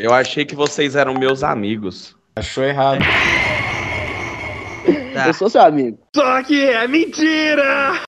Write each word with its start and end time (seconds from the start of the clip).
Eu 0.00 0.14
achei 0.14 0.46
que 0.46 0.54
vocês 0.54 0.96
eram 0.96 1.12
meus 1.12 1.42
amigos. 1.42 2.16
Achou 2.34 2.64
errado. 2.64 3.00
Tá. 5.12 5.26
Eu 5.26 5.34
sou 5.34 5.50
seu 5.50 5.60
amigo. 5.60 5.98
Só 6.14 6.42
que 6.42 6.62
é 6.62 6.88
mentira! 6.88 8.00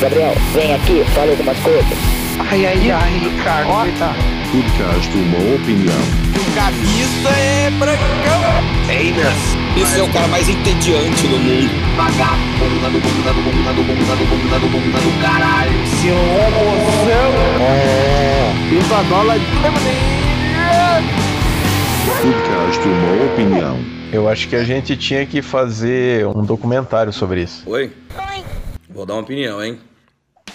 Gabriel, 0.00 0.34
vem 0.52 0.74
aqui, 0.74 1.04
fala 1.14 1.30
algumas 1.30 1.58
coisas. 1.60 1.98
Ai, 2.50 2.66
ai, 2.66 2.90
ai, 2.90 3.18
Ricardo, 3.18 3.68
coitado. 3.72 4.18
Podcast 4.52 5.16
Uma 5.16 5.54
Opinião. 5.56 6.23
Camisa 6.54 7.30
é 7.30 7.70
brancão. 7.80 8.40
Einas. 8.88 9.34
Esse 9.76 9.98
é 9.98 10.02
o 10.04 10.12
cara 10.12 10.28
mais 10.28 10.48
entediante 10.48 11.26
do 11.26 11.36
mundo. 11.36 11.68
Vagabunda 11.96 12.90
do 12.90 13.00
bunda 13.00 13.32
do 13.32 13.42
bunda 13.42 13.72
do 13.72 13.82
bunda 13.82 14.14
do 14.14 14.24
bunda 14.24 14.58
do 14.60 14.68
bunda 14.68 14.98
do 15.00 15.20
caralho. 15.20 15.72
Seu 16.00 16.14
homozão. 16.14 17.32
É. 17.60 18.54
Bola 19.08 19.36
de... 19.36 19.44
Podcast 22.06 22.88
Uma 22.88 23.32
Opinião. 23.32 23.78
Eu 24.12 24.28
acho 24.28 24.48
que 24.48 24.54
a 24.54 24.62
gente 24.62 24.96
tinha 24.96 25.26
que 25.26 25.42
fazer 25.42 26.24
um 26.28 26.44
documentário 26.44 27.12
sobre 27.12 27.42
isso. 27.42 27.68
Oi? 27.68 27.92
Vou 28.88 29.04
dar 29.04 29.14
uma 29.14 29.22
opinião, 29.22 29.60
hein? 29.60 29.76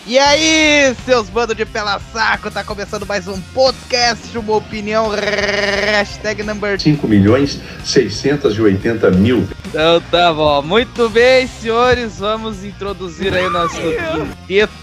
E 0.08 0.18
aí, 0.18 0.96
seus 1.06 1.30
bandos 1.30 1.56
de 1.56 1.66
pela 1.66 2.00
saco, 2.00 2.50
tá 2.50 2.64
começando 2.64 3.06
mais 3.06 3.28
um 3.28 3.40
podcast, 3.54 4.36
uma 4.38 4.56
opinião, 4.56 5.10
hashtag 5.10 6.42
number 6.42 6.80
5 6.80 7.08
milhões 7.08 7.60
680 7.84 9.12
mil. 9.12 9.48
Então 9.68 10.02
tá 10.10 10.34
bom, 10.34 10.62
muito 10.62 11.10
bem, 11.10 11.46
senhores, 11.48 12.18
vamos 12.18 12.64
introduzir 12.64 13.34
aí 13.34 13.46
o 13.46 13.52
nosso 13.52 13.76
quinteto. 13.78 14.74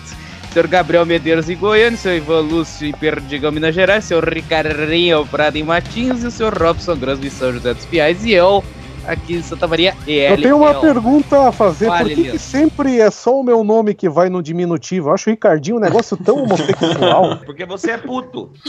Senhor 0.53 0.69
Gabriel 0.69 1.05
Medeiros 1.05 1.51
em 1.51 1.57
Goiânia, 1.57 1.99
seu 1.99 2.17
Ivan 2.17 2.41
Lúcio 2.41 2.87
em 2.87 2.93
Perdigão, 2.93 3.51
Minas 3.51 3.75
Gerais, 3.75 4.05
seu 4.05 4.21
Ricardinho 4.21 5.27
Prado 5.27 5.57
em 5.57 5.63
Matins 5.63 6.23
e 6.23 6.27
o 6.27 6.31
seu 6.31 6.51
Robson 6.51 6.97
Grans 6.97 7.23
em 7.23 7.31
São 7.31 7.53
José 7.53 7.75
dos 7.75 7.85
Piais 7.87 8.25
e 8.25 8.33
eu 8.33 8.63
aqui 9.07 9.37
em 9.37 9.43
Santa 9.43 9.67
Maria 9.67 9.97
EL. 10.07 10.37
Eu 10.37 10.43
tenho 10.43 10.57
uma 10.57 10.75
pergunta 10.81 11.49
a 11.49 11.53
fazer. 11.53 11.87
Fale, 11.87 12.15
Por 12.15 12.25
que, 12.25 12.31
que 12.33 12.39
sempre 12.39 13.01
é 13.01 13.11
só 13.11 13.39
o 13.39 13.43
meu 13.43 13.63
nome 13.63 13.95
que 13.95 14.09
vai 14.09 14.29
no 14.29 14.43
diminutivo? 14.43 15.09
Eu 15.09 15.15
acho 15.15 15.31
o 15.31 15.33
Ricardinho 15.33 15.77
um 15.77 15.81
negócio 15.81 16.17
tão 16.17 16.43
homossexual. 16.43 17.39
Porque 17.47 17.65
você 17.65 17.93
é 17.93 17.99
puto. 17.99 18.51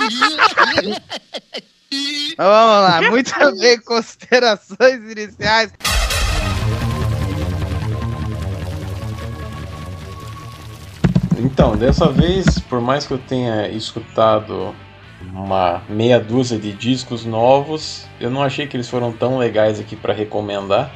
Vamos 2.37 2.83
lá, 2.83 3.01
muito 3.09 3.33
bem, 3.59 3.79
considerações 3.81 5.11
iniciais. 5.11 5.71
Então, 11.39 11.77
dessa 11.77 12.09
vez, 12.09 12.59
por 12.59 12.81
mais 12.81 13.05
que 13.05 13.13
eu 13.13 13.19
tenha 13.19 13.67
escutado 13.69 14.75
uma 15.37 15.83
meia 15.87 16.19
dúzia 16.19 16.57
de 16.57 16.73
discos 16.73 17.23
novos, 17.23 18.07
eu 18.19 18.29
não 18.29 18.41
achei 18.41 18.65
que 18.65 18.75
eles 18.75 18.89
foram 18.89 19.11
tão 19.11 19.37
legais 19.37 19.79
aqui 19.79 19.95
para 19.95 20.13
recomendar. 20.13 20.91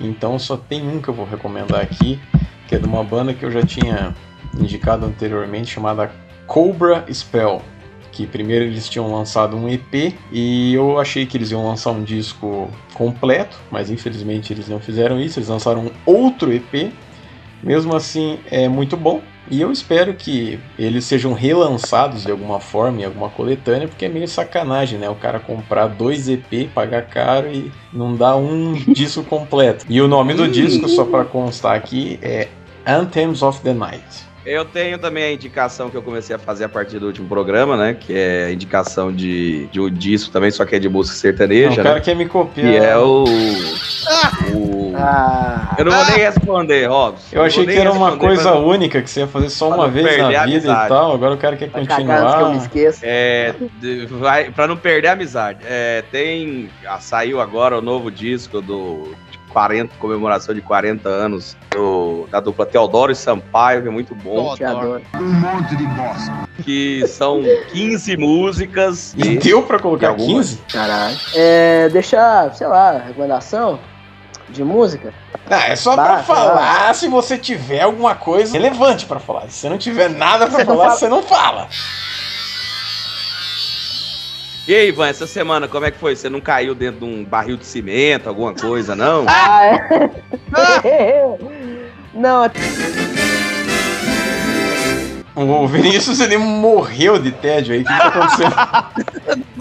Então 0.00 0.38
só 0.38 0.56
tem 0.56 0.86
um 0.86 1.00
que 1.00 1.08
eu 1.08 1.14
vou 1.14 1.24
recomendar 1.24 1.80
aqui, 1.80 2.20
que 2.66 2.74
é 2.74 2.78
de 2.78 2.86
uma 2.86 3.04
banda 3.04 3.32
que 3.32 3.44
eu 3.44 3.50
já 3.50 3.62
tinha 3.62 4.14
indicado 4.58 5.06
anteriormente, 5.06 5.70
chamada 5.70 6.10
Cobra 6.46 7.04
Spell. 7.12 7.62
Que 8.10 8.26
primeiro 8.26 8.64
eles 8.64 8.88
tinham 8.88 9.12
lançado 9.12 9.56
um 9.56 9.68
EP 9.68 10.14
e 10.32 10.74
eu 10.74 10.98
achei 10.98 11.24
que 11.24 11.36
eles 11.36 11.52
iam 11.52 11.64
lançar 11.64 11.92
um 11.92 12.02
disco 12.02 12.68
completo, 12.94 13.56
mas 13.70 13.90
infelizmente 13.90 14.52
eles 14.52 14.68
não 14.68 14.80
fizeram 14.80 15.20
isso, 15.20 15.38
eles 15.38 15.48
lançaram 15.48 15.90
outro 16.04 16.52
EP. 16.52 16.92
Mesmo 17.62 17.94
assim, 17.94 18.40
é 18.50 18.68
muito 18.68 18.96
bom. 18.96 19.22
E 19.50 19.60
eu 19.60 19.72
espero 19.72 20.14
que 20.14 20.58
eles 20.78 21.04
sejam 21.04 21.32
relançados 21.32 22.24
de 22.24 22.30
alguma 22.30 22.60
forma, 22.60 23.00
em 23.00 23.04
alguma 23.04 23.28
coletânea, 23.30 23.88
porque 23.88 24.04
é 24.04 24.08
meio 24.08 24.28
sacanagem, 24.28 24.98
né? 24.98 25.08
O 25.08 25.14
cara 25.14 25.38
comprar 25.40 25.86
dois 25.86 26.28
EP, 26.28 26.68
pagar 26.74 27.02
caro 27.02 27.48
e 27.50 27.72
não 27.92 28.14
dar 28.14 28.36
um 28.36 28.72
disco 28.92 29.22
completo. 29.24 29.86
E 29.88 30.00
o 30.00 30.08
nome 30.08 30.34
do 30.34 30.46
disco, 30.48 30.88
só 30.88 31.04
para 31.04 31.24
constar 31.24 31.76
aqui, 31.76 32.18
é 32.22 32.48
Anthems 32.86 33.42
of 33.42 33.60
the 33.62 33.72
Night. 33.72 34.28
Eu 34.46 34.64
tenho 34.64 34.98
também 34.98 35.24
a 35.24 35.32
indicação 35.32 35.90
que 35.90 35.96
eu 35.96 36.02
comecei 36.02 36.34
a 36.34 36.38
fazer 36.38 36.64
a 36.64 36.68
partir 36.68 36.98
do 36.98 37.06
último 37.06 37.28
programa, 37.28 37.76
né? 37.76 37.94
Que 37.98 38.14
é 38.14 38.44
a 38.46 38.52
indicação 38.52 39.12
de, 39.12 39.66
de 39.66 39.78
um 39.78 39.90
disco 39.90 40.30
também, 40.30 40.50
só 40.50 40.64
que 40.64 40.74
é 40.74 40.78
de 40.78 40.88
música 40.88 41.14
Não, 41.14 41.20
sertaneja, 41.20 41.80
o 41.80 41.84
cara 41.84 41.94
né? 41.96 42.00
quer 42.00 42.16
me 42.16 42.26
copiar. 42.26 42.72
Que 42.72 42.76
é 42.78 42.96
o. 42.96 43.24
o- 44.54 44.78
Ah, 45.00 45.76
Eu 45.78 45.84
não 45.84 45.92
vou 45.92 46.04
nem 46.06 46.18
responder, 46.18 46.86
Robson. 46.86 47.22
Eu 47.30 47.44
achei 47.44 47.64
vou 47.64 47.72
que 47.72 47.78
era 47.78 47.92
uma 47.92 48.16
coisa 48.16 48.42
pra- 48.50 48.58
única 48.58 49.00
que 49.00 49.08
você 49.08 49.20
ia 49.20 49.28
fazer 49.28 49.48
só 49.48 49.68
uma 49.68 49.86
vez 49.86 50.04
na 50.18 50.26
vida 50.28 50.32
e 50.32 50.36
amizade. 50.36 50.88
tal. 50.88 51.12
Agora 51.14 51.34
o 51.34 51.36
cara 51.38 51.56
quer 51.56 51.70
cagar 51.70 52.00
antes 52.00 52.66
que 52.66 52.80
eu 52.80 52.90
continuar. 52.92 52.94
É, 53.02 53.54
de- 53.80 54.06
vai, 54.06 54.50
pra 54.50 54.66
não 54.66 54.76
perder 54.76 55.08
a 55.08 55.12
amizade. 55.12 55.60
É, 55.64 56.02
tem. 56.10 56.68
ah, 56.86 56.98
saiu 56.98 57.40
agora 57.40 57.78
o 57.78 57.82
novo 57.82 58.10
disco 58.10 58.60
do 58.60 59.14
de 59.30 59.38
40, 59.52 59.94
comemoração 60.00 60.52
de 60.52 60.60
40 60.62 61.08
anos 61.08 61.56
do- 61.70 62.26
da 62.30 62.40
dupla 62.40 62.66
Teodoro 62.66 63.12
e 63.12 63.14
Sampaio, 63.14 63.82
que 63.82 63.88
é 63.88 63.90
muito 63.92 64.16
bom. 64.16 64.56
Te 64.56 64.64
adoro. 64.64 65.00
Que 66.64 67.06
são 67.06 67.40
15 67.72 68.16
músicas. 68.16 69.14
E 69.16 69.34
E 69.34 69.38
deu 69.38 69.62
pra 69.62 69.78
colocar 69.78 70.08
Tem 70.08 70.08
alguma? 70.08 70.40
15? 70.40 70.58
Caralho. 70.72 71.16
É, 71.34 71.88
deixar, 71.90 72.52
sei 72.54 72.66
lá, 72.66 72.98
recomendação 73.06 73.78
de 74.50 74.64
música. 74.64 75.12
Ah, 75.50 75.68
é 75.68 75.76
só 75.76 75.96
Bah, 75.96 76.04
pra 76.04 76.22
falar 76.22 76.94
se 76.94 77.08
você 77.08 77.38
tiver 77.38 77.80
alguma 77.82 78.14
coisa 78.14 78.52
relevante 78.52 79.06
pra 79.06 79.18
falar. 79.18 79.42
Se 79.48 79.52
você 79.60 79.68
não 79.68 79.78
tiver 79.78 80.10
nada 80.10 80.46
pra 80.46 80.58
Você 80.58 80.64
não 80.64 80.74
falar, 80.76 80.84
fala. 80.86 80.96
você 80.98 81.08
não 81.08 81.22
fala. 81.22 81.68
E 84.66 84.74
aí, 84.74 84.88
Ivan, 84.88 85.08
essa 85.08 85.26
semana, 85.26 85.66
como 85.66 85.86
é 85.86 85.90
que 85.90 85.98
foi? 85.98 86.14
Você 86.14 86.28
não 86.28 86.42
caiu 86.42 86.74
dentro 86.74 87.00
de 87.00 87.06
um 87.06 87.24
barril 87.24 87.56
de 87.56 87.64
cimento, 87.64 88.28
alguma 88.28 88.52
coisa, 88.54 88.94
não? 88.94 89.24
Ah, 90.52 90.80
é. 90.84 91.38
Não, 92.14 92.50
O 95.36 95.66
Vinícius, 95.68 96.18
ele 96.20 96.36
morreu 96.36 97.18
de 97.18 97.30
tédio 97.30 97.74
aí. 97.74 97.82
O 97.82 97.84
que 97.84 97.92
que 97.92 97.98
tá 97.98 98.08
acontecendo? 98.08 99.44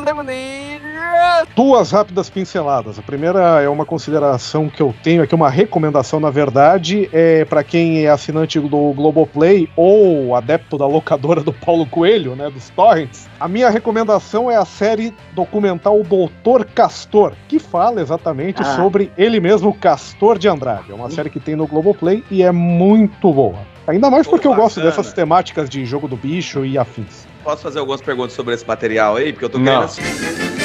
Duas 1.56 1.92
rápidas 1.92 2.30
pinceladas. 2.30 3.00
A 3.00 3.02
primeira 3.02 3.62
é 3.62 3.70
uma 3.70 3.86
consideração 3.86 4.70
que 4.70 4.82
eu 4.82 4.94
tenho 5.04 5.24
aqui, 5.24 5.34
uma 5.34 5.50
recomendação, 5.50 6.20
na 6.20 6.30
verdade, 6.30 7.10
é 7.12 7.46
para 7.46 7.64
quem 7.64 8.06
é 8.06 8.10
assinante 8.10 8.60
do 8.60 8.94
Globoplay 8.94 9.70
ou 9.76 10.36
adepto 10.36 10.78
da 10.78 10.86
locadora 10.86 11.42
do 11.42 11.52
Paulo 11.54 11.86
Coelho, 11.86 12.36
né, 12.36 12.50
dos 12.50 12.70
torrents. 12.70 13.28
A 13.40 13.48
minha 13.48 13.70
recomendação 13.70 14.50
é 14.52 14.56
a 14.56 14.66
série 14.66 15.14
documental 15.34 16.02
Doutor 16.04 16.66
Castor, 16.66 17.34
que 17.48 17.60
fala 17.60 18.02
exatamente 18.02 18.62
Ah. 18.62 18.76
sobre 18.76 19.12
ele 19.18 19.40
mesmo, 19.40 19.74
Castor 19.74 20.38
de 20.38 20.48
Andrade. 20.48 20.92
É 20.92 20.96
uma 20.96 21.10
série 21.10 21.30
que 21.30 21.40
tem 21.40 21.56
no 21.56 21.66
Globoplay 21.68 22.24
e 22.30 22.44
é 22.44 22.52
muito 22.52 23.32
boa. 23.34 23.60
Ainda 23.88 24.10
mais 24.10 24.28
porque 24.28 24.46
eu 24.48 24.54
gosto 24.54 24.82
dessas 24.82 25.14
temáticas 25.14 25.70
de 25.70 25.86
jogo 25.86 26.08
do 26.08 26.18
bicho 26.18 26.66
e 26.66 26.78
afins. 26.78 27.26
Posso 27.44 27.64
fazer 27.64 27.80
algumas 27.80 28.02
perguntas 28.02 28.34
sobre 28.34 28.54
esse 28.54 28.68
material 28.68 29.16
aí? 29.16 29.32
Porque 29.32 29.46
eu 29.46 29.50
tô 29.50 29.58
Não. 29.58 29.66
querendo 29.66 29.84
assistir. 29.86 30.57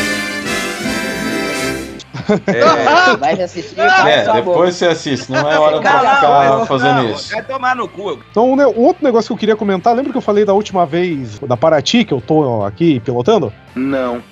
É, 2.46 3.16
vai 3.16 3.40
assistir, 3.42 3.78
É, 3.78 4.24
sua 4.24 4.34
boca. 4.34 4.50
depois 4.50 4.74
você 4.76 4.86
assiste. 4.86 5.30
Não 5.30 5.50
é 5.50 5.58
hora 5.58 5.80
Cala 5.80 6.00
pra 6.00 6.10
a 6.12 6.16
ficar 6.16 6.50
boca. 6.52 6.66
fazendo 6.66 7.02
não, 7.02 7.10
isso. 7.10 7.32
Vai 7.32 7.42
tomar 7.42 7.76
no 7.76 7.88
cu. 7.88 8.18
Então, 8.30 8.50
um, 8.50 8.54
um 8.56 8.84
outro 8.84 9.04
negócio 9.04 9.28
que 9.28 9.32
eu 9.32 9.36
queria 9.38 9.56
comentar, 9.56 9.94
lembra 9.94 10.12
que 10.12 10.18
eu 10.18 10.22
falei 10.22 10.44
da 10.44 10.52
última 10.54 10.84
vez 10.86 11.38
da 11.40 11.56
Paraty, 11.56 12.04
que 12.04 12.12
eu 12.14 12.20
tô 12.20 12.64
aqui 12.64 13.00
pilotando? 13.00 13.52
Não. 13.74 14.22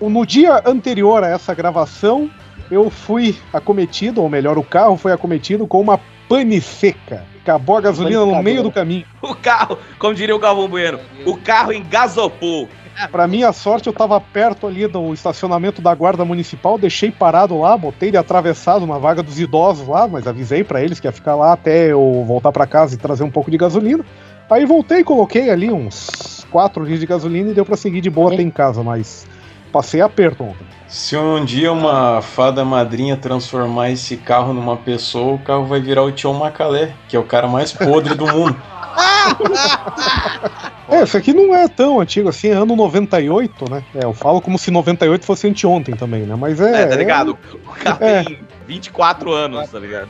O- 0.00 0.10
No 0.10 0.26
dia 0.26 0.60
anterior 0.66 1.22
a 1.22 1.28
essa 1.28 1.54
gravação, 1.54 2.28
eu 2.70 2.90
fui 2.90 3.36
acometido, 3.52 4.20
ou 4.22 4.28
melhor, 4.28 4.58
o 4.58 4.62
carro 4.64 4.96
foi 4.96 5.12
acometido 5.12 5.66
com 5.66 5.80
uma 5.80 5.98
pane 6.28 6.60
seca. 6.60 7.24
Acabou 7.42 7.76
a 7.76 7.80
gasolina 7.80 8.24
no 8.24 8.42
meio 8.42 8.62
do 8.62 8.70
caminho. 8.70 9.04
O 9.20 9.34
carro, 9.34 9.76
como 9.98 10.14
diria 10.14 10.34
o 10.34 10.38
Galvão 10.38 10.68
Bueno, 10.68 10.98
o 11.26 11.36
carro 11.36 11.72
engasopou. 11.72 12.68
Pra 13.10 13.26
minha 13.26 13.52
sorte, 13.52 13.86
eu 13.86 13.92
tava 13.92 14.20
perto 14.20 14.66
ali 14.66 14.86
do 14.86 15.12
estacionamento 15.12 15.82
da 15.82 15.94
guarda 15.94 16.24
municipal, 16.24 16.78
deixei 16.78 17.10
parado 17.10 17.58
lá, 17.58 17.76
botei 17.76 18.10
ele 18.10 18.16
atravessado 18.16 18.86
na 18.86 18.98
vaga 18.98 19.22
dos 19.22 19.38
idosos 19.38 19.86
lá, 19.86 20.06
mas 20.06 20.26
avisei 20.26 20.62
pra 20.64 20.82
eles 20.82 21.00
que 21.00 21.06
ia 21.06 21.12
ficar 21.12 21.34
lá 21.34 21.52
até 21.52 21.92
eu 21.92 22.24
voltar 22.26 22.52
pra 22.52 22.66
casa 22.66 22.94
e 22.94 22.98
trazer 22.98 23.24
um 23.24 23.30
pouco 23.30 23.50
de 23.50 23.56
gasolina. 23.56 24.04
Aí 24.50 24.66
voltei 24.66 24.98
e 24.98 25.04
coloquei 25.04 25.48
ali 25.48 25.72
uns 25.72 26.46
4 26.50 26.82
litros 26.82 27.00
de 27.00 27.06
gasolina 27.06 27.50
e 27.50 27.54
deu 27.54 27.64
pra 27.64 27.76
seguir 27.76 28.02
de 28.02 28.10
boa 28.10 28.34
até 28.34 28.42
em 28.42 28.50
casa, 28.50 28.82
mas 28.82 29.26
passei 29.72 30.02
aperto 30.02 30.44
ontem. 30.44 30.66
Se 30.86 31.16
um 31.16 31.42
dia 31.42 31.72
uma 31.72 32.20
fada 32.20 32.62
madrinha 32.62 33.16
transformar 33.16 33.90
esse 33.90 34.18
carro 34.18 34.52
numa 34.52 34.76
pessoa, 34.76 35.34
o 35.34 35.38
carro 35.38 35.64
vai 35.64 35.80
virar 35.80 36.02
o 36.02 36.12
Tio 36.12 36.34
Macalé, 36.34 36.92
que 37.08 37.16
é 37.16 37.18
o 37.18 37.24
cara 37.24 37.48
mais 37.48 37.72
podre 37.72 38.14
do 38.14 38.26
mundo. 38.26 38.54
É, 40.88 41.02
esse 41.04 41.16
aqui 41.16 41.32
não 41.32 41.54
é 41.54 41.68
tão 41.68 42.00
antigo 42.00 42.28
assim, 42.28 42.48
é 42.48 42.52
ano 42.52 42.76
98, 42.76 43.70
né? 43.70 43.82
É, 43.94 44.04
eu 44.04 44.12
falo 44.12 44.42
como 44.42 44.58
se 44.58 44.70
98 44.70 45.24
fosse 45.24 45.48
anteontem 45.48 45.96
também, 45.96 46.22
né? 46.22 46.34
Mas 46.38 46.60
é. 46.60 46.82
É, 46.82 46.86
tá 46.86 46.96
ligado? 46.96 47.38
O 47.54 47.70
carro 47.82 48.04
É. 48.04 48.22
tem 48.24 48.40
24 48.66 49.32
anos, 49.32 49.70
tá 49.70 49.78
ligado? 49.78 50.08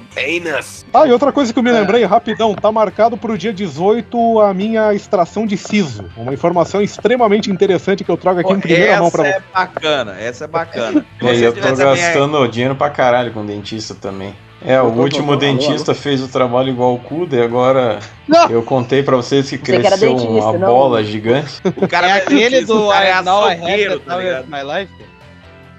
Ah, 0.93 1.07
e 1.07 1.13
outra 1.13 1.31
coisa 1.31 1.53
que 1.53 1.59
eu 1.59 1.63
me 1.63 1.71
lembrei, 1.71 2.05
rapidão, 2.05 2.55
tá 2.55 2.73
marcado 2.73 3.17
pro 3.17 3.39
dia 3.39 3.53
18 3.53 4.41
a 4.41 4.53
minha 4.53 4.93
extração 4.93 5.47
de 5.47 5.57
siso. 5.57 6.05
Uma 6.17 6.35
informação 6.35 6.83
extremamente 6.83 7.51
interessante 7.51 8.03
que 8.03 8.11
eu 8.11 8.17
trago 8.17 8.41
aqui 8.41 8.53
em 8.53 8.61
primeira 8.61 8.99
mão 8.99 9.11
pra 9.11 9.29
essa 9.29 9.39
você. 9.39 9.45
é 9.45 9.55
bacana, 9.55 10.17
essa 10.19 10.45
é 10.45 10.49
bacana. 10.49 11.07
E 11.21 11.29
aí, 11.29 11.43
eu 11.43 11.53
tô 11.53 11.77
gastando 11.77 12.49
dinheiro 12.49 12.75
pra 12.75 12.91
caralho 12.91 13.33
com 13.33 13.47
dentista 13.47 13.95
também. 13.95 14.35
É, 14.65 14.81
o 14.81 14.87
Alô, 14.87 15.03
último 15.03 15.33
alô, 15.33 15.41
dentista 15.41 15.93
fez 15.95 16.23
o 16.23 16.29
trabalho 16.29 16.69
igual 16.69 16.95
o 16.95 16.99
Cuda 16.99 17.37
e 17.37 17.43
agora 17.43 17.99
Não. 18.29 18.49
eu 18.49 18.63
contei 18.63 19.03
pra 19.03 19.17
vocês 19.17 19.51
que 19.51 19.59
cresceu 19.59 20.15
dentista, 20.15 20.51
uma 20.51 20.59
não? 20.59 20.69
bola 20.69 21.03
gigante. 21.03 21.61
O 21.77 21.89
cara 21.89 22.07
é 22.07 22.11
é 22.11 22.13
aquele 22.19 22.65
do 22.65 22.89
cara 22.89 23.05
é 23.05 23.13
the 23.13 23.99
tá 23.99 24.17
ligado? 24.17 24.43
of 24.45 24.51
My 24.51 24.63
Life. 24.81 24.93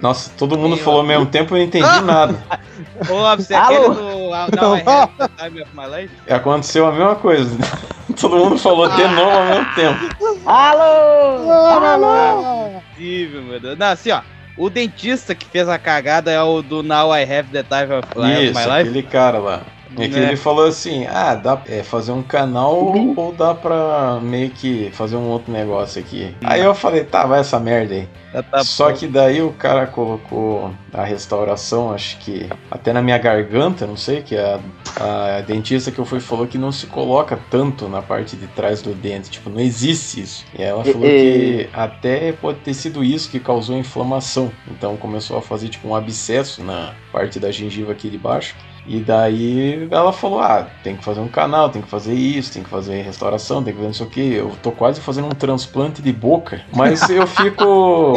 Nossa, 0.00 0.30
todo 0.36 0.58
mundo 0.58 0.76
falou 0.76 1.00
ao 1.00 1.06
mesmo 1.06 1.24
tempo 1.24 1.54
e 1.54 1.56
eu 1.56 1.58
não 1.60 1.66
entendi 1.66 2.00
nada. 2.02 2.34
Ô, 3.08 3.36
você 3.36 3.54
é 3.54 3.56
Alô? 3.56 3.92
aquele 3.92 3.94
do 3.94 4.34
I 4.34 4.48
Now 4.54 4.76
I 4.76 4.82
Have 4.86 5.12
the 5.18 5.28
Time 5.28 5.62
of 5.62 5.70
My 5.74 5.96
Life? 5.96 6.14
Aconteceu 6.28 6.86
a 6.86 6.92
mesma 6.92 7.14
coisa. 7.14 7.56
Todo 8.20 8.36
mundo 8.36 8.58
falou 8.58 8.86
de 8.88 9.02
novo 9.08 9.30
ao 9.30 9.44
mesmo 9.46 9.74
tempo. 9.74 9.98
Alô! 10.44 11.50
Alô! 11.50 12.80
Possível, 12.90 13.42
meu 13.42 13.58
Deus. 13.60 13.78
Não, 13.78 13.86
assim, 13.86 14.10
ó. 14.10 14.20
O 14.56 14.70
dentista 14.70 15.34
que 15.34 15.46
fez 15.46 15.68
a 15.68 15.78
cagada 15.78 16.30
é 16.30 16.40
o 16.40 16.62
do 16.62 16.82
Now 16.82 17.14
I 17.14 17.22
Have 17.22 17.50
the 17.50 17.62
Time 17.62 17.92
of, 17.94 18.08
of 18.16 18.44
Isso, 18.44 18.54
My 18.54 18.64
Life. 18.64 18.88
aquele 18.88 19.02
cara 19.02 19.38
lá. 19.38 19.62
É 19.98 20.08
que 20.08 20.16
Né? 20.18 20.28
ele 20.28 20.36
falou 20.36 20.66
assim: 20.66 21.06
ah, 21.06 21.34
dá 21.34 21.60
é, 21.68 21.82
fazer 21.82 22.12
um 22.12 22.22
canal 22.22 22.74
ou 23.16 23.32
dá 23.32 23.54
pra 23.54 24.18
meio 24.22 24.50
que 24.50 24.90
fazer 24.92 25.16
um 25.16 25.28
outro 25.28 25.52
negócio 25.52 26.00
aqui. 26.00 26.34
Aí 26.44 26.60
eu 26.62 26.74
falei: 26.74 27.04
tá, 27.04 27.26
vai 27.26 27.40
essa 27.40 27.58
merda 27.60 27.94
aí. 27.94 28.08
Tá 28.50 28.64
Só 28.64 28.90
que 28.90 29.06
daí 29.06 29.40
o 29.42 29.52
cara 29.52 29.86
colocou 29.86 30.72
a 30.92 31.04
restauração, 31.04 31.92
acho 31.92 32.18
que 32.18 32.48
até 32.68 32.92
na 32.92 33.00
minha 33.00 33.16
garganta, 33.16 33.86
não 33.86 33.96
sei, 33.96 34.22
que 34.22 34.36
a, 34.36 34.58
a 34.98 35.40
dentista 35.42 35.92
que 35.92 36.00
eu 36.00 36.04
fui 36.04 36.18
falou 36.18 36.44
que 36.44 36.58
não 36.58 36.72
se 36.72 36.86
coloca 36.86 37.38
tanto 37.48 37.88
na 37.88 38.02
parte 38.02 38.34
de 38.36 38.48
trás 38.48 38.82
do 38.82 38.92
dente, 38.92 39.30
tipo, 39.30 39.48
não 39.48 39.60
existe 39.60 40.20
isso. 40.20 40.44
E 40.58 40.62
ela 40.62 40.82
E- 40.84 40.92
falou 40.92 41.06
e- 41.08 41.10
que 41.10 41.68
até 41.72 42.32
pode 42.32 42.58
ter 42.58 42.74
sido 42.74 43.04
isso 43.04 43.30
que 43.30 43.38
causou 43.38 43.76
a 43.76 43.78
inflamação. 43.78 44.50
Então 44.68 44.96
começou 44.96 45.38
a 45.38 45.42
fazer 45.42 45.68
tipo 45.68 45.86
um 45.86 45.94
abscesso 45.94 46.62
na 46.64 46.92
parte 47.12 47.38
da 47.38 47.52
gengiva 47.52 47.92
aqui 47.92 48.10
de 48.10 48.18
baixo. 48.18 48.56
E 48.86 49.00
daí 49.00 49.88
ela 49.90 50.12
falou: 50.12 50.40
Ah, 50.40 50.66
tem 50.82 50.96
que 50.96 51.04
fazer 51.04 51.20
um 51.20 51.28
canal, 51.28 51.68
tem 51.70 51.82
que 51.82 51.88
fazer 51.88 52.14
isso, 52.14 52.52
tem 52.52 52.62
que 52.62 52.68
fazer 52.68 53.02
restauração, 53.02 53.62
tem 53.62 53.72
que 53.72 53.78
fazer 53.78 53.86
não 53.88 53.94
sei 53.94 54.06
o 54.06 54.10
que. 54.10 54.34
Eu 54.34 54.52
tô 54.62 54.70
quase 54.72 55.00
fazendo 55.00 55.26
um 55.26 55.30
transplante 55.30 56.02
de 56.02 56.12
boca. 56.12 56.60
Mas 56.74 57.08
eu 57.10 57.26
fico. 57.26 58.14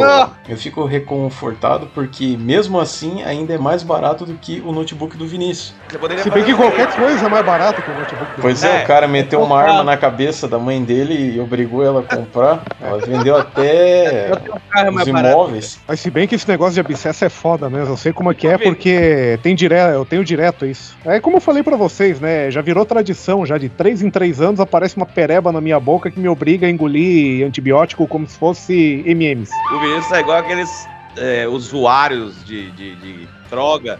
eu 0.48 0.56
fico 0.56 0.84
reconfortado 0.84 1.88
porque, 1.94 2.36
mesmo 2.38 2.78
assim, 2.78 3.22
ainda 3.22 3.54
é 3.54 3.58
mais 3.58 3.82
barato 3.82 4.26
do 4.26 4.34
que 4.34 4.62
o 4.64 4.72
notebook 4.72 5.16
do 5.16 5.26
Vinícius. 5.26 5.74
Se 6.22 6.30
bem 6.30 6.44
que 6.44 6.54
qualquer 6.54 6.94
coisa 6.94 7.26
é 7.26 7.28
mais 7.28 7.44
barato 7.44 7.82
que 7.82 7.90
o 7.90 7.94
notebook. 7.94 8.30
Pois 8.40 8.62
é, 8.62 8.80
É. 8.80 8.84
o 8.84 8.86
cara 8.86 9.08
meteu 9.08 9.42
uma 9.42 9.60
arma 9.60 9.84
na 9.84 9.96
cabeça 9.96 10.46
da 10.46 10.58
mãe 10.58 10.82
dele 10.82 11.34
e 11.34 11.40
obrigou 11.40 11.84
ela 11.84 12.00
a 12.00 12.16
comprar. 12.16 12.62
Ela 12.80 12.98
vendeu 12.98 13.36
até 13.36 14.30
é 14.30 14.90
os 14.90 15.06
imóveis. 15.06 15.80
Mas 15.86 16.00
se 16.00 16.10
bem 16.10 16.26
que 16.26 16.34
esse 16.34 16.48
negócio 16.48 16.74
de 16.74 16.80
abscesso 16.80 17.24
é 17.24 17.28
foda 17.28 17.68
mesmo, 17.70 17.92
eu 17.92 17.96
sei 17.96 18.12
como 18.12 18.30
é 18.30 18.34
que 18.34 18.46
é, 18.46 18.58
porque 18.58 19.38
tem 19.42 19.54
direto, 19.54 19.92
eu 19.92 20.04
tenho 20.04 20.24
direto 20.24 20.57
isso. 20.66 20.96
É 21.04 21.20
como 21.20 21.36
eu 21.36 21.40
falei 21.40 21.62
pra 21.62 21.76
vocês, 21.76 22.20
né? 22.20 22.50
Já 22.50 22.60
virou 22.60 22.84
tradição, 22.84 23.44
já 23.46 23.58
de 23.58 23.68
3 23.68 24.02
em 24.02 24.10
3 24.10 24.40
anos 24.40 24.60
aparece 24.60 24.96
uma 24.96 25.06
pereba 25.06 25.50
na 25.52 25.60
minha 25.60 25.78
boca 25.80 26.10
que 26.10 26.18
me 26.20 26.28
obriga 26.28 26.66
a 26.66 26.70
engolir 26.70 27.46
antibiótico 27.46 28.06
como 28.06 28.26
se 28.28 28.38
fosse 28.38 29.02
MMs. 29.06 29.50
O 29.74 29.80
Vinícius 29.80 30.12
é 30.12 30.20
igual 30.20 30.38
aqueles 30.38 30.70
é, 31.16 31.46
usuários 31.48 32.44
de, 32.44 32.70
de, 32.72 32.94
de 32.96 33.28
droga 33.50 33.98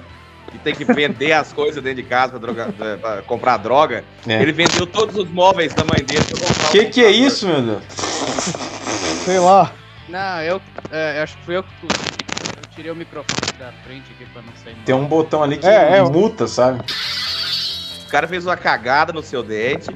que 0.51 0.59
tem 0.59 0.75
que 0.75 0.85
vender 0.85 1.33
as 1.33 1.53
coisas 1.53 1.83
dentro 1.83 2.03
de 2.03 2.09
casa 2.09 2.39
pra, 2.41 2.53
droga- 2.53 2.73
pra 2.99 3.23
comprar 3.23 3.57
droga. 3.59 4.03
É. 4.27 4.41
Ele 4.41 4.53
vendeu 4.53 4.87
todos 4.87 5.15
os 5.17 5.29
móveis 5.31 5.75
da 5.75 5.85
mãe 5.85 6.03
dele. 6.03 6.25
pra 6.25 6.39
comprar 6.39 6.69
um 6.69 6.73
Que 6.73 6.85
que 6.87 7.05
é 7.05 7.11
isso, 7.11 7.47
meu 7.47 7.61
Deus? 7.61 7.83
Sei 9.25 9.39
lá. 9.39 9.71
Não, 10.09 10.41
eu, 10.43 10.59
é, 10.91 11.19
eu 11.19 11.23
acho 11.23 11.37
que 11.37 11.45
fui 11.45 11.57
eu 11.57 11.63
que 11.63 11.69
tirei 12.79 12.93
o 12.93 12.97
microfone 12.97 13.59
da 13.59 13.73
frente 13.85 14.13
aqui 14.13 14.25
pra 14.33 14.41
não 14.41 14.53
sair. 14.63 14.77
Tem 14.85 14.95
um 14.95 15.05
botão 15.05 15.43
ali 15.43 15.57
que 15.59 15.67
É, 15.67 15.97
é. 15.99 16.03
muta, 16.03 16.47
sabe? 16.47 16.81
O 18.07 18.09
cara 18.09 18.29
fez 18.29 18.47
uma 18.47 18.57
cagada 18.57 19.13
no 19.13 19.21
seu 19.21 19.43
dente. 19.43 19.91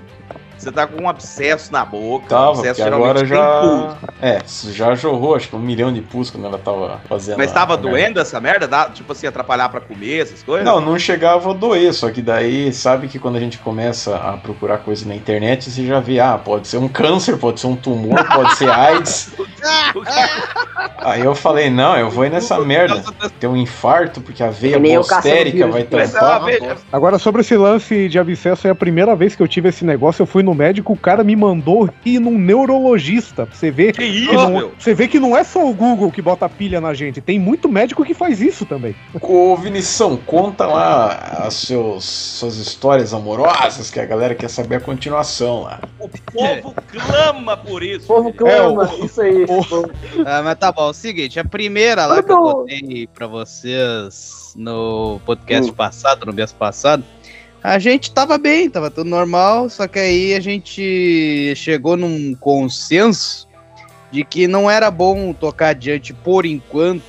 Você 0.62 0.70
tá 0.70 0.86
com 0.86 1.02
um 1.02 1.08
abscesso 1.08 1.72
na 1.72 1.84
boca. 1.84 2.26
um 2.26 2.28
Tava, 2.28 2.50
abscesso 2.50 2.80
porque 2.80 2.94
agora 2.94 3.26
já. 3.26 3.60
pus. 3.60 4.10
É, 4.20 4.38
já 4.72 4.94
jorrou 4.94 5.34
acho 5.34 5.48
que 5.48 5.56
um 5.56 5.58
milhão 5.58 5.92
de 5.92 6.00
pus 6.00 6.30
quando 6.30 6.46
ela 6.46 6.56
tava 6.56 7.00
fazendo. 7.08 7.38
Mas 7.38 7.50
tava 7.50 7.74
a 7.74 7.76
merda. 7.76 7.90
doendo 7.90 8.20
essa 8.20 8.40
merda? 8.40 8.68
Dá, 8.68 8.88
tipo 8.88 9.10
assim, 9.10 9.26
atrapalhar 9.26 9.68
pra 9.70 9.80
comer, 9.80 10.22
essas 10.22 10.40
coisas? 10.44 10.64
Não, 10.64 10.80
não 10.80 10.96
chegava 10.96 11.50
a 11.50 11.52
doer, 11.52 11.92
só 11.92 12.10
que 12.10 12.22
daí, 12.22 12.72
sabe 12.72 13.08
que 13.08 13.18
quando 13.18 13.34
a 13.36 13.40
gente 13.40 13.58
começa 13.58 14.14
a 14.16 14.36
procurar 14.36 14.78
coisa 14.78 15.04
na 15.08 15.16
internet, 15.16 15.68
você 15.68 15.84
já 15.84 15.98
vê, 15.98 16.20
ah, 16.20 16.38
pode 16.38 16.68
ser 16.68 16.76
um 16.76 16.86
câncer, 16.86 17.36
pode 17.38 17.58
ser 17.58 17.66
um 17.66 17.74
tumor, 17.74 18.24
pode 18.32 18.54
ser 18.54 18.70
AIDS. 18.70 19.32
Aí 20.98 21.22
eu 21.22 21.34
falei, 21.34 21.68
não, 21.68 21.96
eu 21.96 22.08
vou 22.10 22.24
ir 22.24 22.30
nessa 22.30 22.58
merda. 22.60 23.02
Ter 23.40 23.46
um 23.46 23.56
infarto, 23.56 24.20
porque 24.20 24.42
a 24.42 24.50
veia 24.50 24.78
caçando 24.78 24.98
postérica 24.98 25.66
vai 25.66 25.82
é 25.82 26.44
veja- 26.44 26.76
Agora, 26.92 27.18
sobre 27.18 27.40
esse 27.40 27.56
lance 27.56 28.08
de 28.08 28.18
abscesso, 28.18 28.66
é 28.66 28.70
a 28.70 28.74
primeira 28.74 29.14
vez 29.16 29.34
que 29.34 29.42
eu 29.42 29.48
tive 29.48 29.68
esse 29.68 29.84
negócio. 29.84 30.22
Eu 30.22 30.26
fui 30.26 30.42
no 30.42 30.51
médico, 30.54 30.92
o 30.92 30.96
cara 30.96 31.22
me 31.24 31.34
mandou 31.36 31.88
ir 32.04 32.18
num 32.18 32.38
neurologista. 32.38 33.46
Pra 33.46 33.54
você 33.54 33.70
ver 33.70 33.92
Que 33.92 33.98
que 34.02 34.04
isso, 34.04 34.32
não, 34.32 34.50
meu? 34.50 34.72
você 34.78 34.94
vê 34.94 35.08
que 35.08 35.18
não 35.20 35.36
é 35.36 35.44
só 35.44 35.68
o 35.68 35.74
Google 35.74 36.10
que 36.10 36.20
bota 36.22 36.48
pilha 36.48 36.80
na 36.80 36.94
gente. 36.94 37.20
Tem 37.20 37.38
muito 37.38 37.68
médico 37.68 38.04
que 38.04 38.14
faz 38.14 38.40
isso 38.40 38.64
também. 38.66 38.94
Ô, 39.20 39.56
Vinição, 39.56 40.16
conta 40.16 40.66
lá 40.66 41.12
as 41.46 41.54
seus, 41.54 42.04
suas 42.04 42.56
histórias 42.56 43.12
amorosas, 43.14 43.90
que 43.90 44.00
a 44.00 44.04
galera 44.06 44.34
quer 44.34 44.48
saber 44.48 44.76
a 44.76 44.80
continuação 44.80 45.62
lá. 45.62 45.80
O 45.98 46.08
povo 46.08 46.74
clama 46.88 47.56
por 47.56 47.82
isso. 47.82 48.04
O 48.04 48.16
povo 48.16 48.32
clama, 48.32 48.90
isso 49.02 49.20
aí. 49.20 49.46
povo. 49.46 49.90
Ah, 50.26 50.42
mas 50.42 50.58
tá 50.58 50.70
bom, 50.72 50.86
é 50.88 50.90
o 50.90 50.92
seguinte, 50.92 51.38
a 51.38 51.44
primeira 51.44 52.06
lá 52.06 52.22
que 52.22 52.30
eu 52.32 52.38
botei 52.40 53.06
pra 53.12 53.26
vocês 53.26 54.52
no 54.56 55.20
podcast 55.24 55.72
passado, 55.72 56.26
no 56.26 56.32
mês 56.32 56.52
passado, 56.52 57.02
a 57.62 57.78
gente 57.78 58.10
tava 58.12 58.36
bem, 58.38 58.68
tava 58.68 58.90
tudo 58.90 59.08
normal, 59.08 59.70
só 59.70 59.86
que 59.86 59.98
aí 59.98 60.34
a 60.34 60.40
gente 60.40 61.52
chegou 61.56 61.96
num 61.96 62.34
consenso 62.34 63.48
de 64.10 64.24
que 64.24 64.46
não 64.46 64.70
era 64.70 64.90
bom 64.90 65.32
tocar 65.32 65.68
adiante 65.68 66.12
por 66.12 66.44
enquanto 66.44 67.02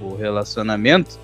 o 0.00 0.14
relacionamento, 0.16 1.18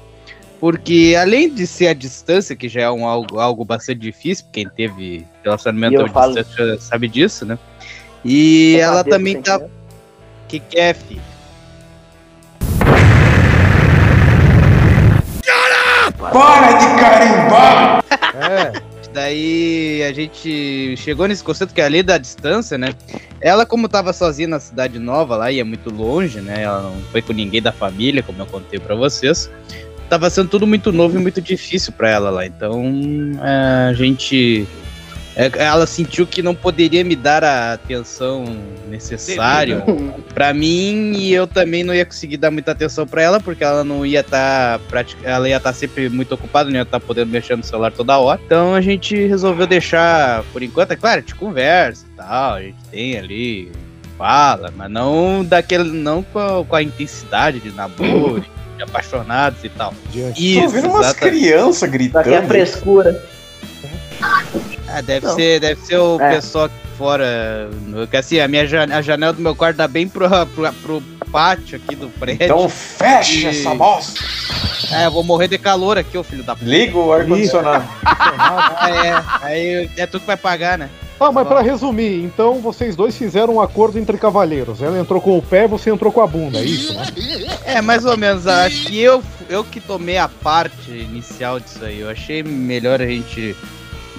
porque 0.58 1.16
além 1.18 1.48
de 1.48 1.66
ser 1.66 1.88
a 1.88 1.94
distância, 1.94 2.54
que 2.56 2.68
já 2.68 2.82
é 2.82 2.90
um 2.90 3.06
algo, 3.06 3.38
algo 3.38 3.64
bastante 3.64 4.00
difícil, 4.00 4.44
quem 4.52 4.68
teve 4.68 5.26
relacionamento 5.42 6.02
à 6.02 6.08
falo- 6.08 6.34
distância 6.34 6.66
já 6.74 6.78
sabe 6.80 7.08
disso, 7.08 7.46
né? 7.46 7.58
E 8.24 8.76
ela 8.78 9.02
também 9.02 9.40
tá 9.40 9.60
que 10.48 10.60
que 10.60 10.78
é, 10.78 10.92
filho? 10.92 11.29
Para 16.32 16.72
de 16.72 16.86
carimbar! 17.00 18.04
É. 18.34 18.90
Daí 19.12 20.04
a 20.04 20.12
gente 20.12 20.96
chegou 20.96 21.26
nesse 21.26 21.42
conceito 21.42 21.74
que 21.74 21.80
além 21.80 22.04
da 22.04 22.16
distância, 22.16 22.78
né? 22.78 22.94
Ela, 23.40 23.66
como 23.66 23.88
tava 23.88 24.12
sozinha 24.12 24.46
na 24.46 24.60
cidade 24.60 24.98
nova 24.98 25.36
lá, 25.36 25.50
e 25.50 25.58
é 25.58 25.64
muito 25.64 25.90
longe, 25.92 26.40
né? 26.40 26.62
Ela 26.62 26.82
não 26.82 27.02
foi 27.10 27.20
com 27.20 27.32
ninguém 27.32 27.60
da 27.60 27.72
família, 27.72 28.22
como 28.22 28.40
eu 28.40 28.46
contei 28.46 28.78
pra 28.78 28.94
vocês. 28.94 29.50
Tava 30.08 30.30
sendo 30.30 30.48
tudo 30.48 30.66
muito 30.66 30.92
novo 30.92 31.16
e 31.16 31.20
muito 31.20 31.40
difícil 31.40 31.92
pra 31.92 32.08
ela 32.08 32.30
lá. 32.30 32.46
Então 32.46 32.92
é, 33.42 33.88
a 33.90 33.92
gente. 33.92 34.66
É, 35.36 35.50
ela 35.56 35.86
sentiu 35.86 36.26
que 36.26 36.42
não 36.42 36.54
poderia 36.54 37.04
me 37.04 37.14
dar 37.14 37.44
a 37.44 37.74
atenção 37.74 38.44
necessária 38.88 39.84
pra 40.34 40.52
mim 40.52 41.12
e 41.14 41.32
eu 41.32 41.46
também 41.46 41.84
não 41.84 41.94
ia 41.94 42.04
conseguir 42.04 42.36
dar 42.36 42.50
muita 42.50 42.72
atenção 42.72 43.06
pra 43.06 43.22
ela 43.22 43.40
porque 43.40 43.62
ela 43.62 43.84
não 43.84 44.04
ia 44.04 44.20
estar 44.20 44.80
ela 45.22 45.48
ia 45.48 45.56
estar 45.56 45.72
sempre 45.72 46.08
muito 46.08 46.34
ocupada, 46.34 46.68
não 46.68 46.76
ia 46.76 46.82
estar 46.82 46.98
podendo 46.98 47.30
mexer 47.30 47.56
no 47.56 47.62
celular 47.62 47.92
toda 47.92 48.18
hora. 48.18 48.40
Então 48.44 48.74
a 48.74 48.80
gente 48.80 49.14
resolveu 49.26 49.66
deixar 49.66 50.42
por 50.52 50.62
enquanto, 50.62 50.92
é 50.92 50.96
claro, 50.96 51.18
a 51.18 51.20
gente 51.20 51.34
conversa 51.34 52.04
e 52.12 52.16
tal, 52.16 52.54
a 52.54 52.62
gente 52.62 52.78
tem 52.90 53.16
ali 53.16 53.70
fala, 54.18 54.72
mas 54.76 54.90
não 54.90 55.44
daquele 55.44 55.84
não 55.84 56.22
com 56.22 56.38
a, 56.38 56.64
com 56.64 56.76
a 56.76 56.82
intensidade 56.82 57.60
de 57.60 57.70
namoro, 57.70 58.44
de 58.76 58.82
apaixonados 58.82 59.64
e 59.64 59.68
tal. 59.70 59.94
Diante. 60.10 60.54
Tô 60.54 60.62
ouvindo 60.62 60.88
umas 60.88 61.12
crianças 61.12 61.80
Daqui 61.80 61.98
gritando. 61.98 62.34
a 62.34 62.42
frescura. 62.42 63.24
Ah, 64.92 65.00
deve 65.00 65.26
Não. 65.26 65.34
ser, 65.34 65.60
deve 65.60 65.80
ser 65.80 65.96
o 65.98 66.20
É. 66.20 66.34
pessoal 66.34 66.64
aqui 66.66 66.74
fora. 66.98 67.70
no- 67.86 68.06
Que 68.06 68.16
assim, 68.16 68.38
a 68.40 68.48
minha 68.48 68.66
jan- 68.66 68.88
a 68.92 69.00
janela 69.00 69.32
do 69.32 69.40
meu 69.40 69.54
quarto 69.54 69.76
dá 69.76 69.88
bem 69.88 70.06
pro, 70.08 70.28
pro, 70.54 70.72
pro 70.82 71.02
pátio 71.30 71.76
aqui 71.82 71.94
do 71.96 72.08
prédio. 72.08 72.44
Então 72.44 72.68
fecha 72.68 73.32
E- 73.32 73.46
essa 73.60 73.74
bosta. 73.74 74.20
É, 74.92 75.06
eu 75.06 75.10
vou 75.10 75.22
morrer 75.22 75.46
de 75.48 75.56
calor 75.58 75.96
aqui, 75.96 76.18
ô 76.18 76.22
filho 76.24 76.42
da 76.42 76.56
p. 76.56 76.64
Liga 76.64 76.98
o 76.98 77.12
ar-condicionado. 77.12 77.84
Ah, 78.04 78.88
é, 79.42 79.46
aí 79.46 79.90
é 79.96 80.06
tu 80.06 80.18
que 80.20 80.26
vai 80.26 80.36
pagar, 80.36 80.76
né? 80.76 80.90
Tá, 81.18 81.30
mas 81.30 81.46
pra 81.46 81.60
resumir, 81.60 82.24
então 82.24 82.60
vocês 82.60 82.96
dois 82.96 83.14
fizeram 83.16 83.56
um 83.56 83.60
acordo 83.60 83.98
entre 83.98 84.16
cavalheiros. 84.16 84.80
Ela 84.82 84.98
entrou 84.98 85.20
com 85.20 85.36
o 85.36 85.42
pé, 85.42 85.68
você 85.68 85.90
entrou 85.90 86.10
com 86.10 86.22
a 86.22 86.26
bunda, 86.26 86.58
é 86.58 86.62
isso, 86.64 86.94
né? 86.94 87.06
É, 87.66 87.80
mais 87.82 88.06
ou 88.06 88.16
menos. 88.16 88.46
Acho 88.46 88.86
que 88.86 88.98
eu, 88.98 89.22
eu 89.48 89.62
que 89.62 89.80
tomei 89.80 90.16
a 90.16 90.28
parte 90.28 90.90
inicial 90.90 91.60
disso 91.60 91.84
aí. 91.84 92.00
Eu 92.00 92.08
achei 92.08 92.42
melhor 92.42 93.02
a 93.02 93.06
gente 93.06 93.54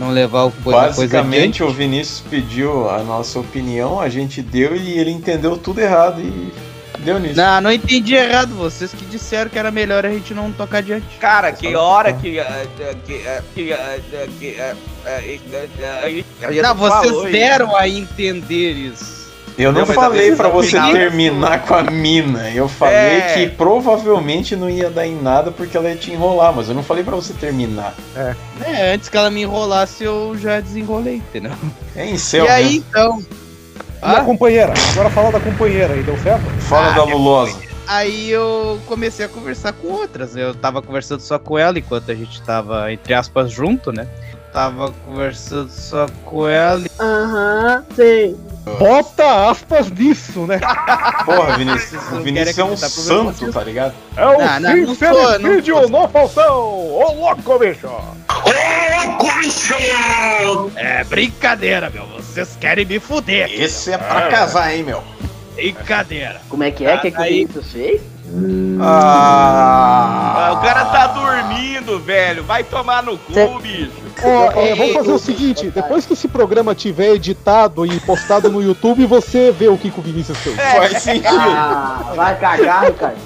não 0.01 0.10
levar 0.10 0.46
o 0.46 0.51
coisa, 0.51 0.81
Basicamente, 0.81 1.60
coisa 1.60 1.72
o 1.72 1.75
Vinícius 1.77 2.24
pediu 2.27 2.89
a 2.89 3.03
nossa 3.03 3.39
opinião, 3.39 4.01
a 4.01 4.10
gente 4.10 4.41
deu 4.41 4.75
e 4.75 4.98
ele 4.98 5.12
entendeu 5.12 5.55
tudo 5.55 5.79
errado 5.79 6.20
e 6.20 6.51
deu 7.00 7.20
nisso. 7.20 7.36
Não, 7.38 7.62
não 7.62 7.72
entendi 7.72 8.15
errado. 8.15 8.50
Vocês 8.55 8.91
que 8.91 9.05
disseram 9.05 9.50
que 9.50 9.60
era 9.60 9.70
melhor 9.70 10.03
a 10.05 10.10
gente 10.10 10.34
não 10.34 10.51
tocar 10.51 10.79
adiante. 10.79 11.05
Cara, 11.20 11.51
que 11.51 11.75
hora 11.75 12.12
que. 12.13 12.39
eh, 12.39 12.67
que, 13.05 13.13
eh, 13.13 13.43
que, 13.53 13.72
eh, 13.72 14.29
que, 14.39 14.48
eh, 14.50 14.75
eh, 15.05 15.39
eh, 15.79 16.24
eh, 16.41 16.62
Não, 16.62 16.74
vocês 16.75 17.25
aí. 17.25 17.31
deram 17.31 17.75
a 17.75 17.88
entender 17.88 18.72
isso. 18.72 19.21
Eu 19.58 19.72
não 19.72 19.81
Não, 19.81 19.86
falei 19.88 20.31
vezes 20.31 20.38
você 20.51 20.79
terminar 20.91 21.65
com 21.65 21.75
a 21.75 21.84
mina. 21.84 22.50
Eu 22.51 22.67
falei 22.67 22.96
É. 23.20 23.22
que 23.34 23.48
provavelmente 23.55 24.55
não 24.55 24.70
ia 24.70 24.89
dar 24.89 25.05
em 25.05 25.22
nada 25.22 25.51
porque 25.51 25.75
ela 25.75 25.89
ia 25.89 25.96
te 25.96 26.12
enrolar, 26.12 26.53
mas 26.55 26.70
eu 26.70 26.74
não 26.75 26.84
falei 26.84 27.03
pra 27.03 27.15
você 27.15 27.34
terminar. 27.34 27.93
É, 28.65 28.93
antes 28.93 29.10
que 29.10 29.17
ela 29.17 29.29
me 29.29 29.41
enrolasse, 29.43 30.03
eu 30.03 30.36
já 30.38 30.60
desenrolei, 30.60 31.15
entendeu? 31.17 31.51
É 31.96 32.05
em 32.05 32.17
céu 32.17 32.46
e 32.46 32.50
aí, 32.50 32.63
mesmo. 32.65 32.86
então. 32.89 33.20
E 34.01 34.05
a 34.05 34.17
Ah, 34.20 34.24
companheira? 34.24 34.74
Agora 34.93 35.10
fala 35.12 35.31
da 35.31 35.39
companheira 35.39 35.93
aí, 35.93 36.01
deu 36.01 36.17
certo? 36.20 36.43
Fala 36.62 36.88
Ah, 36.88 36.91
da 36.96 37.03
Lulosa. 37.03 37.58
aí 37.88 38.31
eu 38.31 38.79
comecei 38.88 39.25
a 39.25 39.29
conversar 39.29 39.74
com 39.74 39.89
outras. 39.89 40.36
Eu 40.36 40.55
tava 40.55 40.81
conversando 40.81 41.20
só 41.20 41.38
com 41.38 41.58
ela 41.60 41.77
enquanto 41.77 42.10
a 42.10 42.15
gente 42.15 42.41
tava, 42.41 42.91
entre 42.91 43.13
aspas, 43.13 43.51
junto, 43.51 43.91
né? 43.91 44.08
Tava 44.51 44.91
conversando 45.05 45.70
só 45.70 46.08
com 46.25 46.48
ela. 46.48 46.81
e- 46.81 46.89
Aham, 47.00 47.84
sei. 47.96 48.36
Bota 48.77 49.50
aspas 49.50 49.89
nisso, 49.89 50.46
né? 50.46 50.60
Porra, 51.25 51.58
Vinícius. 51.58 52.12
Não 52.12 52.20
O 52.20 52.24
Vinícius 52.24 52.58
é 52.60 52.63
um 52.63 52.77
santo, 52.77 53.51
tá 53.51 53.63
ligado? 53.63 53.94
É 54.15 54.25
o 54.25 54.38
Não, 54.38 54.60
não, 54.60 54.75
não 54.77 54.96
tô, 54.96 55.39
não 55.39 55.89
no 55.89 56.08
Faustão! 56.10 56.60
Ô 56.60 57.12
louco, 57.13 57.60
bicho! 57.60 57.88
É 60.75 61.03
brincadeira, 61.03 61.89
meu. 61.89 62.06
Vocês 62.08 62.56
querem 62.60 62.86
me 62.86 63.00
fuder. 63.00 63.51
Esse 63.51 63.91
é 63.91 63.98
pra 63.98 64.27
casar, 64.27 64.75
hein, 64.75 64.84
meu? 64.84 65.03
Brincadeira. 65.56 66.41
Como 66.50 66.63
é 66.63 66.72
que 66.72 66.86
é? 66.86 66.96
O 66.96 67.01
que, 67.01 67.12
que 67.12 67.18
o 67.18 67.22
Aí- 67.22 67.46
Vinícius 67.46 67.72
fez? 67.72 68.01
Ah, 68.80 70.48
Ah, 70.48 70.54
o 70.54 70.62
cara 70.62 70.86
tá 70.86 71.08
dormindo, 71.08 72.00
velho. 72.00 72.44
Vai 72.44 72.64
tomar 72.64 73.04
no 73.04 73.18
cu, 73.18 73.34
Cê- 73.34 73.48
bicho. 73.62 73.92
Ó, 74.24 74.52
é, 74.52 74.76
vamos 74.76 74.94
fazer 74.94 75.12
o 75.12 75.20
seguinte: 75.20 75.70
depois 75.70 76.06
que 76.06 76.14
esse 76.14 76.28
programa 76.28 76.76
tiver 76.76 77.16
editado 77.16 77.86
e 77.86 78.00
postado 78.02 78.50
no 78.50 78.62
YouTube, 78.62 79.06
você 79.06 79.52
vê 79.52 79.68
o 79.68 79.78
que, 79.78 79.90
o 79.96 80.02
Vinícius 80.02 80.38
fez. 80.40 80.56
Faz 80.56 81.02
sentido. 81.04 81.28
Ah, 81.30 82.14
vai 82.16 82.38
cagar, 82.40 82.86
Ricardo. 82.86 83.18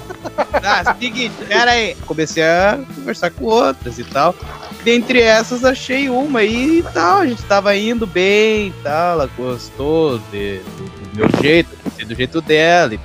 Ah, 0.62 0.94
seguinte, 0.98 1.32
pera 1.46 1.70
aí. 1.72 1.94
Comecei 2.06 2.42
a 2.42 2.78
conversar 2.94 3.30
com 3.30 3.44
outras 3.44 3.98
e 3.98 4.04
tal. 4.04 4.34
Dentre 4.82 5.20
essas, 5.20 5.64
achei 5.64 6.08
uma 6.08 6.40
aí 6.40 6.78
e 6.78 6.82
tal. 6.82 7.18
A 7.18 7.26
gente 7.26 7.42
tava 7.44 7.76
indo 7.76 8.06
bem 8.06 8.68
e 8.68 8.74
tal. 8.82 9.12
Ela 9.12 9.30
gostou 9.36 10.18
de- 10.32 10.58
do, 10.58 10.84
do 10.84 11.16
meu 11.16 11.28
jeito, 11.42 11.68
do 12.06 12.14
jeito 12.14 12.40
dela. 12.40 12.94
E 12.94 13.00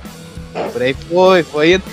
por 0.72 0.82
aí 0.82 0.94
foi, 0.94 1.42
foi 1.42 1.74
indo. 1.74 1.84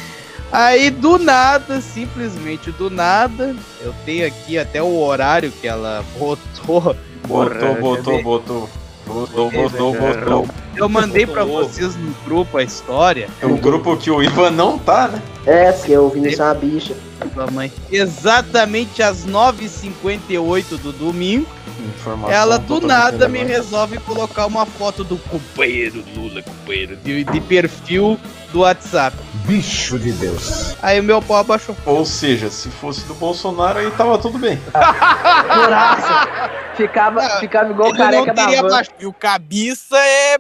Aí 0.52 0.90
do 0.90 1.20
nada, 1.20 1.80
simplesmente 1.80 2.72
do 2.72 2.90
nada, 2.90 3.56
eu 3.82 3.94
tenho 4.04 4.26
aqui 4.26 4.58
até 4.58 4.82
o 4.82 5.00
horário 5.00 5.52
que 5.52 5.68
ela 5.68 6.04
botou. 6.18 6.96
Botou, 7.28 7.76
botou, 7.76 8.24
botou. 8.24 8.70
Botou, 9.06 9.52
botou, 9.52 9.94
botou. 9.94 10.48
Eu 10.76 10.88
mandei 10.88 11.26
pra 11.26 11.44
vocês 11.44 11.96
no 11.96 12.14
grupo 12.26 12.58
a 12.58 12.64
história. 12.64 13.28
É 13.42 13.46
um 13.46 13.58
grupo 13.58 13.98
que 13.98 14.10
o 14.10 14.22
Ivan 14.24 14.52
não 14.52 14.78
tá, 14.78 15.08
né? 15.08 15.22
É, 15.46 15.72
porque 15.72 15.98
o 15.98 16.10
Vinícius 16.10 16.40
é 16.40 16.44
uma 16.44 16.54
bicha. 16.54 16.96
Sua 17.34 17.52
mãe. 17.52 17.72
Exatamente 17.92 19.04
às 19.04 19.26
9h58 19.26 20.78
do 20.78 20.94
domingo, 20.94 21.48
Informação 21.86 22.32
ela 22.32 22.58
do 22.58 22.82
nada 22.82 23.28
me 23.28 23.44
resolve 23.44 24.00
colocar 24.00 24.46
uma 24.46 24.66
foto 24.66 25.04
do 25.04 25.18
companheiro 25.18 26.04
Lula, 26.16 26.42
companheiro, 26.42 26.98
de, 26.98 27.24
de 27.24 27.42
perfil 27.42 28.20
do 28.52 28.62
WhatsApp. 28.62 29.16
Bicho 29.46 29.98
de 29.98 30.12
Deus. 30.12 30.76
Aí 30.82 31.00
o 31.00 31.04
meu 31.04 31.22
pau 31.22 31.38
abaixou. 31.38 31.76
Ou 31.86 32.06
seja, 32.06 32.50
se 32.50 32.70
fosse 32.70 33.06
do 33.06 33.14
Bolsonaro 33.14 33.80
aí 33.80 33.90
tava 33.92 34.18
tudo 34.18 34.38
bem. 34.38 34.60
Juraça. 35.54 36.50
Ficava, 36.76 37.22
ficava 37.40 37.72
igual 37.72 37.90
o 37.90 37.96
careca 37.96 38.34
da 38.34 38.48
van. 38.48 38.70
baixo. 38.70 38.92
E 39.00 39.06
o 39.06 39.14
cabeça 39.14 39.98
é 39.98 40.38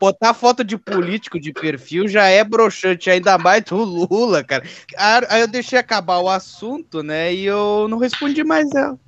Botar 0.00 0.34
foto 0.34 0.64
de 0.64 0.76
político 0.76 1.38
de 1.38 1.52
perfil 1.52 2.08
já 2.08 2.26
é 2.26 2.42
broxante, 2.44 3.08
ainda 3.10 3.38
mais 3.38 3.62
do 3.62 3.76
Lula, 3.76 4.42
cara. 4.42 4.64
Ah, 4.96 5.20
Aí 5.30 5.40
eu 5.40 5.48
deixei 5.48 5.78
acabar 5.78 6.18
o 6.18 6.28
assunto, 6.28 7.02
né? 7.02 7.32
E 7.32 7.44
eu 7.46 7.86
não 7.88 7.98
respondi 7.98 8.42
mais 8.44 8.70
ela. 8.74 8.98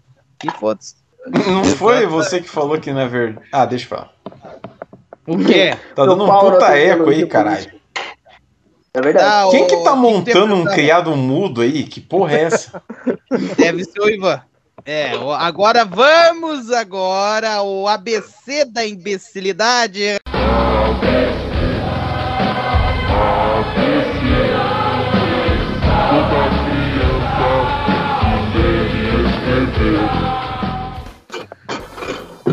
E 0.45 0.51
foda-se. 0.59 0.95
Não 1.27 1.65
foi 1.65 2.07
você 2.07 2.41
que 2.41 2.49
falou 2.49 2.79
que 2.79 2.93
não 2.93 3.01
é 3.01 3.09
verdade. 3.09 3.47
Ah, 3.53 3.67
deixa 3.67 3.85
eu 3.85 3.89
falar. 3.89 4.13
O 5.27 5.45
quê? 5.45 5.77
Tá 5.95 6.07
dando 6.07 6.25
um 6.25 6.39
puta 6.39 6.67
tem 6.71 6.89
eco 6.89 7.11
aí, 7.11 7.27
caralho. 7.27 7.77
É 8.95 9.01
verdade. 9.01 9.27
Ah, 9.29 9.51
Quem 9.51 9.67
que 9.67 9.77
tá 9.83 9.95
montando 9.95 10.55
um 10.55 10.65
criado 10.65 11.15
mudo 11.17 11.61
aí? 11.61 11.83
Que 11.85 12.01
porra 12.01 12.39
é 12.39 12.43
essa? 12.45 12.83
Deve 13.59 13.85
ser 13.85 14.01
o 14.01 14.09
Ivan. 14.09 14.41
É, 14.85 15.17
o- 15.17 15.33
agora 15.33 15.85
vamos 15.85 16.71
agora 16.71 17.55
ao 17.55 17.89
ABC 17.89 18.65
da 18.67 18.87
imbecilidade. 18.87 20.19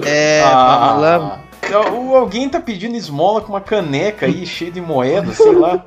É, 0.06 0.42
lá. 0.44 1.40
Ah, 1.72 1.92
o- 1.92 2.16
alguém 2.16 2.50
tá 2.50 2.60
pedindo 2.60 2.96
esmola 2.96 3.42
com 3.42 3.54
uma 3.54 3.62
caneca 3.62 4.26
aí 4.26 4.46
cheia 4.46 4.72
de 4.72 4.82
moeda, 4.82 5.32
sei 5.34 5.52
lá. 5.54 5.84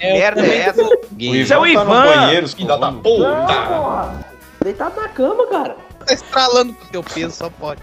Merda 0.00 0.40
é 0.40 0.56
essa? 0.58 0.82
O 0.82 0.90
Isso 1.18 1.52
é 1.52 1.58
o 1.58 1.66
Ivan 1.66 1.84
tá 1.86 2.16
banheiro, 2.16 2.48
filho 2.48 2.66
da 2.78 2.92
puta. 2.92 4.31
Deitado 4.62 5.00
na 5.00 5.08
cama, 5.08 5.46
cara. 5.48 5.76
Tá 6.06 6.12
estralando 6.14 6.72
com 6.74 6.84
o 6.84 6.88
teu 6.88 7.02
peso, 7.02 7.34
só 7.34 7.50
pode. 7.50 7.82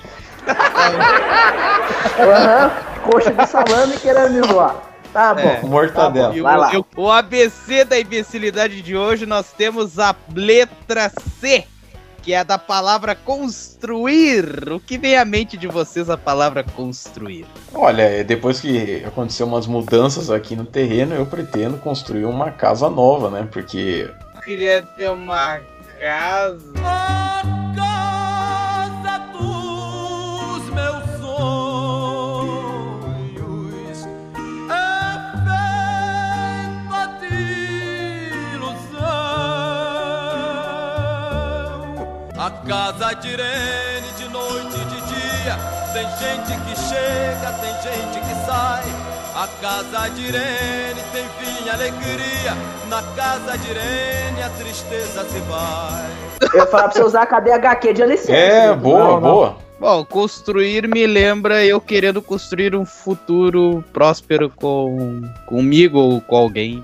Aham. 2.19 2.71
Coxa 3.09 3.31
de 3.33 3.45
salame 3.47 3.97
querendo 3.97 4.33
me 4.33 4.47
zoar. 4.47 4.75
Tá 5.13 5.33
bom. 5.33 5.41
É. 5.41 5.61
Mortadela. 5.63 6.35
E 6.35 6.39
o, 6.41 6.43
Vai 6.43 6.57
lá. 6.57 6.73
eu- 6.73 6.85
o 6.95 7.09
ABC 7.11 7.83
da 7.83 7.99
imbecilidade 7.99 8.81
de 8.81 8.95
hoje, 8.95 9.25
nós 9.25 9.51
temos 9.51 9.97
a 9.97 10.15
letra 10.35 11.11
C, 11.39 11.63
que 12.21 12.33
é 12.33 12.39
a 12.39 12.43
da 12.43 12.57
palavra 12.59 13.15
construir. 13.15 14.71
O 14.71 14.79
que 14.79 14.97
vem 14.97 15.17
à 15.17 15.25
mente 15.25 15.57
de 15.57 15.67
vocês 15.67 16.09
a 16.09 16.17
palavra 16.17 16.63
construir? 16.63 17.45
Olha, 17.73 18.03
é, 18.03 18.23
depois 18.23 18.59
que 18.59 19.03
aconteceu 19.05 19.47
umas 19.47 19.65
mudanças 19.65 20.29
aqui 20.29 20.55
no 20.55 20.65
terreno, 20.65 21.15
eu 21.15 21.25
pretendo 21.25 21.77
construir 21.77 22.25
uma 22.25 22.51
casa 22.51 22.89
nova, 22.89 23.29
né? 23.31 23.47
Porque 23.51 24.09
Queria 24.43 24.81
ter 24.97 25.09
uma 25.09 25.59
casa. 25.99 26.79
casa 27.75 29.19
dos 29.33 30.63
meus 30.69 31.03
sonhos 31.19 32.47
é 34.69 34.73
feita 36.89 37.01
de 37.19 37.35
ilusão. 38.53 38.99
A 42.37 42.49
casa 42.65 43.13
de 43.15 43.27
Irene 43.27 44.11
de 44.17 44.27
noite 44.29 44.77
e 44.77 44.85
de 44.85 44.99
dia 45.07 45.55
tem 45.91 46.07
gente 46.17 46.53
que 46.65 46.75
chega, 46.79 47.51
tem 47.59 47.73
gente 47.81 48.19
que 48.21 48.35
sai. 48.45 49.08
A 49.39 49.47
casa 49.61 50.09
de 50.09 50.23
Irene 50.23 51.01
tem 51.13 51.23
fim 51.39 51.65
e 51.65 51.69
alegria. 51.69 52.57
Na 52.89 53.01
casa 53.15 53.57
de 53.57 53.69
Irene 53.69 54.43
a 54.43 54.49
tristeza 54.49 55.23
se 55.29 55.39
vai. 55.39 56.09
Eu 56.41 56.59
ia 56.59 56.67
falar 56.67 56.89
pra 56.89 56.91
você 56.91 57.03
usar 57.03 57.21
a 57.21 57.25
cadeia 57.25 57.55
HQ 57.55 57.93
de 57.93 58.05
licença. 58.05 58.33
é 58.33 58.75
boa, 58.75 58.99
não, 58.99 59.11
não. 59.13 59.21
boa. 59.21 59.57
Bom, 59.79 60.03
construir 60.03 60.89
me 60.89 61.07
lembra 61.07 61.63
eu 61.63 61.79
querendo 61.79 62.21
construir 62.21 62.75
um 62.75 62.83
futuro 62.83 63.81
próspero 63.93 64.49
com 64.49 65.21
comigo 65.45 65.97
ou 65.97 66.19
com 66.19 66.35
alguém. 66.35 66.83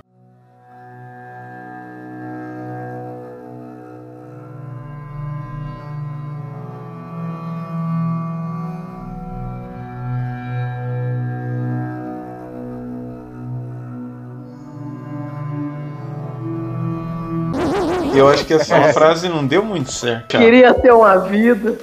Eu 18.16 18.28
acho 18.30 18.46
que 18.46 18.54
essa 18.54 18.94
frase 18.94 19.28
não 19.28 19.46
deu 19.46 19.64
muito 19.64 19.92
certo. 19.92 20.28
Queria 20.28 20.74
ter 20.74 20.92
uma 20.92 21.18
vida. 21.20 21.78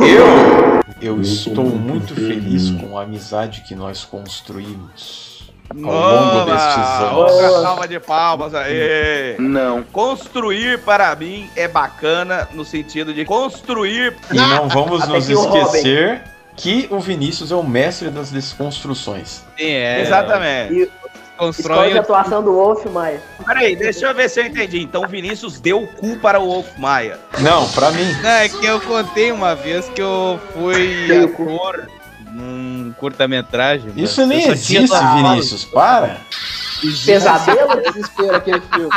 Eu, 0.00 0.80
eu 1.00 1.20
estou 1.20 1.64
muito 1.64 2.14
feliz 2.14 2.70
com 2.70 2.98
a 2.98 3.02
amizade 3.02 3.62
que 3.62 3.74
nós 3.74 4.04
construímos 4.04 5.30
ao 5.70 5.78
longo 5.78 6.44
destes 6.46 7.00
anos. 7.00 7.16
Outra 7.16 7.50
salva 7.62 7.88
de 7.88 8.00
palmas 8.00 8.54
aí. 8.54 9.36
Não. 9.38 9.82
Construir 9.84 10.80
para 10.80 11.14
mim 11.14 11.48
é 11.56 11.68
bacana 11.68 12.48
no 12.52 12.64
sentido 12.64 13.14
de 13.14 13.24
construir. 13.24 14.16
E 14.30 14.36
não 14.36 14.68
vamos 14.68 15.02
Até 15.02 15.12
nos 15.12 15.28
esquecer 15.28 16.22
que 16.60 16.86
o 16.90 17.00
Vinícius 17.00 17.50
é 17.50 17.54
o 17.54 17.62
mestre 17.62 18.10
das 18.10 18.30
desconstruções. 18.30 19.42
Sim, 19.58 19.64
é. 19.64 20.02
Exatamente. 20.02 20.74
E 20.74 20.90
Constrói 21.36 21.86
escolhe 21.86 21.98
a 21.98 22.02
atuação 22.02 22.42
do 22.42 22.52
Wolf 22.52 22.84
Maia. 22.86 23.22
Peraí, 23.46 23.74
deixa 23.74 24.06
eu 24.06 24.14
ver 24.14 24.28
se 24.28 24.40
eu 24.40 24.46
entendi. 24.46 24.82
Então 24.82 25.02
o 25.02 25.08
Vinícius 25.08 25.58
deu 25.58 25.82
o 25.82 25.86
cu 25.86 26.18
para 26.18 26.38
o 26.38 26.46
Wolf 26.46 26.68
Maia. 26.76 27.18
Não, 27.38 27.66
pra 27.70 27.90
mim. 27.92 28.12
Não, 28.22 28.28
é 28.30 28.48
que 28.50 28.66
eu 28.66 28.78
contei 28.82 29.32
uma 29.32 29.54
vez 29.54 29.88
que 29.88 30.02
eu 30.02 30.38
fui 30.52 31.06
Dei 31.08 31.24
o 31.24 31.32
cu. 31.32 31.44
ator 31.44 31.88
num 32.30 32.92
curta-metragem. 32.98 33.90
Isso 33.96 34.26
nem 34.26 34.48
existe, 34.50 34.94
Vinícius. 35.16 35.64
Para. 35.64 36.18
Pesadelo 37.06 37.70
ou 37.70 37.82
desespero 37.82 38.36
aquele 38.36 38.60
filme? 38.60 38.90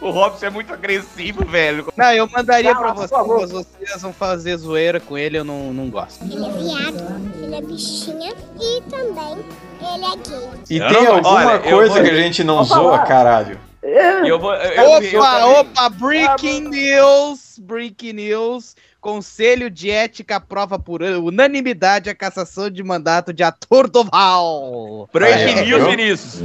O 0.00 0.10
Robson 0.10 0.46
é 0.46 0.50
muito 0.50 0.72
agressivo, 0.72 1.44
velho. 1.44 1.92
Não, 1.96 2.12
eu 2.12 2.28
mandaria 2.28 2.72
Não, 2.74 2.80
pra 2.80 2.92
vocês, 2.92 3.10
mas 3.10 3.50
vocês 3.50 4.02
vão 4.02 4.12
fazer 4.12 4.56
zoeira 4.58 5.00
com 5.00 5.16
ele, 5.16 5.38
eu 5.38 5.44
não, 5.44 5.72
não 5.72 5.88
gosto. 5.88 6.22
Ele 6.22 6.34
é 6.44 6.50
viado, 6.50 7.32
ele 7.42 7.54
é 7.54 7.62
bichinha 7.62 8.34
e 8.60 8.82
também 8.90 9.38
ele 9.80 10.04
é 10.04 10.16
gay. 10.16 10.48
E 10.70 10.76
Eu 10.78 10.88
tem 10.88 11.02
não- 11.04 11.14
alguma 11.16 11.34
olha, 11.46 11.58
coisa 11.60 11.94
vou- 11.94 12.02
que 12.04 12.10
a 12.10 12.14
gente 12.14 12.44
não 12.44 12.62
zoa, 12.62 12.98
caralho. 13.00 13.58
É, 13.82 14.28
Eu 14.28 14.38
vou. 14.38 14.52
Eu, 14.54 14.70
eu- 14.72 15.02
eu 15.02 15.20
Opa, 15.20 15.46
opa, 15.60 15.88
breaking 15.88 16.68
news, 16.68 17.58
breaking 17.60 18.12
news. 18.14 18.74
Conselho 19.00 19.70
de 19.70 19.88
Ética 19.88 20.36
aprova 20.36 20.78
por 20.78 21.00
unanimidade 21.00 22.10
a 22.10 22.14
cassação 22.14 22.68
de 22.68 22.82
mandato 22.82 23.32
de 23.32 23.44
ator 23.44 23.88
Doval. 23.88 25.08
Breaking 25.12 25.58
É, 25.60 25.64
news, 25.64 25.80
eu- 25.82 25.90
Vinícius. 25.90 26.42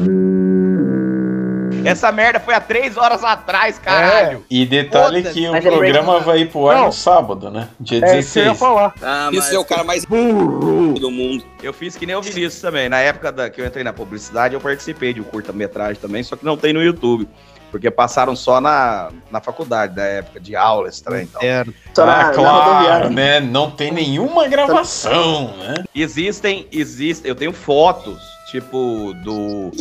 Essa 1.86 2.12
merda 2.12 2.40
foi 2.40 2.54
há 2.54 2.60
três 2.60 2.98
horas 2.98 3.24
atrás, 3.24 3.78
caralho. 3.80 4.44
E 4.50 4.66
detalhe 4.66 5.18
Foda-se. 5.24 5.34
que 5.40 5.48
o 5.48 5.52
Mas 5.52 5.66
é 5.66 5.70
programa 5.70 6.04
breaking- 6.14 6.26
vai 6.26 6.40
ir 6.40 6.50
pro 6.50 6.70
ar 6.70 6.78
Não. 6.78 6.86
no 6.88 6.92
sábado, 6.94 7.50
né? 7.50 7.68
Dia 7.80 8.00
É 8.06 8.20
isso 8.20 8.34
que 8.34 8.40
eu 8.40 8.44
ia 8.44 8.50
16. 8.52 8.60
falar. 8.60 8.94
Ah, 9.02 9.30
Isso 9.32 9.54
é 9.56 9.60
o 9.60 9.66
cara 9.66 9.84
mais 9.84 10.06
burro 10.06 10.94
do 11.00 11.12
mundo. 11.12 11.44
Eu 11.62 11.74
fiz 11.74 11.96
que 11.96 12.06
nem 12.06 12.16
o 12.16 12.22
Vinícius 12.22 12.60
também. 12.62 12.90
Na 12.90 13.00
época 13.00 13.32
da, 13.32 13.50
que 13.50 13.62
eu 13.62 13.66
entrei 13.66 13.84
na 13.84 13.94
publicidade, 13.94 14.54
eu 14.54 14.62
participei 14.62 15.14
de 15.14 15.22
um 15.22 15.24
curta-metragem 15.24 15.96
também, 16.02 16.24
só 16.24 16.36
que 16.36 16.46
não 16.46 16.58
tem 16.58 16.74
no 16.74 16.82
YouTube. 16.82 17.28
Porque 17.70 17.90
passaram 17.90 18.36
só 18.36 18.60
na, 18.60 19.12
na 19.32 19.40
faculdade, 19.40 19.96
da 19.96 20.04
época 20.04 20.42
de 20.42 20.58
aula 20.58 20.90
estranha 20.90 21.24
e 21.24 21.28
tal. 21.28 21.42
Certo. 21.42 21.74
só 21.96 22.06
na, 22.06 22.14
Ah, 22.20 22.24
na 22.28 22.34
claro, 22.34 23.10
né? 23.10 23.40
Não 23.40 23.72
tem 23.72 23.92
nenhuma 23.94 24.46
gravação, 24.50 25.56
né? 25.58 25.76
Existem, 25.96 26.68
existem, 26.70 27.30
eu 27.30 27.36
tenho 27.36 27.54
fotos, 27.54 28.22
tipo, 28.52 29.14
do 29.24 29.72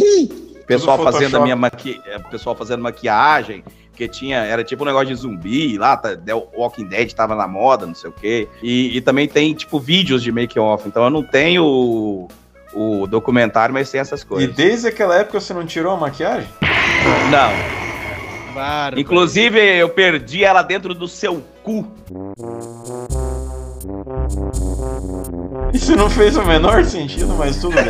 pessoal 0.78 0.98
fazendo 1.02 1.36
a 1.36 1.40
minha 1.40 1.56
maqui... 1.56 2.00
é, 2.06 2.18
pessoal 2.18 2.54
fazendo 2.56 2.82
maquiagem, 2.82 3.64
que 3.94 4.08
tinha, 4.08 4.38
era 4.38 4.64
tipo 4.64 4.82
um 4.82 4.86
negócio 4.86 5.08
de 5.08 5.14
zumbi 5.14 5.76
lá, 5.76 5.96
tá, 5.96 6.16
The 6.16 6.34
Walking 6.34 6.86
Dead 6.86 7.12
tava 7.12 7.34
na 7.34 7.46
moda, 7.46 7.86
não 7.86 7.94
sei 7.94 8.10
o 8.10 8.12
quê. 8.12 8.48
E, 8.62 8.96
e 8.96 9.00
também 9.00 9.28
tem, 9.28 9.52
tipo, 9.54 9.78
vídeos 9.78 10.22
de 10.22 10.32
make-off. 10.32 10.88
Então 10.88 11.04
eu 11.04 11.10
não 11.10 11.22
tenho 11.22 12.28
o, 12.72 13.06
documentário, 13.06 13.74
mas 13.74 13.90
tem 13.90 14.00
essas 14.00 14.22
E 14.22 14.26
coisas. 14.26 14.54
desde 14.54 14.88
aquela 14.88 15.16
época 15.16 15.40
você 15.40 15.52
não 15.52 15.66
tirou 15.66 15.92
a 15.92 15.96
maquiagem? 15.96 16.48
Não. 17.30 17.80
Bárbaro. 18.54 19.00
Inclusive, 19.00 19.58
eu 19.58 19.88
perdi 19.88 20.44
ela 20.44 20.62
dentro 20.62 20.94
do 20.94 21.06
seu 21.06 21.42
cu. 21.62 21.86
Isso 25.74 25.96
não 25.96 26.10
fez 26.10 26.36
o 26.36 26.44
menor 26.44 26.84
sentido, 26.84 27.34
mas 27.36 27.56
tudo 27.60 27.74
bem. 27.74 27.84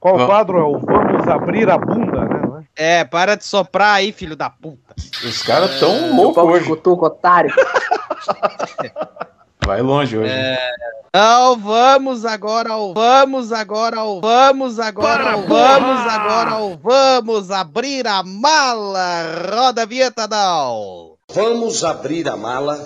Qual 0.00 0.14
Vamos. 0.14 0.30
quadro 0.30 0.58
é 0.58 0.62
o 0.64 0.78
Vamos 0.78 1.28
Abrir 1.28 1.70
a 1.70 1.78
Bunda, 1.78 2.24
né? 2.24 2.64
é? 2.76 3.00
É, 3.00 3.04
para 3.04 3.36
de 3.36 3.44
soprar 3.44 3.96
aí, 3.96 4.12
filho 4.12 4.34
da 4.34 4.48
puta. 4.48 4.94
Os 4.96 5.42
caras 5.42 5.78
tão 5.78 5.90
Seu 5.94 6.14
loucos 6.16 6.42
hoje. 6.42 6.66
cutuco, 6.66 7.06
otário. 7.06 7.54
Vai 9.64 9.82
longe 9.82 10.16
hoje. 10.16 10.32
Não, 11.14 11.58
vamos 11.58 12.24
agora 12.24 12.72
ao 12.72 12.94
vamos 12.94 13.52
agora 13.52 13.98
ao 13.98 14.20
vamos 14.22 14.80
agora 14.80 15.32
ao 15.32 15.42
vamos 15.42 16.00
agora 16.06 16.50
ao 16.52 16.76
vamos 16.78 17.50
abrir 17.50 18.06
a 18.06 18.22
mala. 18.22 19.22
Roda 19.54 19.82
a 19.82 19.84
vinheta, 19.86 20.26
não. 20.26 21.12
Vamos 21.34 21.84
abrir 21.84 22.26
a 22.28 22.36
mala. 22.36 22.80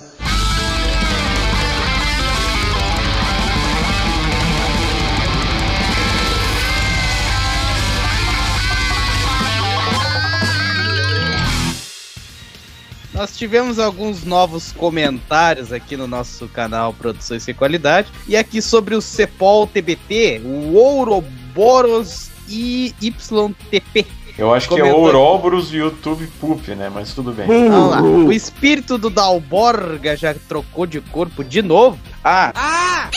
Nós 13.16 13.34
tivemos 13.34 13.78
alguns 13.78 14.24
novos 14.24 14.72
comentários 14.72 15.72
aqui 15.72 15.96
no 15.96 16.06
nosso 16.06 16.46
canal 16.48 16.92
Produções 16.92 17.42
Sem 17.42 17.54
Qualidade. 17.54 18.08
E 18.28 18.36
aqui 18.36 18.60
sobre 18.60 18.94
o 18.94 19.00
Cepol 19.00 19.66
TBT, 19.66 20.42
o 20.44 20.74
Ouroboros 20.74 22.30
IYTP. 22.46 24.06
Eu 24.36 24.52
acho 24.52 24.68
que 24.68 24.78
é 24.78 24.92
Ouroboros 24.92 25.72
e 25.72 25.78
YouTube 25.78 26.26
Poop, 26.38 26.74
né? 26.74 26.90
Mas 26.92 27.14
tudo 27.14 27.32
bem. 27.32 27.46
Vamos 27.46 27.90
lá. 27.90 28.02
O 28.02 28.30
espírito 28.30 28.98
do 28.98 29.08
Dalborga 29.08 30.14
já 30.14 30.34
trocou 30.34 30.84
de 30.84 31.00
corpo 31.00 31.42
de 31.42 31.62
novo. 31.62 31.98
Ah, 32.22 32.52
Ah! 32.54 33.10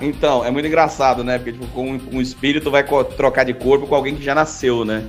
então, 0.00 0.44
é 0.44 0.50
muito 0.50 0.66
engraçado, 0.66 1.22
né? 1.22 1.38
Porque, 1.38 1.52
tipo, 1.52 1.66
com 1.68 1.96
com 1.96 2.16
um 2.16 2.20
espírito 2.20 2.72
vai 2.72 2.84
trocar 3.16 3.44
de 3.44 3.54
corpo 3.54 3.86
com 3.86 3.94
alguém 3.94 4.16
que 4.16 4.24
já 4.24 4.34
nasceu, 4.34 4.84
né? 4.84 5.04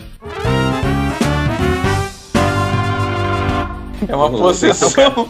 É 4.08 4.16
uma 4.16 4.30
possessão. 4.30 5.30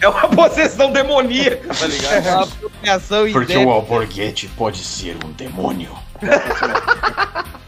É 0.00 0.08
uma 0.08 0.28
possessão 0.28 0.90
demoníaca, 0.92 1.74
tá 1.74 1.86
ligado? 1.86 2.26
Uma 2.26 2.42
apropriação 2.44 3.32
Porque 3.32 3.56
o 3.56 3.70
Alborguete 3.70 4.48
pode 4.56 4.78
ser 4.78 5.16
um 5.24 5.30
demônio. 5.32 5.90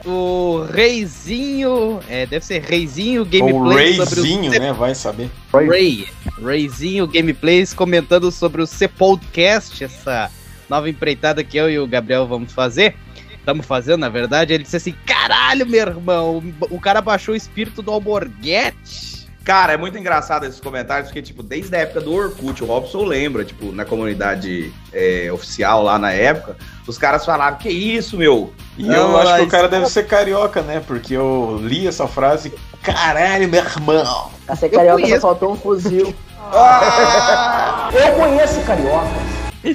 O 0.05 0.67
Reizinho. 0.73 2.01
É, 2.09 2.27
deve 2.27 2.45
ser 2.45 2.63
Reizinho 2.63 3.21
Ou 3.21 3.27
Gameplays 3.27 3.97
sobre 3.97 4.21
o 4.21 4.23
Reizinho, 4.25 4.51
né? 4.51 4.73
Vai 4.73 4.95
saber. 4.95 5.31
Ray. 5.53 6.09
Rayzinho 6.43 7.07
Gameplays 7.07 7.73
comentando 7.73 8.33
sobre 8.33 8.63
o 8.63 8.67
Sepodcast, 8.67 9.85
essa 9.85 10.31
nova 10.69 10.89
empreitada 10.89 11.45
que 11.45 11.57
eu 11.57 11.71
e 11.71 11.79
o 11.79 11.87
Gabriel 11.87 12.27
vamos 12.27 12.53
fazer. 12.53 12.97
Estamos 13.39 13.67
fazendo, 13.67 14.01
na 14.01 14.09
verdade. 14.09 14.55
Ele 14.55 14.65
disse 14.65 14.77
assim: 14.77 14.95
caralho, 15.05 15.67
meu 15.67 15.81
irmão, 15.81 16.43
o 16.71 16.81
cara 16.81 17.01
baixou 17.01 17.35
o 17.35 17.37
espírito 17.37 17.83
do 17.83 17.91
Alborguete. 17.91 19.12
Cara, 19.45 19.73
é 19.73 19.77
muito 19.77 19.99
engraçado 19.99 20.47
esses 20.47 20.61
comentários, 20.61 21.09
porque, 21.09 21.21
tipo, 21.21 21.43
desde 21.43 21.75
a 21.75 21.81
época 21.81 22.01
do 22.01 22.15
Orkut, 22.15 22.63
o 22.63 22.67
Robson 22.67 23.05
lembra, 23.05 23.45
tipo, 23.45 23.73
na 23.73 23.85
comunidade 23.85 24.73
é, 24.93 25.31
oficial 25.33 25.83
lá 25.83 25.99
na 25.99 26.13
época, 26.13 26.57
os 26.87 26.97
caras 26.97 27.25
falavam, 27.25 27.59
que 27.59 27.69
isso, 27.69 28.17
meu? 28.17 28.53
E 28.79 28.85
Não, 28.85 29.11
eu 29.11 29.19
acho 29.19 29.37
que 29.37 29.43
o 29.43 29.49
cara 29.49 29.69
deve 29.69 29.87
ser 29.87 30.07
carioca, 30.07 30.63
né? 30.63 30.81
Porque 30.87 31.15
eu 31.15 31.59
li 31.61 31.89
essa 31.89 32.07
frase. 32.07 32.53
Caralho, 32.83 33.49
meu 33.49 33.63
irmão. 33.65 34.31
Pra 34.47 34.55
ser 34.55 34.69
carioca 34.69 35.07
só 35.09 35.21
faltou 35.21 35.53
um 35.53 35.57
fuzil. 35.57 36.15
Ah! 36.55 37.89
Eu 37.95 38.13
conheço 38.15 38.61
carioca. 38.63 39.07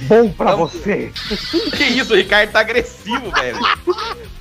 Bom 0.08 0.30
pra 0.30 0.54
você. 0.56 1.12
que 1.76 1.84
isso, 1.86 2.14
o 2.14 2.16
Ricardo 2.18 2.52
tá 2.52 2.60
agressivo, 2.60 3.32
velho. 3.32 3.58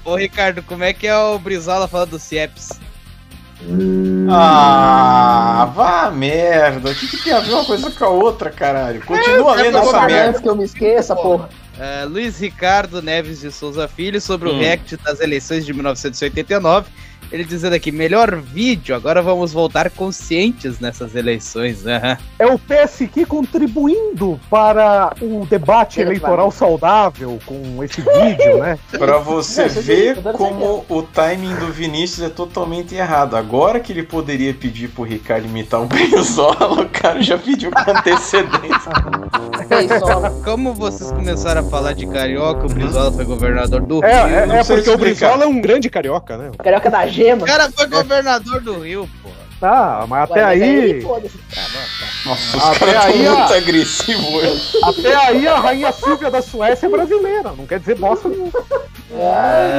Ô, 0.04 0.16
Ricardo, 0.16 0.62
como 0.62 0.82
é 0.84 0.92
que 0.92 1.06
é 1.06 1.16
o 1.16 1.38
Brizola 1.38 1.86
falando 1.88 2.10
do 2.10 2.18
Cieps? 2.18 2.70
Ah, 4.30 5.70
vá 5.74 6.10
merda. 6.10 6.90
O 6.90 6.94
que, 6.94 7.06
que 7.08 7.16
tem 7.24 7.32
a 7.32 7.40
ver 7.40 7.52
uma 7.52 7.64
coisa 7.64 7.90
com 7.90 8.04
a 8.04 8.08
outra, 8.08 8.50
caralho? 8.50 9.00
Continua 9.04 9.56
Eu 9.56 9.62
lendo 9.64 9.78
vou 9.78 9.88
essa 9.88 10.00
merda. 10.06 10.28
antes 10.30 10.40
que 10.40 10.48
eu 10.48 10.56
me 10.56 10.64
esqueça, 10.64 11.14
porra. 11.16 11.48
É, 11.78 12.04
Luiz 12.04 12.38
Ricardo 12.40 13.02
Neves 13.02 13.40
de 13.40 13.52
Souza 13.52 13.86
Filho 13.86 14.20
sobre 14.20 14.48
Hum. 14.48 14.56
o 14.56 14.58
react 14.58 14.96
das 14.98 15.20
eleições 15.20 15.66
de 15.66 15.72
1989. 15.74 16.88
Ele 17.32 17.44
dizendo 17.44 17.74
aqui, 17.74 17.90
melhor 17.92 18.36
vídeo, 18.36 18.94
agora 18.94 19.20
vamos 19.22 19.52
voltar 19.52 19.90
conscientes 19.90 20.78
nessas 20.80 21.14
eleições. 21.14 21.86
Aham. 21.86 22.16
É 22.38 22.46
o 22.46 22.58
PSQ 22.58 23.26
contribuindo 23.26 24.40
para 24.50 25.12
o 25.20 25.46
debate 25.48 26.00
Ele 26.00 26.10
eleitoral 26.10 26.50
saudável 26.50 27.38
com 27.46 27.82
esse 27.82 28.00
vídeo, 28.00 28.58
né? 28.58 28.78
Pra 28.98 29.18
você 29.18 29.62
Não, 29.66 29.68
ver 29.82 30.16
como 30.32 30.84
o 30.88 31.02
timing 31.02 31.54
do 31.56 31.72
Vinícius 31.72 32.26
é 32.26 32.28
totalmente 32.30 32.94
errado. 32.94 33.36
Agora 33.36 33.80
que 33.80 33.92
ele 33.92 34.02
poderia 34.02 34.52
pedir 34.54 34.88
pro 34.88 35.02
Ricardo 35.04 35.46
imitar 35.46 35.80
um 35.80 35.86
Brizola, 35.88 36.80
o 36.82 36.88
cara 36.88 37.22
já 37.22 37.36
pediu 37.38 37.70
com 37.70 37.90
antecedência. 37.90 38.92
Como 40.44 40.72
vocês 40.74 41.10
começaram 41.10 41.66
a 41.66 41.70
falar 41.70 41.92
de 41.92 42.06
carioca, 42.06 42.66
o 42.66 42.68
Brizola 42.68 43.10
foi 43.12 43.24
governador 43.24 43.80
do 43.82 44.04
É, 44.04 44.24
Rio. 44.24 44.36
é, 44.36 44.46
não 44.46 44.54
é 44.56 44.58
porque 44.64 44.72
o 44.72 44.78
explicar. 44.94 44.96
Brizola 44.98 45.44
é 45.44 45.46
um 45.46 45.60
grande 45.60 45.90
carioca, 45.90 46.36
né? 46.36 46.50
Carioca 46.62 46.90
da 46.90 47.06
gema. 47.06 47.25
O 47.34 47.44
cara 47.44 47.70
foi 47.70 47.86
governador 47.86 48.60
do 48.60 48.80
Rio, 48.80 49.08
pô. 49.22 49.30
Tá, 49.58 50.04
mas 50.06 50.30
até 50.30 50.44
Ué, 50.44 50.46
mas 50.46 50.62
aí. 50.62 51.00
foda-se. 51.00 51.38
Nossa, 52.26 52.56
os 52.56 52.62
Até 52.62 52.78
caras 52.78 53.04
aí, 53.06 53.28
muito 53.28 53.54
agressivos 53.54 54.24
hoje. 54.26 54.78
Até 54.84 55.16
aí 55.16 55.48
a 55.48 55.58
rainha 55.58 55.92
Silvia 55.92 56.30
da 56.30 56.42
Suécia 56.42 56.86
é 56.86 56.90
brasileira. 56.90 57.52
Não 57.56 57.66
quer 57.66 57.80
dizer 57.80 57.96
bosta 57.96 58.28
nenhuma. 58.28 58.52
É... 59.12 59.74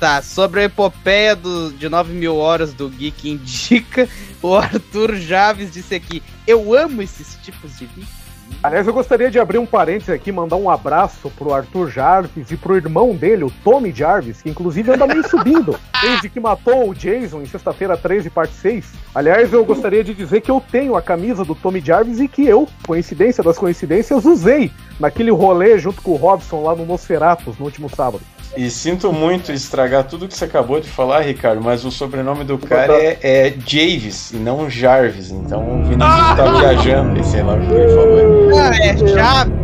Tá, 0.00 0.20
sobre 0.20 0.60
a 0.60 0.64
epopeia 0.64 1.34
do, 1.34 1.72
de 1.72 1.88
9 1.88 2.12
mil 2.12 2.36
horas 2.36 2.74
do 2.74 2.90
Geek 2.90 3.30
Indica, 3.30 4.06
o 4.42 4.54
Arthur 4.54 5.14
Javes 5.16 5.72
disse 5.72 5.94
aqui: 5.94 6.22
Eu 6.46 6.74
amo 6.74 7.00
esses 7.00 7.38
tipos 7.42 7.78
de 7.78 7.86
vídeo. 7.86 8.19
Aliás, 8.62 8.86
eu 8.86 8.92
gostaria 8.92 9.30
de 9.30 9.38
abrir 9.38 9.58
um 9.58 9.64
parênteses 9.64 10.10
aqui, 10.10 10.30
mandar 10.30 10.56
um 10.56 10.68
abraço 10.68 11.30
pro 11.30 11.54
Arthur 11.54 11.88
Jarvis 11.90 12.50
e 12.50 12.56
pro 12.56 12.76
irmão 12.76 13.14
dele, 13.14 13.44
o 13.44 13.50
Tommy 13.64 13.90
Jarvis, 13.90 14.42
que 14.42 14.50
inclusive 14.50 14.92
anda 14.92 15.06
meio 15.06 15.26
subindo, 15.28 15.74
desde 16.02 16.28
que 16.28 16.38
matou 16.38 16.90
o 16.90 16.94
Jason 16.94 17.40
em 17.40 17.46
sexta-feira 17.46 17.96
13, 17.96 18.28
parte 18.28 18.52
6. 18.54 18.92
Aliás, 19.14 19.52
eu 19.52 19.64
gostaria 19.64 20.04
de 20.04 20.12
dizer 20.12 20.42
que 20.42 20.50
eu 20.50 20.62
tenho 20.70 20.94
a 20.94 21.00
camisa 21.00 21.44
do 21.44 21.54
Tommy 21.54 21.80
Jarvis 21.80 22.20
e 22.20 22.28
que 22.28 22.46
eu, 22.46 22.68
coincidência 22.86 23.42
das 23.42 23.56
coincidências, 23.56 24.26
usei 24.26 24.70
naquele 24.98 25.30
rolê 25.30 25.78
junto 25.78 26.02
com 26.02 26.12
o 26.12 26.16
Robson 26.16 26.62
lá 26.62 26.76
no 26.76 26.84
Nosferatus 26.84 27.58
no 27.58 27.64
último 27.64 27.88
sábado. 27.88 28.22
E 28.56 28.68
sinto 28.68 29.12
muito 29.12 29.52
estragar 29.52 30.04
tudo 30.04 30.26
que 30.26 30.36
você 30.36 30.44
acabou 30.44 30.80
de 30.80 30.88
falar, 30.88 31.20
Ricardo, 31.20 31.62
mas 31.62 31.84
o 31.84 31.90
sobrenome 31.90 32.44
do 32.44 32.58
cara 32.58 32.94
é, 32.94 33.18
é 33.22 33.54
Javis 33.64 34.32
e 34.32 34.36
não 34.36 34.68
Jarvis. 34.68 35.30
Então 35.30 35.60
o 35.60 35.84
Vinícius 35.84 36.36
tá 36.36 36.58
viajando, 36.58 37.20
e 37.20 37.24
sei 37.24 37.42
lá 37.42 37.54
o 37.54 37.60
que 37.60 37.72
ele 37.72 37.94
falou. 37.94 38.58
Ah, 38.58 38.76
é 38.76 38.96
Chaves. 38.96 39.60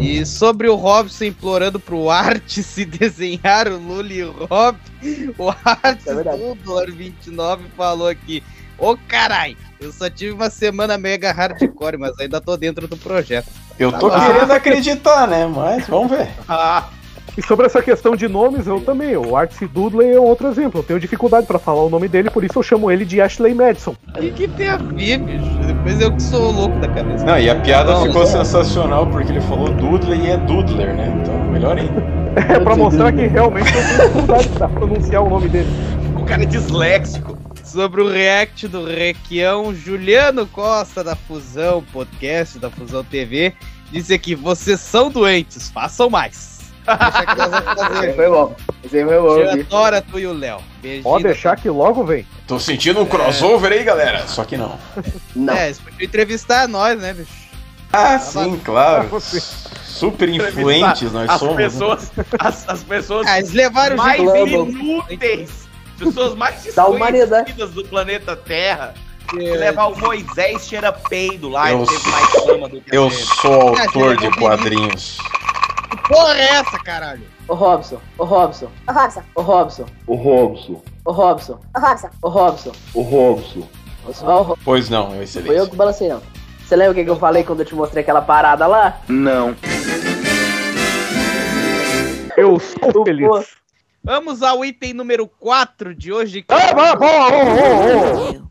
E 0.00 0.24
sobre 0.24 0.68
o 0.68 0.76
Robson 0.76 1.24
implorando 1.24 1.80
pro 1.80 2.08
Art 2.08 2.48
se 2.48 2.84
desenhar 2.84 3.66
o 3.68 3.76
Lula 3.76 4.30
o 4.30 4.46
Rob, 4.46 4.78
o 5.36 5.50
Art 5.50 5.98
É. 6.06 6.36
Dudor 6.36 6.90
29 6.92 7.64
falou 7.76 8.08
aqui: 8.08 8.42
Ô 8.78 8.96
carai, 8.96 9.56
eu 9.80 9.92
só 9.92 10.08
tive 10.08 10.32
uma 10.32 10.50
semana 10.50 10.96
mega 10.96 11.32
hardcore, 11.32 11.98
mas 11.98 12.18
ainda 12.20 12.40
tô 12.40 12.56
dentro 12.56 12.86
do 12.86 12.96
projeto. 12.96 13.48
Eu 13.78 13.92
tô 13.92 14.08
querendo 14.08 14.52
acreditar, 14.52 15.26
né? 15.26 15.46
Mas 15.46 15.86
vamos 15.86 16.10
ver. 16.10 16.28
E 17.38 17.42
sobre 17.46 17.66
essa 17.66 17.80
questão 17.80 18.16
de 18.16 18.26
nomes, 18.26 18.66
eu 18.66 18.80
também. 18.80 19.16
O 19.16 19.36
Artsy 19.36 19.68
Dudley 19.68 20.10
é 20.10 20.18
outro 20.18 20.48
exemplo. 20.48 20.80
Eu 20.80 20.82
tenho 20.82 20.98
dificuldade 20.98 21.46
pra 21.46 21.56
falar 21.56 21.84
o 21.84 21.88
nome 21.88 22.08
dele, 22.08 22.30
por 22.30 22.42
isso 22.42 22.58
eu 22.58 22.64
chamo 22.64 22.90
ele 22.90 23.04
de 23.04 23.20
Ashley 23.20 23.54
Madison. 23.54 23.94
O 24.08 24.12
que, 24.14 24.32
que 24.32 24.48
tem 24.48 24.66
a 24.66 24.76
ver, 24.76 25.18
bicho? 25.18 25.48
Depois 25.64 26.00
eu 26.00 26.12
que 26.12 26.20
sou 26.20 26.48
o 26.48 26.50
louco 26.50 26.76
da 26.80 26.88
cabeça. 26.88 27.24
Não, 27.24 27.38
e 27.38 27.48
a 27.48 27.54
piada 27.54 27.92
Não, 27.92 28.06
ficou 28.06 28.24
é. 28.24 28.26
sensacional 28.26 29.06
porque 29.06 29.30
ele 29.30 29.40
falou 29.42 29.68
Dudley 29.68 30.20
e 30.20 30.30
é 30.30 30.36
Dudler, 30.36 30.92
né? 30.96 31.16
Então, 31.22 31.44
melhor 31.52 31.78
ainda. 31.78 32.18
É 32.38 32.58
pra 32.60 32.76
mostrar 32.76 33.12
que 33.12 33.26
realmente 33.26 33.72
eu 33.72 33.82
tenho 33.82 33.98
dificuldade 33.98 34.48
pra 34.50 34.68
pronunciar 34.68 35.22
o 35.22 35.30
nome 35.30 35.48
dele. 35.48 35.68
O 36.16 36.24
cara 36.24 36.42
é 36.42 36.46
disléxico. 36.46 37.38
Sobre 37.64 38.00
o 38.00 38.08
react 38.08 38.66
do 38.66 38.84
Requião, 38.84 39.74
Juliano 39.74 40.46
Costa 40.46 41.04
da 41.04 41.14
Fusão 41.14 41.84
Podcast, 41.92 42.58
da 42.58 42.70
Fusão 42.70 43.04
TV, 43.04 43.52
disse 43.92 44.14
aqui: 44.14 44.34
vocês 44.34 44.80
são 44.80 45.10
doentes, 45.10 45.68
façam 45.68 46.08
mais. 46.08 46.57
Deixa 46.96 47.26
que 47.26 47.36
nós 47.36 47.50
vamos 47.50 47.82
fazer. 47.82 48.14
foi 48.16 48.28
bom. 48.28 48.56
Esse 48.84 49.04
foi 49.04 49.18
bom. 49.18 49.38
Eu 49.38 49.50
adoro 49.50 50.02
tu 50.10 50.18
e 50.18 50.26
o 50.26 50.32
Léo. 50.32 50.58
Beijinho. 50.80 51.02
Pode 51.02 51.24
deixar 51.24 51.56
que 51.56 51.68
logo 51.68 52.04
vem. 52.04 52.26
Tô 52.46 52.58
sentindo 52.58 53.00
um 53.00 53.06
crossover 53.06 53.72
aí, 53.72 53.84
galera. 53.84 54.26
Só 54.26 54.44
que 54.44 54.56
não. 54.56 54.78
Não. 55.34 55.54
É, 55.54 55.66
eles 55.66 55.78
podiam 55.80 56.06
entrevistar 56.06 56.66
nós, 56.68 56.98
né, 56.98 57.12
bicho? 57.12 57.30
Ah, 57.92 58.18
sim, 58.18 58.60
claro. 58.64 59.08
Você. 59.08 59.40
Super 59.84 60.28
influentes 60.28 61.10
nós 61.10 61.28
as 61.28 61.38
somos. 61.40 61.56
né? 61.56 61.62
Pessoas, 61.64 62.12
as, 62.38 62.68
as 62.68 62.82
pessoas 62.84 63.26
Ah, 63.26 63.38
eles 63.38 63.52
levaram 63.52 63.96
mais 63.96 64.20
inúteis, 64.20 65.50
pessoas 65.98 66.34
mais 66.36 66.62
desconhecidas 66.62 67.70
do 67.70 67.84
planeta 67.84 68.36
Terra. 68.36 68.94
É. 69.34 69.36
Levar 69.56 69.86
o 69.86 69.98
Moisés 69.98 70.66
cheira 70.66 70.90
peido 70.90 71.48
lá 71.50 71.70
Eu 71.70 71.82
e 71.82 71.86
teve 71.86 72.08
mais 72.10 72.30
fama 72.44 72.68
do 72.68 72.80
que 72.80 72.96
Eu 72.96 73.10
sou 73.10 73.76
Ah, 73.76 73.82
autor 73.82 74.16
de 74.16 74.26
vi. 74.30 74.36
quadrinhos. 74.38 75.18
Que 75.90 75.96
porra 76.08 76.34
é 76.36 76.48
essa, 76.54 76.78
caralho? 76.84 77.22
Ô 77.48 77.54
Robson, 77.54 77.98
ô 78.18 78.24
Robson, 78.24 78.70
Ô 78.86 78.92
Robson, 78.92 79.22
ô 79.34 79.42
Robson, 79.42 79.86
O 80.06 80.14
Robson, 80.14 80.80
ô 81.04 81.10
Robson, 81.12 81.60
ô 81.74 81.80
Robson, 81.80 82.10
ô 82.22 82.28
Robson. 82.28 82.72
o 82.94 83.02
Robson. 83.02 83.68
O 84.26 84.42
Ro- 84.42 84.58
Pois 84.64 84.88
não, 84.90 85.10
Meu 85.10 85.26
Foi 85.26 85.58
eu 85.58 85.68
que 85.68 85.76
balancei, 85.76 86.08
não. 86.08 86.22
Você 86.64 86.76
lembra 86.76 86.92
o 86.92 86.94
que, 86.94 87.04
que 87.04 87.10
eu 87.10 87.16
falei 87.18 87.44
quando 87.44 87.60
eu 87.60 87.66
te 87.66 87.74
mostrei 87.74 88.02
aquela 88.02 88.20
parada 88.22 88.66
lá? 88.66 89.00
Não. 89.08 89.54
Eu 92.36 92.58
sou 92.60 93.04
feliz. 93.04 93.28
Vamos 94.04 94.42
ao 94.42 94.64
item 94.64 94.92
número 94.94 95.26
4 95.26 95.94
de 95.94 96.12
hoje. 96.12 96.42
que- 96.42 96.54
Ah, 96.54 96.72
vá, 96.74 96.92
ô, 96.92 97.04
ô, 97.04 98.42
ô. 98.44 98.47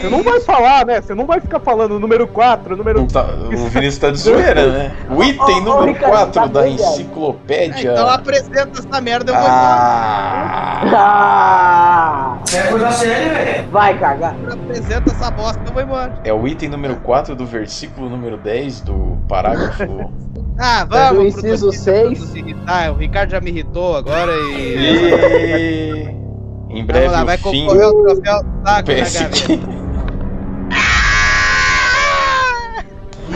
Você 0.00 0.08
não 0.08 0.22
vai 0.22 0.40
falar, 0.40 0.86
né? 0.86 1.00
Você 1.00 1.14
não 1.14 1.26
vai 1.26 1.40
ficar 1.40 1.60
falando 1.60 1.98
número 2.00 2.26
4, 2.26 2.76
número. 2.76 3.06
Tá- 3.06 3.26
o 3.46 3.50
Vinícius 3.68 3.98
tá 3.98 4.10
de 4.10 4.18
zoeira, 4.18 4.72
né? 4.72 4.92
O 5.10 5.22
item 5.22 5.56
ó, 5.56 5.60
número 5.60 5.86
Ricardo, 5.92 6.10
4 6.12 6.32
tá 6.32 6.46
da 6.46 6.62
bem, 6.62 6.76
velho. 6.76 6.88
Ah, 6.88 6.92
enciclopédia. 6.92 7.92
então 7.92 8.08
apresenta 8.08 8.70
essa 8.80 9.00
merda, 9.00 9.32
eu 9.32 9.36
vou 9.36 9.46
Ah, 9.48 10.80
Ah! 10.92 12.38
Vai 13.70 13.98
cagar. 13.98 14.34
embora. 14.34 14.54
Apresenta 14.54 15.10
essa 15.10 15.30
bosta, 15.30 15.60
eu 15.66 15.72
vou 15.72 15.82
embora. 15.82 16.18
é 16.24 16.32
o 16.32 16.46
item 16.48 16.68
número 16.68 16.96
4 16.96 17.34
do 17.34 17.44
versículo 17.46 18.08
número 18.08 18.36
10 18.38 18.80
do 18.80 19.18
parágrafo. 19.28 20.10
Ah, 20.62 20.84
vamos. 20.86 21.32
pro 21.32 21.46
inciso 21.46 21.66
notícia 21.66 21.92
seis. 21.94 22.18
pra 22.18 22.26
nos 22.26 22.36
irritar. 22.36 22.90
o 22.92 22.96
Ricardo 22.96 23.30
já 23.30 23.40
me 23.40 23.48
irritou 23.50 23.96
agora 23.96 24.30
e. 24.30 26.06
e 26.68 26.76
em 26.78 26.84
breve 26.84 27.08
lá, 27.08 27.24
vai 27.24 27.36
o 27.36 27.38
fim 27.38 27.64
concorrer 27.64 27.86
o 27.88 28.02
troféu 28.04 28.40
saco 28.62 28.84
do 28.84 29.79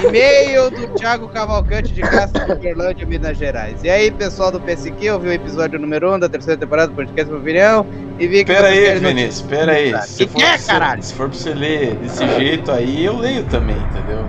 E-mail 0.03 0.71
do 0.71 0.89
Thiago 0.95 1.29
Cavalcante 1.29 1.93
de 1.93 2.01
Castro, 2.01 2.53
Uberlândia, 2.53 3.07
Minas 3.07 3.37
Gerais. 3.39 3.83
E 3.83 3.91
aí, 3.91 4.11
pessoal 4.11 4.51
do 4.51 4.61
PSQ, 4.61 5.11
ouviu 5.11 5.31
o 5.31 5.35
episódio 5.35 5.79
número 5.79 6.15
1 6.15 6.19
da 6.21 6.29
terceira 6.29 6.59
temporada 6.59 6.89
do 6.89 6.95
podcast 6.95 7.31
Minha 7.31 7.41
Opinião 7.41 7.87
e 8.19 8.27
vi 8.27 8.45
que 8.45 8.53
Pera 8.53 8.69
aí, 8.69 8.99
Vinícius, 8.99 9.43
pera 9.43 9.73
aí. 9.73 9.93
Que 9.93 10.03
Se 10.07 10.27
for, 10.27 10.43
é, 10.43 10.59
caralho? 10.59 11.03
se 11.03 11.15
for 11.15 11.29
pra 11.29 11.39
você 11.39 11.55
ler 11.55 11.95
desse 11.97 12.27
jeito 12.37 12.71
aí, 12.73 13.05
eu 13.05 13.17
leio 13.17 13.45
também, 13.45 13.77
entendeu? 13.77 14.25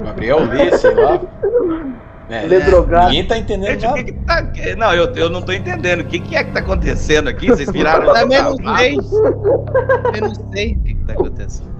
O 0.00 0.04
Gabriel 0.04 0.44
lê, 0.44 0.76
sei 0.76 0.94
lá. 0.94 1.20
É, 2.30 2.46
Lê 2.46 2.60
drogado. 2.60 3.06
Ninguém 3.08 3.26
tá 3.26 3.36
entendendo 3.36 3.74
o 3.74 3.78
que 3.78 3.86
nada. 3.86 4.02
que 4.04 4.12
tá. 4.12 4.76
Não, 4.78 4.94
eu, 4.94 5.12
eu 5.16 5.28
não 5.28 5.42
tô 5.42 5.52
entendendo. 5.52 6.02
O 6.02 6.04
que, 6.04 6.20
que 6.20 6.36
é 6.36 6.44
que 6.44 6.52
tá 6.52 6.60
acontecendo 6.60 7.28
aqui? 7.28 7.48
Vocês 7.48 7.68
viraram. 7.72 8.06
Também 8.14 8.40
não 8.40 8.56
sei. 8.76 8.96
Eu 10.14 10.20
não 10.20 10.34
sei 10.52 10.74
o 10.74 10.80
que, 10.80 10.94
que 10.94 11.04
tá 11.06 11.12
acontecendo. 11.14 11.79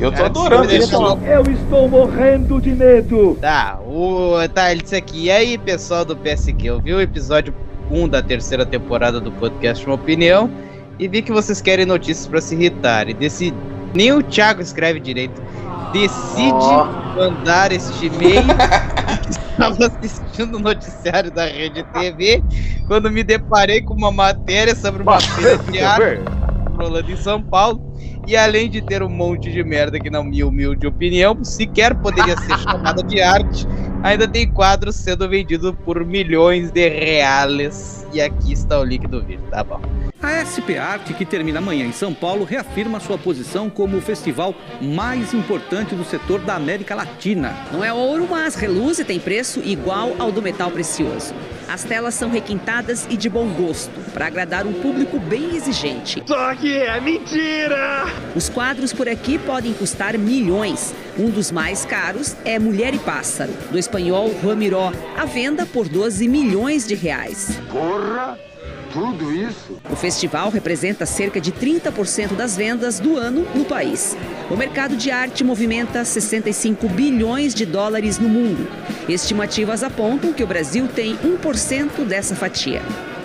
Eu 0.00 0.10
tô 0.10 0.16
Cara, 0.16 0.26
adorando 0.26 0.98
louco. 0.98 1.24
Eu 1.24 1.42
estou 1.42 1.88
morrendo 1.88 2.60
de 2.60 2.70
medo. 2.70 3.36
Tá, 3.40 3.80
o, 3.84 4.36
tá, 4.54 4.70
ele 4.70 4.82
disse 4.82 4.94
aqui. 4.94 5.24
E 5.24 5.30
aí, 5.30 5.58
pessoal 5.58 6.04
do 6.04 6.16
PSQ, 6.16 6.66
eu 6.66 6.80
vi 6.80 6.94
o 6.94 7.00
episódio 7.00 7.52
1 7.90 8.08
da 8.08 8.22
terceira 8.22 8.64
temporada 8.64 9.20
do 9.20 9.32
podcast 9.32 9.84
Uma 9.84 9.96
Opinião 9.96 10.48
e 10.98 11.08
vi 11.08 11.20
que 11.20 11.32
vocês 11.32 11.60
querem 11.60 11.84
notícias 11.84 12.28
pra 12.28 12.40
se 12.40 12.54
irritar. 12.54 13.08
E 13.08 13.14
decidi. 13.14 13.56
Nem 13.94 14.12
o 14.12 14.22
Thiago 14.22 14.60
escreve 14.60 15.00
direito. 15.00 15.42
Decide 15.92 16.52
Ó. 16.52 16.84
mandar 17.16 17.72
este 17.72 18.06
e-mail 18.06 18.44
que 19.22 19.30
estava 19.30 19.86
assistindo 19.86 20.56
o 20.56 20.60
noticiário 20.60 21.30
da 21.30 21.46
Rede 21.46 21.82
TV 21.94 22.42
quando 22.86 23.10
me 23.10 23.24
deparei 23.24 23.80
com 23.80 23.94
uma 23.94 24.12
matéria 24.12 24.76
sobre 24.76 25.02
uma 25.02 25.18
feira 25.18 25.56
de 25.56 25.80
arte 25.80 26.20
rolando 26.76 27.10
em 27.10 27.16
São 27.16 27.42
Paulo. 27.42 27.87
E 28.28 28.36
além 28.36 28.68
de 28.68 28.82
ter 28.82 29.02
um 29.02 29.08
monte 29.08 29.50
de 29.50 29.64
merda 29.64 29.98
que, 29.98 30.10
na 30.10 30.22
minha 30.22 30.46
humilde 30.46 30.86
opinião, 30.86 31.42
sequer 31.42 31.94
poderia 31.94 32.36
ser 32.36 32.58
chamada 32.60 33.02
de 33.02 33.22
arte, 33.22 33.66
ainda 34.02 34.28
tem 34.28 34.46
quadros 34.46 34.96
sendo 34.96 35.26
vendidos 35.26 35.74
por 35.82 36.04
milhões 36.04 36.70
de 36.70 36.90
reais. 36.90 38.06
E 38.12 38.20
aqui 38.20 38.52
está 38.52 38.80
o 38.80 38.84
link 38.84 39.06
do 39.06 39.22
vídeo, 39.22 39.44
tá 39.50 39.64
bom? 39.64 39.80
A 40.22 40.44
SP 40.44 40.76
Arte, 40.76 41.14
que 41.14 41.24
termina 41.24 41.58
amanhã 41.58 41.86
em 41.86 41.92
São 41.92 42.12
Paulo, 42.12 42.44
reafirma 42.44 43.00
sua 43.00 43.16
posição 43.16 43.70
como 43.70 43.96
o 43.96 44.02
festival 44.02 44.54
mais 44.78 45.32
importante 45.32 45.94
do 45.94 46.04
setor 46.04 46.40
da 46.40 46.54
América 46.54 46.94
Latina. 46.94 47.56
Não 47.72 47.82
é 47.82 47.94
ouro, 47.94 48.26
mas 48.28 48.54
reluz 48.54 48.98
e 48.98 49.06
tem 49.06 49.18
preço 49.18 49.60
igual 49.60 50.14
ao 50.18 50.30
do 50.30 50.42
metal 50.42 50.70
precioso. 50.70 51.32
As 51.68 51.84
telas 51.84 52.14
são 52.14 52.30
requintadas 52.30 53.06
e 53.10 53.16
de 53.16 53.28
bom 53.28 53.46
gosto, 53.48 54.00
para 54.12 54.26
agradar 54.26 54.66
um 54.66 54.72
público 54.72 55.18
bem 55.18 55.54
exigente. 55.54 56.22
Só 56.26 56.54
que 56.54 56.74
é 56.78 56.98
mentira! 56.98 58.06
Os 58.34 58.48
quadros 58.48 58.92
por 58.92 59.06
aqui 59.06 59.38
podem 59.38 59.74
custar 59.74 60.16
milhões. 60.16 60.94
Um 61.18 61.28
dos 61.28 61.52
mais 61.52 61.84
caros 61.84 62.34
é 62.44 62.58
Mulher 62.58 62.94
e 62.94 62.98
Pássaro, 62.98 63.52
do 63.70 63.78
espanhol 63.78 64.34
Juan 64.42 64.56
Miró, 64.56 64.92
à 65.14 65.26
venda 65.26 65.66
por 65.66 65.88
12 65.88 66.26
milhões 66.26 66.86
de 66.86 66.94
reais. 66.94 67.60
Porra! 67.70 68.47
Tudo 68.92 69.32
isso? 69.32 69.78
O 69.90 69.96
festival 69.96 70.50
representa 70.50 71.04
cerca 71.04 71.40
de 71.40 71.52
30% 71.52 72.34
das 72.34 72.56
vendas 72.56 72.98
do 72.98 73.16
ano 73.16 73.46
no 73.54 73.64
país. 73.64 74.16
O 74.50 74.56
mercado 74.56 74.96
de 74.96 75.10
arte 75.10 75.44
movimenta 75.44 76.04
65 76.04 76.88
bilhões 76.88 77.54
de 77.54 77.66
dólares 77.66 78.18
no 78.18 78.28
mundo. 78.28 78.68
Estimativas 79.08 79.82
apontam 79.82 80.32
que 80.32 80.42
o 80.42 80.46
Brasil 80.46 80.88
tem 80.88 81.16
1% 81.18 82.04
dessa 82.04 82.34
fatia. 82.34 82.82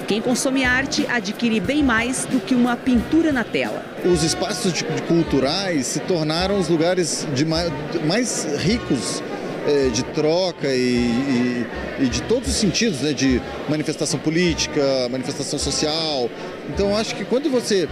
Quem 0.08 0.22
consome 0.22 0.66
arte 0.66 1.08
adquire 1.08 1.62
bem 1.62 1.82
mais 1.82 2.26
do 2.26 2.40
que 2.40 2.54
uma 2.54 2.76
pintura 2.76 3.32
na 3.32 3.46
tela. 3.46 3.86
Os 4.04 4.22
espaços 4.22 4.84
culturais 5.08 5.88
se 5.88 6.02
tornaram 6.02 6.60
os 6.60 6.68
lugares 6.68 7.26
de 7.34 7.46
mais, 7.46 7.72
mais 8.06 8.46
ricos 8.60 9.24
eh, 9.68 9.90
de 9.92 10.04
troca 10.04 10.68
e, 10.68 10.80
e- 10.80 11.66
e 12.02 12.06
de 12.08 12.22
todos 12.24 12.50
os 12.50 12.56
sentidos, 12.56 13.02
né? 13.02 13.14
de 13.14 13.42
manifestação 13.70 14.20
política, 14.20 14.82
manifestação 15.10 15.58
social. 15.60 16.30
Então, 16.70 16.90
eu 16.90 16.96
acho 16.98 17.16
que 17.16 17.24
quando 17.26 17.50
você 17.50 17.88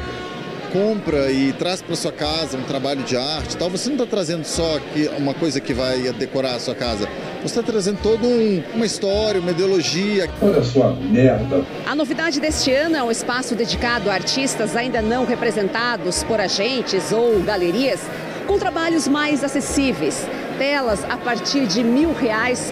compra 0.72 1.30
e 1.32 1.52
traz 1.54 1.82
para 1.82 1.96
sua 1.98 2.12
casa 2.14 2.58
um 2.58 2.64
trabalho 2.64 3.04
de 3.04 3.18
arte, 3.18 3.58
tal, 3.58 3.70
você 3.70 3.90
não 3.90 3.96
está 3.98 4.06
trazendo 4.06 4.46
só 4.46 4.80
que 4.94 5.10
uma 5.18 5.34
coisa 5.34 5.60
que 5.60 5.74
vai 5.74 6.00
decorar 6.14 6.56
a 6.56 6.60
sua 6.60 6.74
casa. 6.74 7.08
Você 7.44 7.60
está 7.60 7.64
trazendo 7.64 8.00
toda 8.02 8.26
um- 8.26 8.64
uma 8.74 8.86
história, 8.86 9.42
uma 9.42 9.52
ideologia. 9.52 10.30
Olha 10.42 10.64
só, 10.64 10.92
merda. 10.94 11.66
A 11.86 11.94
novidade 11.96 12.40
deste 12.40 12.72
ano 12.72 12.96
é 12.96 13.04
um 13.04 13.12
espaço 13.12 13.54
dedicado 13.56 14.10
a 14.10 14.14
artistas 14.14 14.76
ainda 14.76 15.02
não 15.02 15.26
representados 15.26 16.24
por 16.24 16.40
agentes 16.40 17.12
ou 17.12 17.40
galerias, 17.42 18.00
com 18.48 18.58
trabalhos 18.58 19.08
mais 19.10 19.44
acessíveis. 19.44 20.26
Telas 20.62 21.04
a 21.10 21.18
partir 21.18 21.66
de 21.66 21.84
mil 21.84 22.14
reais. 22.14 22.70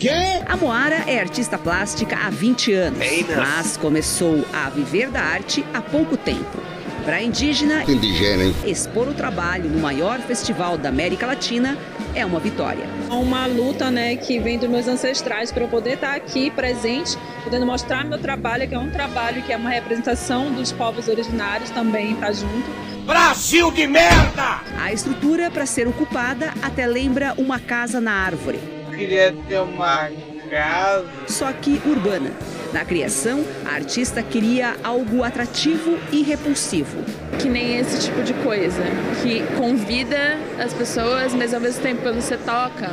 A 0.47 0.55
Moara 0.55 1.05
é 1.07 1.19
artista 1.19 1.57
plástica 1.57 2.15
há 2.17 2.29
20 2.29 2.71
anos, 2.71 2.99
mas 3.35 3.77
começou 3.77 4.45
a 4.53 4.69
viver 4.69 5.09
da 5.09 5.19
arte 5.19 5.65
há 5.73 5.81
pouco 5.81 6.15
tempo. 6.15 6.59
Para 7.03 7.15
a 7.15 7.23
indígena, 7.23 7.83
Indigena, 7.89 8.43
hein? 8.43 8.55
expor 8.63 9.07
o 9.07 9.13
trabalho 9.15 9.71
no 9.71 9.79
maior 9.79 10.19
festival 10.19 10.77
da 10.77 10.89
América 10.89 11.25
Latina 11.25 11.75
é 12.13 12.23
uma 12.23 12.39
vitória. 12.39 12.85
uma 13.09 13.47
luta, 13.47 13.89
né, 13.89 14.15
que 14.17 14.37
vem 14.37 14.59
dos 14.59 14.69
meus 14.69 14.87
ancestrais 14.87 15.51
para 15.51 15.63
eu 15.63 15.67
poder 15.67 15.95
estar 15.95 16.15
aqui 16.15 16.51
presente, 16.51 17.17
podendo 17.43 17.65
mostrar 17.65 18.05
meu 18.05 18.19
trabalho, 18.19 18.67
que 18.67 18.75
é 18.75 18.79
um 18.79 18.91
trabalho 18.91 19.41
que 19.41 19.51
é 19.51 19.57
uma 19.57 19.71
representação 19.71 20.51
dos 20.51 20.71
povos 20.71 21.07
originários 21.07 21.71
também 21.71 22.13
tá 22.17 22.31
junto. 22.31 22.88
Brasil 23.13 23.71
de 23.71 23.87
merda! 23.87 24.59
A 24.79 24.93
estrutura 24.93 25.49
para 25.49 25.65
ser 25.65 25.87
ocupada 25.87 26.53
até 26.61 26.85
lembra 26.85 27.33
uma 27.39 27.59
casa 27.59 27.99
na 27.99 28.11
árvore, 28.13 28.59
Queria 28.95 29.35
ter 29.47 29.59
uma 29.61 30.11
casa. 30.47 31.05
só 31.27 31.51
que 31.51 31.81
urbana. 31.87 32.29
Na 32.71 32.85
criação, 32.85 33.43
a 33.65 33.73
artista 33.73 34.21
queria 34.21 34.75
algo 34.83 35.23
atrativo 35.23 35.97
e 36.11 36.21
repulsivo. 36.21 37.03
Que 37.39 37.49
nem 37.49 37.79
esse 37.79 37.99
tipo 38.05 38.21
de 38.21 38.33
coisa, 38.35 38.83
que 39.23 39.41
convida 39.57 40.37
as 40.63 40.71
pessoas, 40.71 41.33
mas 41.33 41.51
ao 41.51 41.59
mesmo 41.59 41.81
tempo 41.81 42.03
você 42.13 42.37
toca 42.37 42.91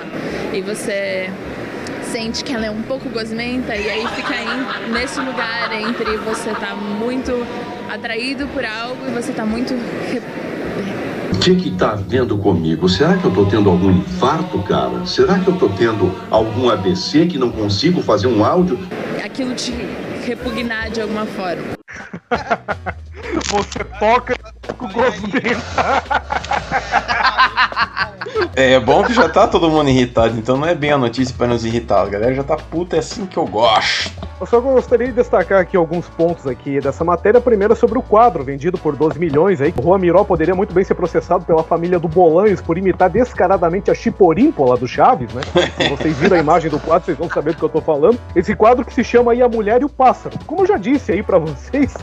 e 0.54 0.62
você 0.62 1.28
sente 2.10 2.42
que 2.42 2.54
ela 2.54 2.64
é 2.64 2.70
um 2.70 2.80
pouco 2.80 3.10
gosmenta 3.10 3.76
e 3.76 3.90
aí 3.90 4.06
fica 4.16 4.32
em- 4.34 4.92
nesse 4.92 5.20
lugar 5.20 5.70
entre 5.74 6.16
você 6.18 6.54
tá 6.54 6.74
muito 6.74 7.32
atraído 7.88 8.46
por 8.48 8.64
algo 8.64 9.06
e 9.06 9.10
você 9.10 9.32
tá 9.32 9.44
muito 9.44 9.74
O 11.34 11.38
que 11.38 11.54
que 11.56 11.70
tá 11.72 11.94
vendo 11.94 12.36
comigo? 12.38 12.88
Será 12.88 13.16
que 13.16 13.24
eu 13.24 13.32
tô 13.32 13.46
tendo 13.46 13.70
algum 13.70 13.90
infarto, 13.90 14.62
cara? 14.62 15.04
Será 15.06 15.38
que 15.38 15.48
eu 15.48 15.56
tô 15.56 15.68
tendo 15.68 16.12
algum 16.30 16.70
ABC 16.70 17.26
que 17.26 17.38
não 17.38 17.50
consigo 17.50 18.02
fazer 18.02 18.26
um 18.26 18.44
áudio? 18.44 18.78
aquilo 19.36 19.54
te 19.54 19.72
repugnar 20.24 20.90
de 20.90 21.02
alguma 21.02 21.26
forma. 21.26 21.76
Você 23.50 23.84
toca 23.98 24.34
com 24.78 24.88
gosmenta. 24.88 25.46
É, 27.58 27.65
é 28.54 28.78
bom 28.80 29.02
que 29.04 29.12
já 29.12 29.28
tá 29.28 29.46
todo 29.46 29.68
mundo 29.68 29.88
irritado, 29.90 30.38
então 30.38 30.56
não 30.56 30.66
é 30.66 30.74
bem 30.74 30.92
a 30.92 30.98
notícia 30.98 31.34
pra 31.36 31.46
nos 31.46 31.64
irritar. 31.64 32.02
A 32.02 32.08
galera 32.08 32.34
já 32.34 32.44
tá 32.44 32.56
puta, 32.56 32.96
é 32.96 32.98
assim 32.98 33.26
que 33.26 33.36
eu 33.36 33.46
gosto. 33.46 34.10
Eu 34.38 34.46
só 34.46 34.60
gostaria 34.60 35.06
de 35.06 35.14
destacar 35.14 35.60
aqui 35.60 35.76
alguns 35.78 36.06
pontos 36.08 36.46
aqui 36.46 36.78
dessa 36.78 37.02
matéria. 37.02 37.40
Primeiro 37.40 37.72
é 37.72 37.76
sobre 37.76 37.98
o 37.98 38.02
quadro, 38.02 38.44
vendido 38.44 38.76
por 38.76 38.94
12 38.94 39.18
milhões 39.18 39.62
aí. 39.62 39.72
O 39.78 39.82
Juan 39.82 39.98
Miró 39.98 40.24
poderia 40.24 40.54
muito 40.54 40.74
bem 40.74 40.84
ser 40.84 40.94
processado 40.94 41.46
pela 41.46 41.62
família 41.62 41.98
do 41.98 42.06
Bolanhos 42.06 42.60
por 42.60 42.76
imitar 42.76 43.08
descaradamente 43.08 43.90
a 43.90 43.94
Chiporímpola 43.94 44.76
do 44.76 44.86
Chaves, 44.86 45.32
né? 45.32 45.40
Se 45.78 45.88
vocês 45.88 46.16
viram 46.18 46.36
a 46.36 46.40
imagem 46.40 46.70
do 46.70 46.78
quadro, 46.78 47.06
vocês 47.06 47.16
vão 47.16 47.30
saber 47.30 47.52
do 47.52 47.58
que 47.58 47.64
eu 47.64 47.68
tô 47.70 47.80
falando. 47.80 48.18
Esse 48.34 48.54
quadro 48.54 48.84
que 48.84 48.92
se 48.92 49.02
chama 49.02 49.32
aí 49.32 49.40
A 49.40 49.48
Mulher 49.48 49.80
e 49.80 49.84
o 49.86 49.88
Pássaro. 49.88 50.38
Como 50.46 50.62
eu 50.62 50.66
já 50.66 50.76
disse 50.76 51.12
aí 51.12 51.22
pra 51.22 51.38
vocês, 51.38 51.94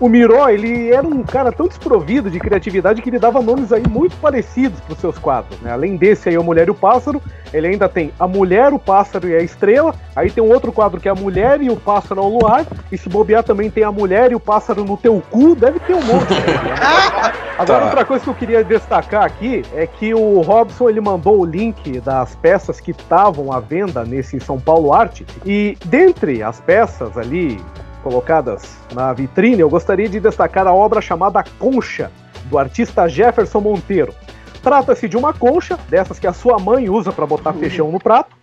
o 0.00 0.08
Miró, 0.08 0.48
ele 0.48 0.90
era 0.90 1.06
um 1.06 1.22
cara 1.22 1.50
tão 1.52 1.66
desprovido 1.66 2.30
de 2.30 2.38
criatividade 2.38 3.00
que 3.02 3.10
ele 3.10 3.18
dava 3.18 3.40
nomes 3.40 3.72
aí 3.72 3.82
muito 3.88 4.16
parecidos 4.16 4.80
pros 4.80 4.98
seus 4.98 5.18
quadros, 5.18 5.58
né? 5.60 5.72
Além 5.72 5.96
desse 5.96 6.28
aí, 6.28 6.36
A 6.36 6.42
Mulher 6.42 6.68
e 6.68 6.70
o 6.70 6.74
Pássaro, 6.74 7.22
ele 7.52 7.68
ainda 7.68 7.88
tem 7.88 8.12
A 8.18 8.26
Mulher, 8.26 8.72
o 8.72 8.78
Pássaro 8.78 9.28
e 9.28 9.34
a 9.34 9.42
Estrela. 9.42 9.94
Aí 10.14 10.30
tem 10.30 10.42
um 10.42 10.52
outro 10.52 10.72
quadro 10.72 11.00
que 11.00 11.08
é 11.08 11.10
A 11.10 11.14
Mulher 11.14 11.60
e 11.62 11.70
o 11.70 11.76
Pássaro 11.76 12.20
ao 12.20 12.28
Luar. 12.28 12.66
E 12.90 12.98
se 12.98 13.08
bobear 13.08 13.42
também 13.42 13.70
tem 13.70 13.84
A 13.84 13.92
Mulher 13.92 14.32
e 14.32 14.34
o 14.34 14.40
Pássaro 14.40 14.84
no 14.84 14.96
Teu 14.96 15.22
Cu. 15.30 15.54
Deve 15.54 15.78
ter 15.80 15.94
um 15.94 16.02
monte. 16.02 16.34
Agora, 17.58 17.80
Tá. 17.80 17.84
outra 17.86 18.04
coisa 18.04 18.22
que 18.22 18.30
eu 18.30 18.34
queria 18.34 18.62
destacar 18.62 19.24
aqui 19.24 19.62
é 19.74 19.84
que 19.84 20.14
o 20.14 20.40
Robson 20.42 20.88
ele 20.88 21.00
mandou 21.00 21.40
o 21.40 21.44
link 21.44 22.00
das 22.00 22.36
peças 22.36 22.78
que 22.78 22.92
estavam 22.92 23.52
à 23.52 23.58
venda 23.58 24.04
nesse 24.04 24.38
São 24.38 24.60
Paulo 24.60 24.92
Arte. 24.92 25.26
E 25.44 25.76
dentre 25.84 26.40
as 26.42 26.60
peças 26.60 27.18
ali 27.18 27.60
colocadas 28.02 28.76
na 28.94 29.12
vitrine, 29.12 29.60
eu 29.60 29.68
gostaria 29.68 30.08
de 30.08 30.20
destacar 30.20 30.66
a 30.66 30.72
obra 30.72 31.00
chamada 31.00 31.44
Concha, 31.58 32.10
do 32.44 32.58
artista 32.58 33.08
Jefferson 33.08 33.60
Monteiro. 33.60 34.14
Trata-se 34.62 35.08
de 35.08 35.16
uma 35.16 35.32
concha, 35.32 35.78
dessas 35.88 36.18
que 36.18 36.26
a 36.26 36.32
sua 36.32 36.58
mãe 36.58 36.88
usa 36.88 37.12
para 37.12 37.26
botar 37.26 37.52
feijão 37.52 37.90
no 37.90 37.98
prato, 37.98 38.36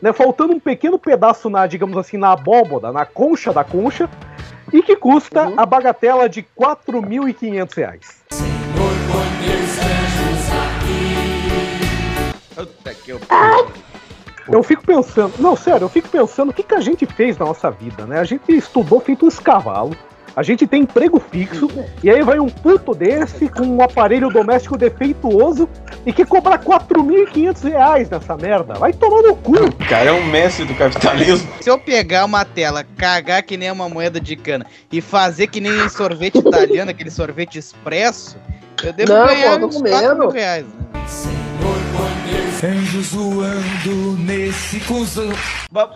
né, 0.00 0.12
faltando 0.12 0.54
um 0.54 0.60
pequeno 0.60 0.98
pedaço 0.98 1.50
na, 1.50 1.66
digamos 1.66 1.96
assim, 1.96 2.16
na 2.16 2.32
abóboda, 2.32 2.92
na 2.92 3.04
concha 3.04 3.52
da 3.52 3.64
concha, 3.64 4.08
e 4.72 4.82
que 4.82 4.96
custa 4.96 5.52
a 5.56 5.66
bagatela 5.66 6.28
de 6.28 6.42
4.500 6.58 7.76
reais. 7.76 8.24
Puta 12.54 12.94
que 12.94 13.10
eu... 13.10 13.20
Eu 14.50 14.62
fico 14.62 14.82
pensando, 14.82 15.34
não, 15.38 15.54
sério, 15.54 15.84
eu 15.84 15.88
fico 15.88 16.08
pensando 16.08 16.50
o 16.50 16.52
que, 16.52 16.62
que 16.62 16.74
a 16.74 16.80
gente 16.80 17.04
fez 17.04 17.36
na 17.36 17.46
nossa 17.46 17.70
vida, 17.70 18.06
né? 18.06 18.18
A 18.18 18.24
gente 18.24 18.50
estudou 18.50 18.98
feito 18.98 19.26
uns 19.26 19.38
cavalos, 19.38 19.96
a 20.34 20.42
gente 20.42 20.66
tem 20.66 20.82
emprego 20.82 21.20
fixo, 21.20 21.68
e 22.02 22.08
aí 22.08 22.22
vai 22.22 22.38
um 22.38 22.48
puto 22.48 22.94
desse 22.94 23.48
com 23.48 23.64
um 23.64 23.82
aparelho 23.82 24.30
doméstico 24.30 24.78
defeituoso 24.78 25.68
e 26.06 26.12
que 26.12 26.24
cobra 26.24 26.58
4.500 26.58 27.62
reais 27.64 28.08
nessa 28.08 28.36
merda. 28.36 28.74
Vai 28.74 28.92
tomar 28.92 29.22
no 29.22 29.36
cu. 29.36 29.56
O 29.56 29.88
cara 29.88 30.10
é 30.10 30.12
um 30.12 30.24
mestre 30.26 30.64
do 30.64 30.74
capitalismo. 30.74 31.48
Se 31.60 31.68
eu 31.68 31.78
pegar 31.78 32.24
uma 32.24 32.44
tela, 32.44 32.84
cagar 32.96 33.42
que 33.42 33.56
nem 33.56 33.70
uma 33.70 33.88
moeda 33.88 34.20
de 34.20 34.36
cana 34.36 34.64
e 34.90 35.00
fazer 35.00 35.48
que 35.48 35.60
nem 35.60 35.88
sorvete 35.88 36.38
italiano, 36.38 36.90
aquele 36.90 37.10
sorvete 37.10 37.58
expresso, 37.58 38.38
eu 38.82 38.92
devo 38.92 39.12
Não, 39.12 39.26
ganhar 39.26 39.58
pô, 39.58 39.66
uns 39.66 39.76
com 39.76 39.82
4 39.82 40.18
mil 40.18 40.30
reais. 40.30 40.64
Né? 40.64 41.77
Anjo 42.64 43.00
zoando 43.02 44.16
nesse 44.18 44.80
cuzão. 44.80 45.30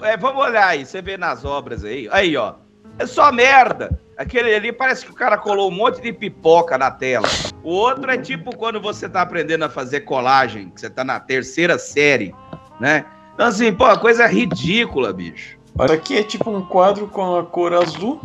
É, 0.02 0.16
vamos 0.16 0.44
olhar 0.44 0.68
aí, 0.68 0.86
você 0.86 1.02
vê 1.02 1.16
nas 1.16 1.44
obras 1.44 1.84
aí. 1.84 2.08
Aí, 2.12 2.36
ó. 2.36 2.54
É 3.00 3.04
só 3.04 3.32
merda. 3.32 3.98
Aquele 4.16 4.54
ali 4.54 4.72
parece 4.72 5.04
que 5.04 5.10
o 5.10 5.14
cara 5.14 5.36
colou 5.36 5.68
um 5.68 5.74
monte 5.74 6.00
de 6.00 6.12
pipoca 6.12 6.78
na 6.78 6.88
tela. 6.88 7.26
O 7.64 7.70
outro 7.70 8.08
é 8.08 8.16
tipo 8.16 8.56
quando 8.56 8.80
você 8.80 9.08
tá 9.08 9.22
aprendendo 9.22 9.64
a 9.64 9.68
fazer 9.68 10.02
colagem, 10.02 10.70
que 10.70 10.80
você 10.80 10.88
tá 10.88 11.02
na 11.02 11.18
terceira 11.18 11.78
série, 11.78 12.32
né? 12.78 13.04
Então, 13.34 13.46
assim, 13.46 13.72
pô, 13.72 13.86
a 13.86 13.98
coisa 13.98 14.24
ridícula, 14.28 15.12
bicho. 15.12 15.58
Olha 15.76 15.94
aqui 15.94 16.18
é 16.18 16.22
tipo 16.22 16.48
um 16.48 16.62
quadro 16.64 17.08
com 17.08 17.38
a 17.38 17.44
cor 17.44 17.72
azul, 17.72 18.20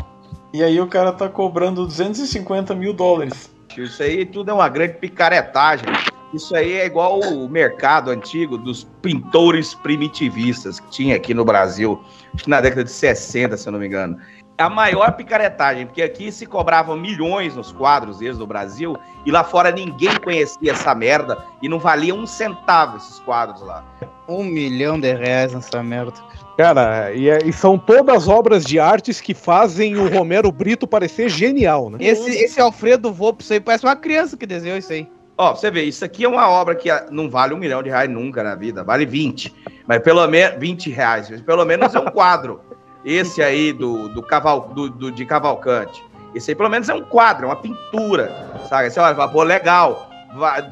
e 0.54 0.64
aí 0.64 0.80
o 0.80 0.86
cara 0.86 1.12
tá 1.12 1.28
cobrando 1.28 1.88
250 1.88 2.76
mil 2.76 2.94
dólares. 2.94 3.50
Isso 3.76 4.04
aí 4.04 4.26
tudo 4.26 4.52
é 4.52 4.54
uma 4.54 4.70
grande 4.70 4.94
picaretagem. 4.94 5.88
Isso 6.34 6.56
aí 6.56 6.74
é 6.74 6.86
igual 6.86 7.20
o 7.20 7.48
mercado 7.48 8.12
antigo 8.12 8.58
dos 8.58 8.84
pintores 9.02 9.74
primitivistas 9.74 10.80
que 10.80 10.90
tinha 10.90 11.16
aqui 11.16 11.34
no 11.34 11.46
Brasil, 11.46 12.02
acho 12.34 12.44
que 12.44 12.50
na 12.50 12.60
década 12.60 12.84
de 12.84 12.92
60, 12.92 13.56
se 13.56 13.68
eu 13.68 13.72
não 13.72 13.80
me 13.80 13.88
engano. 13.88 14.18
A 14.58 14.70
maior 14.70 15.12
picaretagem, 15.12 15.86
porque 15.86 16.02
aqui 16.02 16.32
se 16.32 16.46
cobravam 16.46 16.98
milhões 16.98 17.56
nos 17.56 17.72
quadros 17.72 18.18
deles 18.18 18.40
no 18.40 18.48
Brasil, 18.48 18.98
e 19.24 19.30
lá 19.32 19.44
fora 19.44 19.72
ninguém 19.72 20.20
conhecia 20.20 20.72
essa 20.72 20.96
merda 20.96 21.38
e 21.62 21.70
não 21.70 21.78
valia 21.78 22.14
um 22.14 22.26
centavo 22.26 22.98
esses 22.98 23.20
quadros 23.20 23.62
lá. 23.62 23.86
Um 24.28 24.44
milhão 24.44 25.00
de 25.00 25.14
reais 25.14 25.54
nessa 25.54 25.84
merda. 25.84 26.14
Cara, 26.58 27.14
e, 27.14 27.30
é- 27.30 27.38
e 27.46 27.54
são 27.54 27.78
todas 27.78 28.28
obras 28.28 28.66
de 28.66 28.80
artes 28.80 29.22
que 29.22 29.36
fazem 29.36 29.96
o 29.96 30.10
Romero 30.10 30.52
Brito 30.52 30.88
parecer 30.88 31.30
genial, 31.30 31.92
né? 31.92 32.00
Esse, 32.02 32.32
esse 32.32 32.60
Alfredo 32.60 33.14
Volpes 33.14 33.52
aí 33.52 33.60
parece 33.60 33.86
uma 33.86 33.96
criança 33.96 34.36
que 34.36 34.48
desenhou 34.48 34.76
isso 34.78 34.92
aí. 34.92 35.08
Ó, 35.38 35.54
você 35.54 35.70
vê, 35.70 35.84
isso 35.84 36.04
aqui 36.04 36.26
é 36.26 36.28
uma 36.28 36.50
obra 36.50 36.74
que 36.76 36.90
ah, 36.90 37.06
não 37.12 37.30
vale 37.30 37.54
um 37.54 37.58
milhão 37.58 37.84
de 37.84 37.90
reais 37.90 38.10
nunca 38.10 38.42
na 38.44 38.56
vida, 38.56 38.84
vale 38.84 39.06
20. 39.06 39.54
Mas 39.88 40.00
pelo 40.02 40.26
menos 40.28 40.58
20 40.60 40.90
reais, 40.90 41.30
pelo 41.42 41.64
menos 41.64 41.94
é 41.94 42.00
um 42.00 42.06
quadro. 42.06 42.60
Esse 43.06 43.42
aí 43.44 43.72
do, 43.72 44.10
do, 44.10 44.22
caval, 44.24 44.70
do, 44.74 44.90
do- 44.90 45.12
de 45.12 45.26
Cavalcante. 45.26 46.04
Esse 46.34 46.52
aí 46.52 46.56
pelo 46.56 46.70
menos 46.70 46.90
é 46.90 46.94
um 46.94 47.04
quadro, 47.04 47.46
é 47.46 47.50
uma 47.50 47.56
pintura. 47.56 48.32
Sabe? 48.68 48.90
Você 48.90 49.00
olha 49.00 49.14
e 49.14 49.16
fala, 49.16 49.32
pô, 49.32 49.44
legal. 49.44 50.10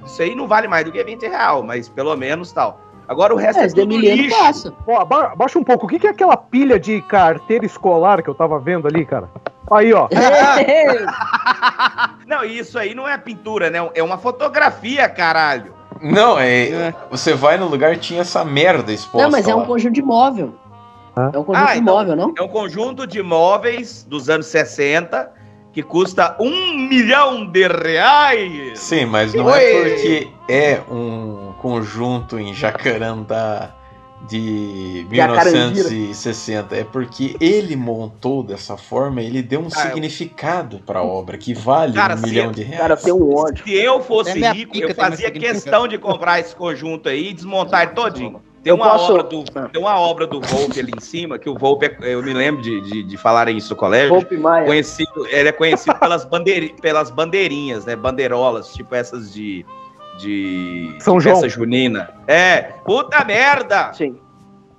Isso 0.06 0.22
aí 0.22 0.36
não 0.36 0.48
vale 0.48 0.68
mais 0.68 0.84
do 0.84 0.92
que 0.92 1.02
20 1.04 1.22
reais, 1.28 1.64
mas 1.64 1.88
pelo 1.88 2.16
menos 2.18 2.52
tal. 2.52 2.82
Agora 3.08 3.34
o 3.34 3.38
resto 3.38 3.62
É, 3.62 3.66
é, 3.66 3.70
tudo 3.70 3.98
lixo. 3.98 4.38
passa. 4.38 4.74
Aba- 4.88 5.32
abaixa 5.34 5.60
um 5.60 5.64
pouco. 5.64 5.86
O 5.86 5.90
que, 5.90 6.00
que 6.00 6.08
é 6.08 6.10
aquela 6.10 6.36
pilha 6.36 6.80
de 6.80 7.02
carteira 7.02 7.66
escolar 7.66 8.22
que 8.24 8.30
eu 8.30 8.36
tava 8.36 8.60
vendo 8.60 8.88
ali, 8.88 9.06
cara? 9.06 9.30
Aí, 9.72 9.94
ó. 9.94 10.08
Não, 12.28 12.44
isso 12.44 12.78
aí 12.80 12.96
não 12.96 13.08
é 13.08 13.18
pintura, 13.18 13.70
né? 13.70 13.88
É 13.94 14.02
uma 14.04 14.18
fotografia, 14.18 15.08
caralho. 15.08 15.74
Não, 16.02 16.38
é. 16.40 16.94
Você 17.10 17.34
vai 17.34 17.58
no 17.58 17.68
lugar 17.68 17.98
tinha 17.98 18.22
essa 18.22 18.44
merda 18.44 18.92
exposta. 18.92 19.24
Não, 19.24 19.32
mas 19.32 19.48
é 19.48 19.56
um 19.56 19.60
lá. 19.60 19.66
conjunto 19.66 19.94
de 19.94 20.02
móvel. 20.02 20.54
É 21.16 21.38
um 21.38 21.44
conjunto 21.44 21.56
Ah, 21.70 21.74
de 21.74 21.80
então- 21.80 21.94
móvel, 21.96 22.16
não? 22.16 22.34
É 22.38 22.42
um 22.42 22.48
conjunto 22.48 23.08
de 23.08 23.22
móveis 23.24 24.04
dos 24.04 24.30
anos 24.30 24.48
60 24.48 25.32
que 25.76 25.84
custa 25.84 26.38
um 26.40 26.74
milhão 26.88 27.46
de 27.46 27.68
reais. 27.68 28.80
Sim, 28.80 29.06
mas 29.08 29.34
não 29.34 29.44
Oi. 29.48 29.60
é 29.62 29.84
porque 29.84 30.28
é 30.48 30.82
um 30.90 31.52
conjunto 31.62 32.40
em 32.40 32.54
Jacarandá 32.54 33.76
de 34.26 35.06
Jacarandira. 35.12 35.90
1960. 35.90 36.78
É 36.78 36.86
porque 36.86 37.36
ele 37.42 37.76
montou 37.76 38.42
dessa 38.42 38.78
forma, 38.78 39.22
ele 39.22 39.42
deu 39.42 39.60
um 39.60 39.68
Ah, 39.76 39.80
eu- 39.88 39.94
significado 39.94 40.80
pra 40.86 41.04
obra 41.04 41.38
que 41.38 41.54
vale 41.54 41.92
Cara, 41.92 42.16
um 42.16 42.22
milhão 42.22 42.54
de 42.54 42.64
reais. 42.64 42.80
Cara, 42.82 42.96
tem 42.96 43.12
um 43.14 43.36
ódio. 43.36 43.66
Se 43.66 43.74
eu 43.76 44.02
fosse 44.02 44.40
rico, 44.40 44.78
eu 44.78 44.96
fazia 44.96 45.30
questão 45.30 45.90
de 45.90 45.98
comprar 45.98 46.40
esse 46.40 46.56
conjunto 46.56 47.10
aí 47.10 47.32
e 47.32 47.34
desmontar 47.34 47.94
todinho. 47.94 48.42
Tem 48.66 48.72
Eu 48.72 48.78
uma, 48.78 48.90
posso- 48.90 49.12
obra 49.14 49.24
do, 49.24 49.44
Ah. 49.54 49.70
tem 49.72 49.80
uma 49.80 50.00
obra 50.00 50.26
do 50.26 50.42
Volpe 50.42 50.80
ali 50.80 50.92
em 50.98 51.00
cima, 51.00 51.38
que 51.38 51.48
o 51.48 51.56
Volpe, 51.56 51.86
é- 51.86 51.98
eu 52.16 52.24
me 52.24 52.34
lembro 52.34 52.64
de, 52.64 52.82
de, 52.82 53.04
de 53.04 53.16
falarem 53.16 53.56
isso 53.56 53.70
no 53.70 53.76
colégio. 53.76 54.10
Volpe 54.10 54.36
Maia. 54.38 54.66
Conhecido, 54.66 55.28
ele 55.28 55.50
é 55.50 55.52
conhecido 55.52 55.94
pelas, 56.00 56.26
bandeiri, 56.26 56.76
pelas 56.82 57.12
bandeirinhas, 57.12 57.86
né? 57.86 57.96
Bandeirolas, 57.96 58.74
tipo 58.74 58.96
essas 58.96 59.32
de. 59.32 59.64
de. 60.18 60.96
São 61.00 61.20
de 61.20 61.26
João. 61.26 61.48
junina. 61.48 62.10
É, 62.26 62.64
puta 62.84 63.24
merda! 63.24 63.94
Sim. 63.94 64.18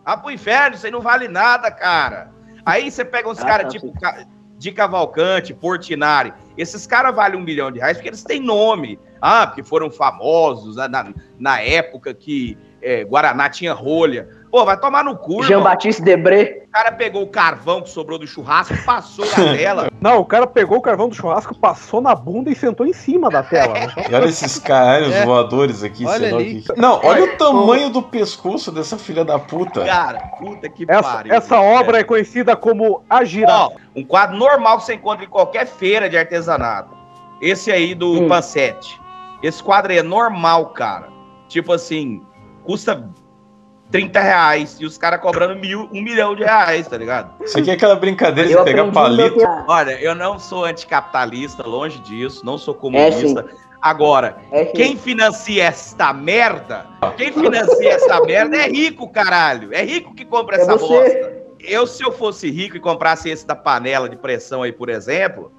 Ah, 0.04 0.16
pro 0.16 0.32
inferno, 0.32 0.74
isso 0.74 0.84
aí 0.86 0.90
não 0.90 1.00
vale 1.00 1.28
nada, 1.28 1.70
cara. 1.70 2.32
Aí 2.64 2.90
você 2.90 3.04
pega 3.04 3.28
uns 3.28 3.38
Ah, 3.38 3.46
caras 3.46 3.66
tá, 3.66 3.70
tipo 3.78 3.86
sim. 3.86 4.26
De 4.58 4.72
Cavalcante, 4.72 5.54
Portinari. 5.54 6.32
Esses 6.58 6.88
caras 6.88 7.14
valem 7.14 7.38
um 7.38 7.42
milhão 7.44 7.70
de 7.70 7.78
reais 7.78 7.98
porque 7.98 8.08
eles 8.08 8.24
têm 8.24 8.40
nome. 8.40 8.98
Ah, 9.22 9.46
porque 9.46 9.62
foram 9.62 9.90
famosos 9.92 10.74
né, 10.76 10.88
na, 10.88 11.06
na 11.38 11.60
época 11.60 12.12
que 12.12 12.58
é, 12.86 13.04
Guaraná 13.04 13.48
tinha 13.50 13.72
rolha. 13.74 14.28
Pô, 14.50 14.64
vai 14.64 14.78
tomar 14.78 15.02
no 15.04 15.16
cu, 15.16 15.42
Jean 15.42 15.56
irmão. 15.58 15.64
Batiste 15.64 16.00
Debré. 16.00 16.62
O 16.68 16.70
cara 16.70 16.92
pegou 16.92 17.22
o 17.22 17.26
carvão 17.26 17.82
que 17.82 17.90
sobrou 17.90 18.18
do 18.18 18.26
churrasco, 18.26 18.74
passou 18.84 19.26
na 19.26 19.56
tela. 19.56 19.90
Não, 20.00 20.20
o 20.20 20.24
cara 20.24 20.46
pegou 20.46 20.78
o 20.78 20.80
carvão 20.80 21.08
do 21.08 21.14
churrasco, 21.14 21.54
passou 21.58 22.00
na 22.00 22.14
bunda 22.14 22.48
e 22.50 22.54
sentou 22.54 22.86
em 22.86 22.92
cima 22.92 23.28
da 23.28 23.42
tela. 23.42 23.74
né? 23.74 23.88
E 24.08 24.14
olha 24.14 24.26
esses 24.26 24.58
caralhos 24.58 25.12
É. 25.12 25.24
voadores 25.24 25.82
aqui. 25.82 26.06
Olha 26.06 26.34
ali. 26.34 26.62
que- 26.62 26.80
Não, 26.80 27.00
olha 27.04 27.24
o 27.24 27.36
tamanho 27.36 27.90
do 27.90 28.02
pescoço 28.02 28.70
dessa 28.70 28.96
filha 28.96 29.24
da 29.24 29.38
puta. 29.38 29.84
Cara, 29.84 30.20
puta 30.38 30.68
que 30.68 30.84
Essa, 30.88 31.02
pariu. 31.02 31.34
essa 31.34 31.60
obra 31.60 31.98
é 32.00 32.04
conhecida 32.04 32.54
como 32.56 33.02
A 33.10 33.24
Girafa. 33.24 33.74
Um 33.94 34.04
quadro 34.04 34.36
normal 34.36 34.78
que 34.78 34.84
você 34.84 34.94
encontra 34.94 35.24
em 35.24 35.28
qualquer 35.28 35.66
feira 35.66 36.08
de 36.08 36.16
artesanato. 36.16 36.94
Esse 37.42 37.70
aí 37.72 37.94
do 37.94 38.22
Hum. 38.22 38.28
Pansete. 38.28 38.98
Esse 39.42 39.62
quadro 39.62 39.92
aí 39.92 39.98
é 39.98 40.02
normal, 40.02 40.66
cara. 40.66 41.08
Tipo 41.48 41.72
assim, 41.72 42.22
custa 42.66 43.08
30 43.90 44.20
reais 44.20 44.76
e 44.80 44.84
os 44.84 44.98
caras 44.98 45.20
cobrando 45.20 45.54
mil, 45.60 45.88
um 45.92 46.02
milhão 46.02 46.34
de 46.34 46.42
reais, 46.42 46.88
tá 46.88 46.98
ligado? 46.98 47.30
Isso 47.44 47.56
aqui 47.58 47.70
é 47.70 47.74
aquela 47.74 47.94
brincadeira 47.94 48.50
Eu 48.50 48.58
de 48.58 48.64
pegar 48.64 48.90
palito. 48.90 49.38
Olha, 49.68 49.92
eu 50.00 50.14
não 50.14 50.38
sou 50.38 50.64
anticapitalista, 50.64 51.62
longe 51.66 51.98
disso, 52.00 52.44
não 52.44 52.58
sou 52.58 52.74
comunista. 52.74 53.46
Agora, 53.80 54.38
É 54.50 54.64
que- 54.64 54.72
quem 54.72 54.96
financia 54.96 55.64
esta 55.64 56.12
merda, 56.12 56.86
quem 57.16 57.32
financia 57.32 57.92
essa 57.92 58.20
merda 58.26 58.56
é 58.56 58.68
rico, 58.68 59.08
caralho. 59.08 59.72
É 59.72 59.82
rico 59.82 60.12
que 60.14 60.24
compra 60.24 60.56
É 60.56 60.60
essa 60.62 60.76
você. 60.76 60.86
bosta. 60.88 61.36
Eu, 61.60 61.86
se 61.86 62.02
eu 62.02 62.10
fosse 62.12 62.50
rico 62.50 62.76
e 62.76 62.80
comprasse 62.80 63.28
esse 63.28 63.46
da 63.46 63.54
panela 63.54 64.08
de 64.08 64.16
pressão 64.16 64.62
aí, 64.62 64.72
por 64.72 64.88
exemplo, 64.88 65.52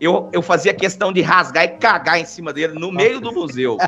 eu, 0.00 0.28
eu 0.32 0.42
fazia 0.42 0.74
questão 0.74 1.12
de 1.12 1.22
rasgar 1.22 1.64
e 1.64 1.68
cagar 1.68 2.18
em 2.20 2.24
cima 2.24 2.52
dele 2.52 2.78
no 2.78 2.92
meio 2.92 3.20
do 3.20 3.32
museu. 3.32 3.78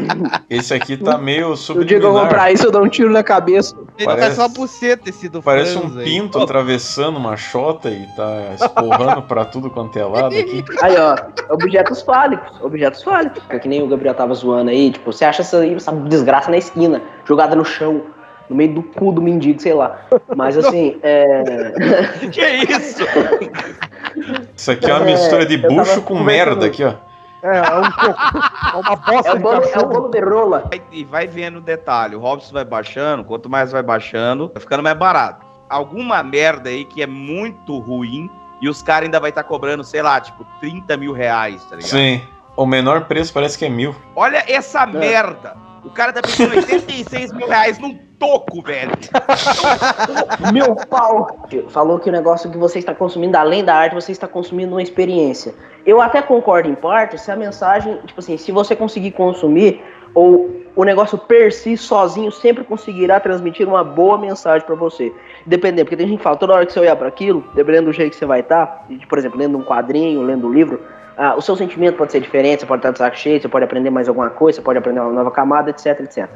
Esse 0.48 0.72
aqui 0.72 0.96
tá 0.96 1.18
meio 1.18 1.46
que 1.46 1.52
eu 1.52 1.56
subliminar. 1.56 2.10
comprar 2.22 2.52
isso, 2.52 2.66
eu 2.66 2.70
dou 2.70 2.82
um 2.84 2.88
tiro 2.88 3.10
na 3.10 3.22
cabeça. 3.22 3.74
Ele 3.96 4.06
Parece- 4.06 4.28
tá 4.28 4.34
só 4.34 4.44
a 4.44 4.48
buceta 4.48 5.08
esse 5.10 5.28
do 5.28 5.42
Parece 5.42 5.76
Franz 5.76 5.94
um 5.94 5.98
aí. 5.98 6.04
pinto 6.04 6.38
atravessando 6.38 7.16
uma 7.16 7.36
chota 7.36 7.90
e 7.90 8.06
tá 8.16 8.54
esporrando 8.54 9.22
pra 9.22 9.44
tudo 9.44 9.68
quanto 9.70 9.98
é 9.98 10.04
lado 10.04 10.34
aqui. 10.36 10.64
Aí, 10.80 10.94
ó, 10.96 11.16
objetos 11.52 12.00
fálicos, 12.02 12.58
objetos 12.62 13.02
fálicos. 13.02 13.42
É 13.48 13.58
que 13.58 13.68
nem 13.68 13.82
o 13.82 13.88
Gabriel 13.88 14.14
tava 14.14 14.32
zoando 14.34 14.70
aí, 14.70 14.90
tipo, 14.90 15.12
você 15.12 15.24
acha 15.24 15.42
essa, 15.42 15.66
essa 15.66 15.92
desgraça 15.92 16.50
na 16.50 16.56
esquina, 16.56 17.02
jogada 17.26 17.54
no 17.56 17.64
chão, 17.64 18.02
no 18.48 18.56
meio 18.56 18.74
do 18.74 18.82
cu 18.82 19.12
do 19.12 19.20
mendigo, 19.20 19.60
sei 19.60 19.74
lá. 19.74 20.00
Mas 20.34 20.56
assim, 20.56 20.98
é. 21.02 21.72
que 22.32 22.40
isso? 22.72 23.04
Isso 24.56 24.70
aqui 24.70 24.90
é 24.90 24.94
uma 24.94 25.02
É, 25.08 25.12
mistura 25.12 25.46
de 25.46 25.56
bucho 25.58 26.02
com 26.02 26.18
merda 26.20 26.66
aqui, 26.66 26.84
ó. 26.84 26.94
É, 27.42 27.58
é, 27.58 27.74
um 27.76 27.90
cocô, 27.92 28.38
é 28.72 28.76
uma 28.76 28.96
bosta 28.96 29.28
É 29.28 29.32
o 29.32 29.36
de 29.36 29.42
bolo, 29.42 29.54
é 29.54 29.58
o 29.58 29.62
cachorro. 29.62 29.88
bolo 29.92 30.08
de 30.08 30.20
rola. 30.20 30.70
E 30.90 31.04
vai 31.04 31.26
vendo 31.26 31.58
o 31.58 31.60
detalhe. 31.60 32.16
O 32.16 32.20
Robson 32.20 32.52
vai 32.52 32.64
baixando, 32.64 33.22
quanto 33.24 33.48
mais 33.48 33.70
vai 33.70 33.82
baixando, 33.82 34.50
vai 34.52 34.60
ficando 34.60 34.82
mais 34.82 34.96
barato. 34.98 35.46
Alguma 35.70 36.22
merda 36.22 36.68
aí 36.70 36.84
que 36.84 37.00
é 37.02 37.06
muito 37.06 37.78
ruim 37.78 38.28
e 38.60 38.68
os 38.68 38.82
caras 38.82 39.04
ainda 39.04 39.20
vai 39.20 39.30
estar 39.30 39.44
cobrando, 39.44 39.84
sei 39.84 40.02
lá, 40.02 40.20
tipo, 40.20 40.44
30 40.60 40.96
mil 40.96 41.12
reais, 41.12 41.62
tá 41.66 41.76
ligado? 41.76 41.90
Sim. 41.90 42.20
O 42.56 42.66
menor 42.66 43.04
preço 43.04 43.32
parece 43.32 43.56
que 43.56 43.64
é 43.64 43.68
mil. 43.68 43.94
Olha 44.16 44.42
essa 44.48 44.84
merda. 44.84 45.56
O 45.84 45.90
cara 45.90 46.12
tá 46.12 46.20
pedindo 46.20 46.56
86 46.56 47.32
mil 47.34 47.46
reais 47.46 47.78
num 47.78 47.96
toco, 48.18 48.62
velho. 48.62 48.92
Meu 50.52 50.74
pau! 50.74 51.46
Falou 51.68 51.98
que 51.98 52.08
o 52.08 52.12
negócio 52.12 52.50
que 52.50 52.58
você 52.58 52.78
está 52.78 52.94
consumindo, 52.94 53.36
além 53.36 53.64
da 53.64 53.74
arte, 53.74 53.94
você 53.94 54.12
está 54.12 54.26
consumindo 54.26 54.74
uma 54.74 54.82
experiência. 54.82 55.54
Eu 55.86 56.00
até 56.00 56.20
concordo 56.20 56.68
em 56.68 56.74
parte 56.74 57.18
se 57.18 57.30
a 57.30 57.36
mensagem, 57.36 57.96
tipo 58.04 58.20
assim, 58.20 58.36
se 58.36 58.52
você 58.52 58.74
conseguir 58.76 59.12
consumir, 59.12 59.82
ou 60.14 60.50
o 60.74 60.84
negócio 60.84 61.18
per 61.18 61.52
si, 61.52 61.76
sozinho, 61.76 62.30
sempre 62.30 62.64
conseguirá 62.64 63.18
transmitir 63.18 63.66
uma 63.66 63.82
boa 63.82 64.16
mensagem 64.18 64.66
pra 64.66 64.76
você. 64.76 65.12
Dependendo, 65.46 65.84
porque 65.84 65.96
tem 65.96 66.06
gente 66.06 66.18
que 66.18 66.22
fala, 66.22 66.36
toda 66.36 66.54
hora 66.54 66.66
que 66.66 66.72
você 66.72 66.80
olhar 66.80 66.96
para 66.96 67.08
aquilo, 67.08 67.44
dependendo 67.54 67.86
do 67.86 67.92
jeito 67.92 68.12
que 68.12 68.16
você 68.16 68.26
vai 68.26 68.40
estar, 68.40 68.86
por 69.08 69.18
exemplo, 69.18 69.38
lendo 69.38 69.58
um 69.58 69.64
quadrinho, 69.64 70.22
lendo 70.22 70.46
um 70.46 70.52
livro, 70.52 70.80
ah, 71.16 71.34
o 71.36 71.42
seu 71.42 71.56
sentimento 71.56 71.96
pode 71.96 72.12
ser 72.12 72.20
diferente, 72.20 72.60
você 72.60 72.66
pode 72.66 72.78
estar 72.78 72.92
de 72.92 72.98
saco 72.98 73.16
cheio, 73.16 73.40
você 73.40 73.48
pode 73.48 73.64
aprender 73.64 73.90
mais 73.90 74.08
alguma 74.08 74.30
coisa, 74.30 74.56
você 74.56 74.62
pode 74.62 74.78
aprender 74.78 75.00
uma 75.00 75.12
nova 75.12 75.32
camada, 75.32 75.70
etc, 75.70 75.98
etc. 76.00 76.28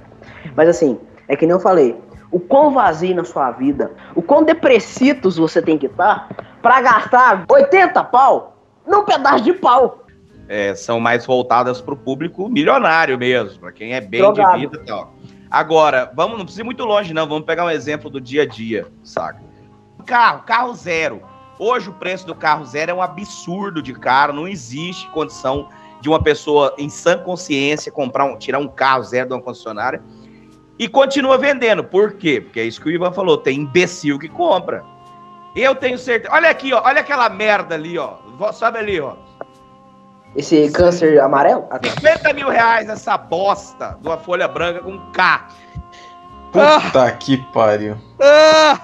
Mas 0.57 0.68
assim, 0.68 0.99
é 1.33 1.37
que 1.37 1.47
nem 1.47 1.55
eu 1.55 1.61
falei, 1.61 1.99
o 2.31 2.38
quão 2.38 2.71
vazio 2.73 3.14
na 3.14 3.25
sua 3.25 3.51
vida, 3.53 3.90
o 4.14 4.21
quão 4.21 4.45
depressitos 4.45 5.38
você 5.38 5.62
tem 5.62 5.79
que 5.79 5.87
estar 5.87 6.29
pra 6.61 6.83
gastar 6.83 7.47
80 7.51 8.05
pau 8.05 8.59
num 8.87 9.03
pedaço 9.03 9.42
de 9.42 9.55
pau. 9.55 10.05
É, 10.47 10.75
são 10.75 11.01
mais 11.01 11.25
voltadas 11.25 11.81
pro 11.81 11.97
público 11.97 12.51
milionário 12.51 13.16
mesmo, 13.16 13.61
pra 13.61 13.73
quem 13.73 13.95
é 13.95 14.01
bem 14.01 14.31
de 14.31 14.59
vida 14.59 14.77
e 14.77 14.85
tal. 14.85 15.14
Agora, 15.51 16.12
vamos, 16.14 16.37
não 16.37 16.45
precisa 16.45 16.61
ir 16.61 16.64
muito 16.64 16.85
longe, 16.85 17.14
não. 17.14 17.27
Vamos 17.27 17.47
pegar 17.47 17.64
um 17.64 17.71
exemplo 17.71 18.11
do 18.11 18.21
dia 18.21 18.42
a 18.42 18.47
dia, 18.47 18.87
saca? 19.03 19.40
Carro, 20.05 20.42
carro 20.42 20.75
zero. 20.75 21.23
Hoje 21.59 21.88
o 21.88 21.95
preço 21.95 22.27
do 22.27 22.35
carro 22.35 22.66
zero 22.66 22.90
é 22.90 22.95
um 22.95 23.01
absurdo 23.01 23.81
de 23.81 23.95
caro, 23.95 24.35
não 24.35 24.47
existe 24.47 25.09
condição 25.11 25.68
de 26.03 26.11
uma 26.11 26.23
pessoa 26.23 26.75
em 26.77 26.90
sã 26.90 27.16
consciência 27.16 27.90
comprar 27.90 28.27
um, 28.27 28.37
tirar 28.37 28.59
um 28.59 28.68
carro 28.68 29.05
zero 29.05 29.29
de 29.29 29.35
uma 29.35 29.40
concessionária 29.40 30.03
e 30.83 30.88
continua 30.88 31.38
vendendo. 31.38 31.85
Por 31.85 32.14
quê? 32.14 32.40
Porque 32.40 32.59
é 32.59 32.64
isso 32.64 32.81
que 32.81 32.88
o 32.88 32.90
Ivan 32.90 33.12
falou, 33.12 33.38
tem 33.38 33.61
imbecil 33.61 34.18
que 34.18 34.29
compra. 34.29 34.85
Eu 35.55 35.77
tenho 35.77 35.97
certeza. 35.97 36.35
Olha 36.35 36.51
aqui, 36.51 36.73
ó, 36.73 36.83
olha 36.85 37.01
aquela 37.01 37.29
merda 37.29 37.77
ali, 37.77 37.97
ó. 37.97 38.16
Sobe 38.53 38.79
ali, 38.79 39.01
ó. 39.01 39.14
Esse 40.35 40.71
câncer 40.71 41.21
amarelo? 41.21 41.66
Ah, 41.71 41.79
tá. 41.79 41.90
50 41.90 42.33
mil 42.33 42.49
reais 42.49 42.88
essa 42.88 43.16
bosta 43.16 43.97
de 44.01 44.09
uma 44.09 44.16
folha 44.16 44.49
branca 44.49 44.81
com 44.81 44.99
K. 45.12 45.47
Puta 46.51 47.12
que 47.12 47.37
pariu. 47.53 47.97
Ah! 48.21 48.81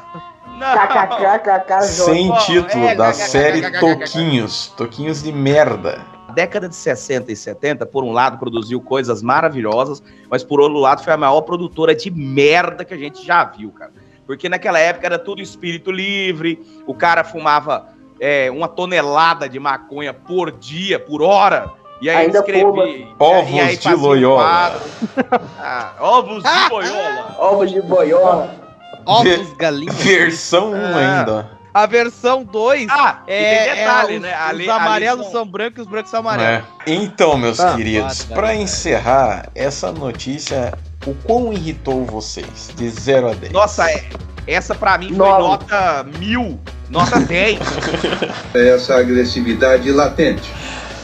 Não. 0.58 1.82
Sem 1.82 2.32
título 2.46 2.84
é, 2.84 2.94
da 2.94 3.12
série. 3.12 3.70
Toquinhos. 3.80 4.72
Toquinhos 4.76 5.22
de 5.22 5.32
merda. 5.32 6.04
A 6.28 6.32
década 6.32 6.68
de 6.68 6.76
60 6.76 7.32
e 7.32 7.36
70, 7.36 7.86
por 7.86 8.04
um 8.04 8.12
lado, 8.12 8.38
produziu 8.38 8.82
coisas 8.82 9.22
maravilhosas, 9.22 10.02
mas 10.30 10.44
por 10.44 10.60
outro 10.60 10.78
lado, 10.78 11.02
foi 11.02 11.14
a 11.14 11.16
maior 11.16 11.40
produtora 11.40 11.94
de 11.94 12.10
merda 12.10 12.84
que 12.84 12.92
a 12.92 12.98
gente 12.98 13.24
já 13.24 13.44
viu, 13.44 13.70
cara. 13.70 13.92
Porque 14.26 14.46
naquela 14.46 14.78
época 14.78 15.06
era 15.06 15.18
tudo 15.18 15.40
espírito 15.40 15.90
livre, 15.90 16.62
o 16.86 16.92
cara 16.92 17.24
fumava 17.24 17.86
é, 18.20 18.50
uma 18.50 18.68
tonelada 18.68 19.48
de 19.48 19.58
maconha 19.58 20.12
por 20.12 20.50
dia, 20.50 20.98
por 20.98 21.22
hora. 21.22 21.70
E 22.02 22.10
aí 22.10 22.26
Ainda 22.26 22.40
escrevia. 22.40 22.66
fuma. 22.66 22.84
e 22.86 23.08
Ovos 23.18 23.60
aí 23.60 23.76
de 23.78 24.24
quadro. 24.26 24.80
Ah, 25.58 25.94
ovos 25.98 26.42
de 26.42 26.70
loyola. 26.70 27.36
Ovos 27.38 27.70
de 27.70 27.80
boiola. 27.80 28.54
Ovos 29.06 29.52
galinhas. 29.54 29.96
Versão 29.96 30.72
1 30.72 30.74
Ah. 30.76 31.18
ainda. 31.20 31.57
A 31.78 31.86
versão 31.86 32.42
2 32.42 32.88
Ah, 32.90 33.20
e 33.28 33.32
é, 33.32 33.64
tem 33.66 33.74
detalhe, 33.76 34.12
é 34.12 34.16
os, 34.16 34.22
né? 34.22 34.34
Ali- 34.34 34.62
os 34.64 34.68
amarelos 34.68 35.22
são- 35.26 35.32
são 35.32 35.46
brancos 35.46 35.78
e 35.78 35.80
os 35.82 35.86
brancos 35.86 36.10
são 36.10 36.18
É. 36.18 36.20
amarelos. 36.22 36.64
Então, 36.86 37.36
meus 37.38 37.60
Ah, 37.60 37.76
queridos, 37.76 38.24
cara. 38.24 38.54
encerrar 38.56 39.48
essa 39.54 39.92
notícia 39.92 40.72
o 41.06 41.14
quão 41.14 41.52
irritou 41.52 42.04
vocês? 42.04 42.70
De 42.74 42.88
0 42.90 43.30
a 43.30 43.34
10. 43.34 43.52
Nossa, 43.52 43.88
é- 43.88 44.04
essa 44.46 44.74
pra 44.74 44.98
mim 44.98 45.08
foi 45.08 45.16
Nove. 45.18 45.42
nota 45.42 46.06
mil, 46.18 46.58
nota 46.90 47.20
10. 47.20 47.60
Essa 48.54 48.96
agressividade 48.96 49.90
latente. 49.92 50.52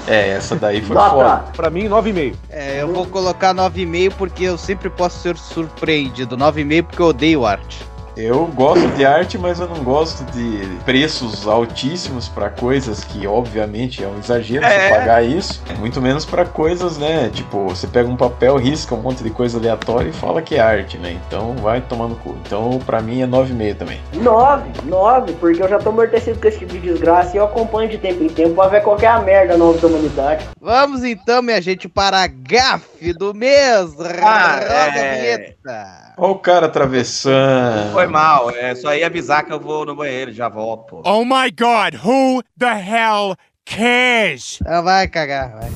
É, 0.08 0.30
essa 0.30 0.56
daí 0.56 0.82
foi 0.82 0.96
Nota. 0.96 1.10
foda. 1.10 1.36
Pra 1.56 1.70
mim, 1.70 1.88
9,5. 1.88 2.36
É, 2.50 2.82
eu 2.82 2.92
vou 2.92 3.06
colocar 3.06 3.54
9,5 3.54 4.10
porque 4.18 4.44
eu 4.44 4.58
sempre 4.58 4.90
posso 4.90 5.18
ser 5.20 5.36
surpreendido. 5.36 6.36
9,5 6.36 6.82
porque 6.88 7.00
eu 7.00 7.06
odeio 7.06 7.46
arte. 7.46 7.78
Eu 8.16 8.46
gosto 8.46 8.86
de 8.94 9.04
arte, 9.04 9.36
mas 9.36 9.58
eu 9.58 9.68
não 9.68 9.82
gosto 9.82 10.22
de 10.32 10.64
preços 10.84 11.48
altíssimos 11.48 12.28
pra 12.28 12.48
coisas 12.48 13.02
que, 13.02 13.26
obviamente, 13.26 14.04
é 14.04 14.06
um 14.06 14.18
exagero 14.18 14.64
É. 14.64 14.88
você 14.88 14.94
pagar 14.94 15.24
isso. 15.24 15.62
Muito 15.80 16.00
menos 16.00 16.24
pra 16.24 16.44
coisas, 16.44 16.96
né? 16.96 17.28
Tipo, 17.32 17.66
você 17.68 17.86
pega 17.88 18.08
um 18.08 18.16
papel, 18.16 18.56
risca 18.56 18.94
um 18.94 19.00
monte 19.02 19.22
de 19.24 19.30
coisa 19.30 19.58
aleatória 19.58 20.08
e 20.10 20.12
fala 20.12 20.40
que 20.42 20.54
é 20.54 20.60
arte, 20.60 20.96
né? 20.96 21.18
Então 21.26 21.54
vai 21.56 21.80
tomar 21.80 22.06
no 22.06 22.14
cu. 22.16 22.36
Então, 22.46 22.78
pra 22.86 23.00
mim, 23.02 23.20
é 23.20 23.26
9,5 23.26 23.74
também. 23.78 24.00
9, 24.12 24.70
9, 24.84 25.32
porque 25.34 25.62
eu 25.62 25.68
já 25.68 25.78
tô 25.78 25.88
amortecido 25.88 26.38
com 26.40 26.46
esse 26.46 26.58
tipo 26.60 26.72
de 26.72 26.80
desgraça 26.80 27.34
e 27.34 27.38
eu 27.38 27.44
acompanho 27.44 27.88
de 27.88 27.98
tempo 27.98 28.22
em 28.22 28.28
tempo 28.28 28.54
pra 28.54 28.68
ver 28.68 28.82
qual 28.82 28.96
que 28.96 29.06
é 29.06 29.08
a 29.08 29.20
merda 29.20 29.56
nova 29.56 29.76
da 29.78 29.88
humanidade. 29.88 30.46
Vamos 30.60 31.02
então, 31.02 31.42
minha 31.42 31.60
gente, 31.60 31.88
para 31.88 32.22
a 32.22 32.26
gafe 32.28 33.12
do 33.12 33.34
mês. 33.34 33.92
Ah, 34.22 34.60
Roda 34.60 34.72
a 34.72 34.96
é. 34.98 35.16
vinheta. 35.16 36.03
Olha 36.16 36.30
o 36.30 36.38
cara 36.38 36.66
atravessando. 36.66 37.92
Foi 37.92 38.06
mal, 38.06 38.48
é 38.50 38.72
só 38.76 38.94
ir 38.94 39.02
avisar 39.02 39.44
que 39.44 39.52
eu 39.52 39.58
vou 39.58 39.84
no 39.84 39.96
banheiro, 39.96 40.32
já 40.32 40.48
volto, 40.48 40.84
pô. 40.84 41.02
Oh 41.04 41.24
my 41.24 41.50
god, 41.50 41.96
who 42.04 42.40
the 42.56 42.66
hell 42.66 43.34
cares? 43.64 44.60
Ah, 44.64 44.80
vai 44.80 45.08
cagar, 45.08 45.50
vai. 45.50 45.68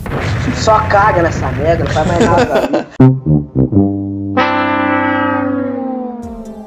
Só 0.54 0.78
caga 0.88 1.22
nessa 1.22 1.50
merda, 1.52 1.82
não 1.84 1.90
faz 1.90 2.06
mais 2.06 2.24
nada. 2.24 2.88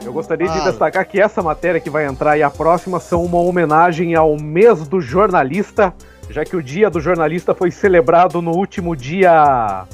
Eu 0.03 0.11
gostaria 0.11 0.47
de 0.47 0.57
Fala. 0.57 0.69
destacar 0.69 1.07
que 1.07 1.21
essa 1.21 1.41
matéria 1.41 1.79
que 1.79 1.89
vai 1.89 2.05
entrar 2.05 2.37
e 2.37 2.43
a 2.43 2.49
próxima 2.49 2.99
são 2.99 3.23
uma 3.23 3.39
homenagem 3.39 4.15
ao 4.15 4.37
mês 4.37 4.85
do 4.85 4.99
jornalista, 4.99 5.93
já 6.29 6.43
que 6.43 6.57
o 6.57 6.61
dia 6.61 6.89
do 6.89 6.99
jornalista 6.99 7.55
foi 7.55 7.71
celebrado 7.71 8.41
no 8.41 8.51
último 8.51 8.97
dia. 8.97 9.85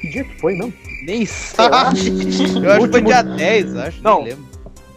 Que 0.00 0.08
dia 0.08 0.22
que 0.22 0.40
foi, 0.40 0.54
não? 0.54 0.72
Nem 1.02 1.26
sabe. 1.26 1.98
Eu 2.62 2.72
acho 2.72 2.86
que 2.86 2.92
foi 2.92 3.02
dia 3.02 3.22
10, 3.22 3.76
acho. 3.76 4.02
Não. 4.02 4.22
Lembro. 4.22 4.46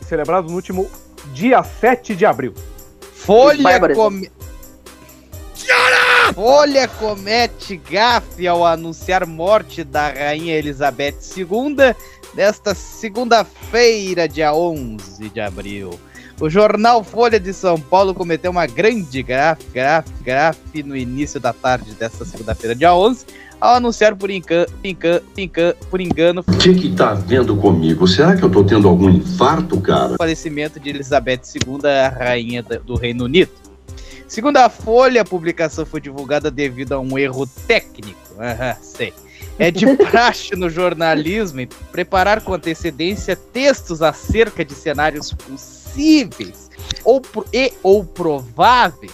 Celebrado 0.02 0.48
no 0.48 0.56
último 0.56 0.90
dia 1.34 1.64
7 1.64 2.16
de 2.16 2.26
abril. 2.26 2.54
Folha 3.14 3.80
come... 3.96 4.32
Folha 6.34 6.88
comete 6.88 7.78
gafe 7.78 8.48
ao 8.48 8.66
anunciar 8.66 9.26
morte 9.26 9.84
da 9.84 10.10
rainha 10.10 10.56
Elizabeth 10.56 11.16
II 11.36 11.96
nesta 12.36 12.76
segunda-feira, 12.76 14.28
dia 14.28 14.54
11 14.54 15.30
de 15.30 15.40
abril. 15.40 16.00
O 16.40 16.50
jornal 16.50 17.04
Folha 17.04 17.40
de 17.40 17.54
São 17.54 17.80
Paulo 17.80 18.14
cometeu 18.14 18.52
uma 18.52 18.68
grande 18.68 19.24
gafe, 19.24 19.66
gafe, 19.74 20.12
gafe 20.22 20.84
no 20.84 20.96
início 20.96 21.40
da 21.40 21.54
tarde 21.54 21.94
desta 21.94 22.26
segunda-feira, 22.26 22.76
dia 22.76 22.94
11, 22.94 23.26
ao 23.66 23.76
anunciar 23.76 24.16
por, 24.16 24.30
encan, 24.30 24.66
encan, 24.84 25.22
encan, 25.38 25.74
por 25.90 26.00
engano 26.02 26.44
O 26.48 26.58
que 26.58 26.74
que 26.74 26.96
tá 26.96 27.14
vendo 27.14 27.56
comigo? 27.58 28.08
Será 28.08 28.36
que 28.36 28.44
eu 28.44 28.50
tô 28.50 28.64
tendo 28.64 28.88
algum 28.88 29.10
infarto, 29.10 29.80
cara? 29.82 30.14
o 30.14 30.18
falecimento 30.18 30.80
de 30.80 30.90
Elizabeth 30.90 31.42
II, 31.56 31.80
a 31.90 32.10
rainha 32.10 32.62
do 32.64 32.96
Reino 32.96 33.26
Unido. 33.26 33.52
Segundo 34.28 34.58
a 34.58 34.70
Folha, 34.70 35.22
a 35.22 35.26
publicação 35.26 35.86
foi 35.86 36.02
divulgada 36.02 36.50
devido 36.50 36.94
a 36.94 37.00
um 37.00 37.18
erro 37.18 37.46
técnico. 37.68 38.20
Aham, 38.40 38.76
sei. 38.82 39.14
É 39.60 39.70
de 39.72 39.86
praxe 39.98 40.56
no 40.56 40.70
jornalismo 40.70 41.66
preparar 41.92 42.42
com 42.42 42.54
antecedência 42.54 43.36
textos 43.36 44.02
acerca 44.02 44.66
de 44.66 44.74
cenários 44.74 45.32
possíveis 45.32 46.70
ou, 47.04 47.22
pro- 47.22 47.46
e 47.54 47.72
ou 47.84 48.04
prováveis 48.04 49.14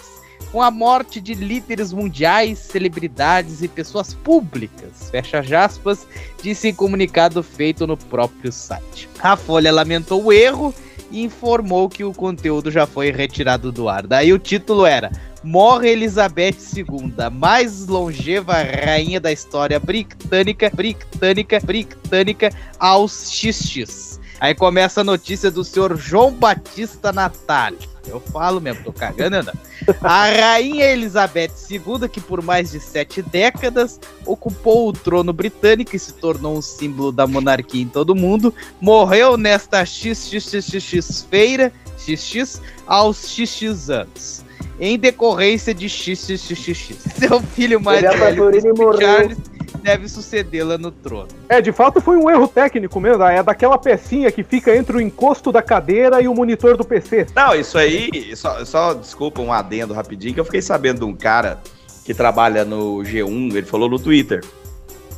com 0.51 0.61
a 0.61 0.69
morte 0.69 1.21
de 1.21 1.33
líderes 1.33 1.93
mundiais, 1.93 2.59
celebridades 2.59 3.61
e 3.61 3.67
pessoas 3.67 4.13
públicas. 4.13 5.09
Fecha 5.09 5.39
aspas, 5.57 6.05
disse 6.41 6.67
em 6.67 6.73
comunicado 6.73 7.41
feito 7.41 7.87
no 7.87 7.95
próprio 7.95 8.51
site. 8.51 9.07
A 9.21 9.37
Folha 9.37 9.71
lamentou 9.71 10.23
o 10.23 10.33
erro 10.33 10.73
e 11.09 11.23
informou 11.23 11.89
que 11.89 12.03
o 12.03 12.13
conteúdo 12.13 12.71
já 12.71 12.85
foi 12.85 13.11
retirado 13.11 13.71
do 13.71 13.87
ar. 13.87 14.07
Daí 14.07 14.33
o 14.33 14.39
título 14.39 14.85
era 14.85 15.11
Morre 15.43 15.89
Elizabeth 15.89 16.57
II, 16.75 17.13
mais 17.31 17.87
longeva 17.87 18.61
rainha 18.61 19.19
da 19.19 19.31
história 19.31 19.79
britânica, 19.79 20.69
britânica, 20.73 21.59
britânica 21.59 22.51
aos 22.79 23.11
XX. 23.11 24.19
Aí 24.39 24.55
começa 24.55 25.01
a 25.01 25.03
notícia 25.03 25.51
do 25.51 25.63
senhor 25.63 25.95
João 25.97 26.31
Batista 26.31 27.11
Natal. 27.11 27.73
Eu 28.07 28.19
falo 28.19 28.59
mesmo, 28.59 28.83
tô 28.83 28.91
cagando 28.91 29.37
andando. 29.37 29.59
A 30.01 30.25
rainha 30.29 30.85
Elizabeth 30.85 31.51
II, 31.69 32.09
que 32.09 32.19
por 32.19 32.41
mais 32.41 32.71
de 32.71 32.79
sete 32.79 33.21
décadas 33.21 33.99
ocupou 34.25 34.89
o 34.89 34.93
trono 34.93 35.31
britânico 35.31 35.95
e 35.95 35.99
se 35.99 36.13
tornou 36.13 36.57
um 36.57 36.61
símbolo 36.61 37.11
da 37.11 37.27
monarquia 37.27 37.81
em 37.81 37.87
todo 37.87 38.11
o 38.11 38.15
mundo, 38.15 38.53
morreu 38.79 39.37
nesta 39.37 39.85
XXXX-feira, 39.85 41.71
XX, 41.97 42.61
aos 42.87 43.17
XX 43.17 43.89
anos. 43.89 44.43
Em 44.79 44.97
decorrência 44.97 45.73
de 45.73 45.87
XXXX. 45.87 46.95
Seu 47.19 47.39
filho 47.39 47.79
mais 47.79 48.03
é 48.03 48.09
velho. 48.09 48.51
Charles, 48.99 49.37
deve 49.81 50.07
sucedê-la 50.07 50.77
no 50.77 50.91
trono. 50.91 51.27
É, 51.49 51.61
de 51.61 51.71
fato 51.71 51.99
foi 51.99 52.17
um 52.17 52.29
erro 52.29 52.47
técnico 52.47 52.99
mesmo. 52.99 53.23
É 53.23 53.43
daquela 53.43 53.77
pecinha 53.77 54.31
que 54.31 54.43
fica 54.43 54.75
entre 54.75 54.97
o 54.97 55.01
encosto 55.01 55.51
da 55.51 55.61
cadeira 55.61 56.21
e 56.21 56.27
o 56.27 56.33
monitor 56.33 56.77
do 56.77 56.83
PC. 56.83 57.27
Não, 57.35 57.55
isso 57.55 57.77
aí, 57.77 58.35
só, 58.35 58.63
só 58.63 58.93
desculpa 58.93 59.41
um 59.41 59.51
adendo 59.51 59.93
rapidinho, 59.93 60.33
que 60.33 60.39
eu 60.39 60.45
fiquei 60.45 60.61
sabendo 60.61 60.99
de 60.99 61.05
um 61.05 61.15
cara 61.15 61.59
que 62.05 62.13
trabalha 62.13 62.65
no 62.65 62.97
G1, 62.99 63.55
ele 63.55 63.65
falou 63.65 63.89
no 63.89 63.99
Twitter, 63.99 64.43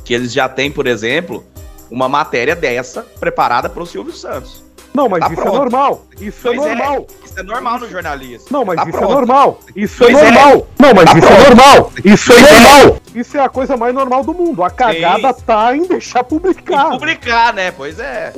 que 0.04 0.12
eles 0.12 0.32
já 0.32 0.48
têm, 0.48 0.70
por 0.70 0.86
exemplo, 0.86 1.44
uma 1.90 2.08
matéria 2.08 2.54
dessa 2.54 3.02
preparada 3.02 3.68
para 3.68 3.82
o 3.82 3.86
Silvio 3.86 4.12
Santos. 4.12 4.62
Não, 4.94 5.08
mas 5.08 5.20
Tá 5.20 5.26
isso 5.26 5.34
pronto. 5.36 5.54
é 5.54 5.58
normal. 5.58 6.02
Isso 6.20 6.38
Pois 6.42 6.60
é 6.62 6.70
é. 6.70 6.74
normal. 6.76 7.06
Isso 7.24 7.40
é 7.40 7.42
normal 7.42 7.78
no 7.80 7.90
jornalismo. 7.90 8.46
Não, 8.50 8.64
mas 8.64 8.76
Tá 8.76 8.82
isso 8.82 8.92
pronto. 8.92 9.10
é 9.10 9.14
normal. 9.14 9.60
Isso 9.74 9.96
Pois 9.98 10.16
é 10.16 10.20
é. 10.20 10.30
normal. 10.30 10.66
Não, 10.78 10.94
mas 10.94 11.04
Tá 11.10 11.18
isso 11.18 11.26
pronto. 11.26 11.40
é 11.42 11.44
normal. 11.48 11.92
Isso 12.04 12.32
é 12.32 12.40
normal. 12.40 12.96
Isso 13.14 13.36
é 13.36 13.40
a 13.40 13.48
coisa 13.48 13.76
mais 13.76 13.94
normal 13.94 14.22
do 14.24 14.32
mundo. 14.32 14.62
A 14.62 14.70
cagada 14.70 15.34
tá 15.34 15.76
em 15.76 15.82
deixar 15.84 16.22
publicar. 16.22 16.90
publicar, 16.90 17.52
né? 17.52 17.72
Pois 17.72 17.98
é. 17.98 18.32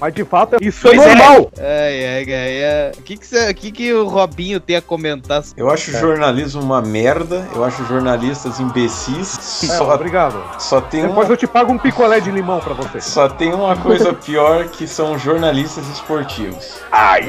Mas 0.00 0.14
de 0.14 0.24
fato, 0.24 0.56
isso 0.60 0.80
Pois 0.82 0.98
é 0.98 1.02
é. 1.04 1.14
normal. 1.14 1.52
Ai, 1.58 2.06
ai, 2.06 2.34
ai, 2.34 2.64
ai. 2.64 2.90
O 2.98 3.02
que, 3.02 3.16
que, 3.16 3.26
cê- 3.26 3.50
o 3.50 3.54
que, 3.54 3.70
que 3.70 3.92
o 3.92 4.08
Robinho 4.08 4.58
tem 4.58 4.76
a 4.76 4.82
comentar? 4.82 5.42
Eu 5.56 5.70
acho 5.70 5.90
o 5.90 5.94
jornalismo 5.94 6.62
uma 6.62 6.80
merda, 6.80 7.46
eu 7.54 7.62
acho 7.64 7.84
jornalistas 7.84 8.58
imbecis. 8.60 9.62
É, 9.64 9.76
Só, 9.76 9.94
obrigado. 9.94 10.42
só, 10.58 10.80
tem 10.80 11.02
Depois 11.06 11.26
uma, 11.28 11.32
eu 11.34 11.36
te 11.36 11.46
pago 11.46 11.72
um 11.72 11.78
picolé 11.78 12.18
de 12.20 12.30
limão 12.30 12.60
pra 12.60 12.72
você. 12.74 13.00
só 13.00 13.28
tem 13.28 13.52
uma 13.52 13.76
coisa 13.76 14.12
pior 14.14 14.68
que 14.68 14.86
são 14.86 15.18
jornalistas 15.18 15.86
esportivos. 15.88 16.80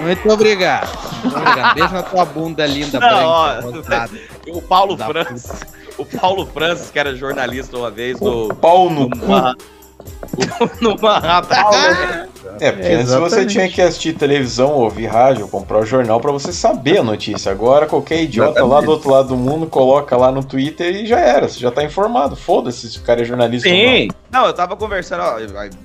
Muito 0.01 0.30
obrigado. 0.30 0.89
Muito 1.24 1.38
obrigado. 1.38 1.74
Beijo 1.76 1.93
na 1.93 2.03
tua 2.03 2.26
bunda 2.26 2.65
linda, 2.65 2.99
Não, 2.99 3.07
branca, 3.09 3.26
ó. 3.28 4.11
O 4.57 4.61
Paulo 4.61 4.97
Francis, 4.97 5.51
o 5.97 6.05
Paulo 6.05 6.45
Francis, 6.47 6.89
que 6.89 6.97
era 6.97 7.15
jornalista 7.15 7.78
uma 7.78 7.91
vez 7.91 8.19
no, 8.19 8.53
Pau 8.55 8.89
no 8.89 9.09
cu. 9.09 9.26
Numa, 10.37 10.71
numa 10.95 11.19
rapa. 11.19 11.55
É, 12.59 12.71
porque 12.71 12.87
É, 12.87 12.95
antes 12.95 13.13
você 13.13 13.45
tinha 13.45 13.69
que 13.69 13.81
assistir 13.81 14.13
televisão, 14.13 14.71
ouvir 14.73 15.07
rádio, 15.07 15.47
comprar 15.47 15.79
o 15.79 15.85
jornal 15.85 16.19
pra 16.19 16.31
você 16.31 16.51
saber 16.51 16.99
a 16.99 17.03
notícia. 17.03 17.51
Agora 17.51 17.85
qualquer 17.85 18.21
idiota 18.23 18.59
lá 18.59 18.65
Exatamente. 18.65 18.85
do 18.85 18.91
outro 18.91 19.09
lado 19.09 19.27
do 19.29 19.37
mundo 19.37 19.67
coloca 19.67 20.15
lá 20.17 20.31
no 20.31 20.43
Twitter 20.43 20.95
e 20.95 21.05
já 21.05 21.19
era, 21.19 21.47
você 21.47 21.59
já 21.59 21.71
tá 21.71 21.83
informado. 21.83 22.35
Foda-se 22.35 22.89
se 22.89 22.97
o 22.97 23.01
cara 23.01 23.21
é 23.21 23.25
jornalista 23.25 23.69
Sim. 23.69 24.09
Não, 24.29 24.45
eu 24.45 24.53
tava 24.53 24.75
conversando, 24.75 25.23
ó, 25.23 25.37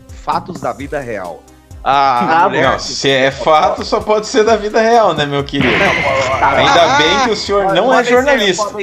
fatos 0.08 0.60
da 0.60 0.72
vida 0.72 0.98
real. 1.00 1.42
Ah, 1.88 2.48
não. 2.52 2.60
Não, 2.60 2.78
se 2.80 3.08
é 3.08 3.30
fato, 3.30 3.84
só 3.84 4.00
pode 4.00 4.26
ser 4.26 4.42
da 4.42 4.56
vida 4.56 4.80
real, 4.80 5.14
né, 5.14 5.24
meu 5.24 5.44
querido? 5.44 5.72
Ainda 5.72 6.96
bem 6.98 7.20
que 7.24 7.30
o 7.30 7.36
senhor 7.36 7.72
não 7.72 7.94
é 7.96 8.02
jornalista. 8.02 8.74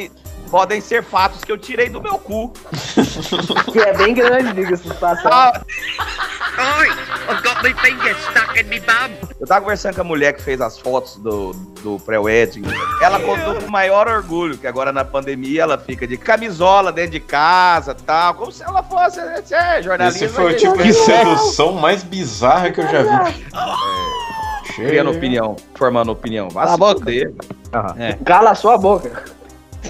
Podem, 0.54 0.80
ser 0.80 1.04
fatos 1.04 1.44
que 1.44 1.52
eu 1.52 1.58
tirei 1.58 1.90
do 1.90 2.00
meu 2.00 2.20
cu. 2.20 2.54
Que 3.72 3.80
é 3.80 3.92
bem 3.98 4.14
grande, 4.14 4.54
diga-se 4.54 4.88
de 4.88 4.94
passagem. 4.94 5.32
Ah, 5.32 5.62
Oi, 6.80 6.88
I've 7.28 7.42
got 7.42 7.64
my 7.64 7.74
finger 7.82 8.16
stuck 8.20 8.60
in 8.60 8.66
my 8.66 8.80
bum. 8.82 9.28
Eu 9.40 9.48
tava 9.48 9.62
conversando 9.62 9.96
com 9.96 10.02
a 10.02 10.04
mulher 10.04 10.34
que 10.34 10.44
fez 10.44 10.62
as 10.62 10.78
fotos 10.78 11.16
do, 11.16 11.54
do 11.82 12.00
pré-wedding. 12.06 12.62
Ela 13.02 13.20
contou 13.20 13.56
com 13.56 13.66
o 13.66 13.72
maior 13.72 14.08
orgulho 14.08 14.56
que 14.56 14.68
agora 14.68 14.92
na 14.92 15.04
pandemia 15.04 15.64
ela 15.64 15.78
fica 15.80 16.06
de 16.06 16.18
camisola 16.18 16.92
dentro 16.92 17.14
de 17.14 17.20
casa 17.20 17.96
tal. 17.96 18.36
Como 18.36 18.52
se 18.52 18.62
ela 18.62 18.84
fosse 18.84 19.20
é, 19.56 19.82
jornalista. 19.82 20.26
Esse 20.26 20.36
foi 20.36 20.44
o 20.44 20.52
mas- 20.52 20.62
tipo 20.62 20.84
de 20.84 20.94
sedução 20.94 21.74
mais 21.74 22.04
bizarra 22.04 22.70
que 22.70 22.80
eu 22.80 22.88
já 22.88 23.02
vi. 23.02 23.46
Criando 24.76 25.10
opinião, 25.10 25.56
formando 25.74 26.12
opinião. 26.12 26.48
Vá 26.50 26.66
Cala 26.66 26.68
se 26.70 26.74
a 26.74 26.78
boca. 26.78 27.00
fuder. 27.00 27.34
Cala 28.24 28.52
a 28.52 28.56
sua 28.56 28.78
boca. 28.78 29.33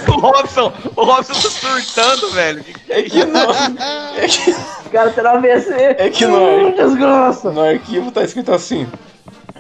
O 0.09 0.20
Robson, 0.20 0.72
o 0.96 1.05
Robson 1.05 1.32
tá 1.34 1.40
surtando, 1.51 2.30
velho. 2.32 2.64
É 2.88 3.03
que 3.03 3.24
não. 3.24 3.46
É 4.18 4.26
que, 4.26 4.51
O 4.51 4.90
cara 4.90 5.11
terá 5.12 5.32
AVC. 5.32 5.74
é 5.96 6.11
que 6.11 6.26
no, 6.26 6.74
desgraça. 6.74 7.53
no 7.53 7.61
arquivo 7.62 8.11
tá 8.11 8.24
escrito 8.24 8.53
assim. 8.53 8.88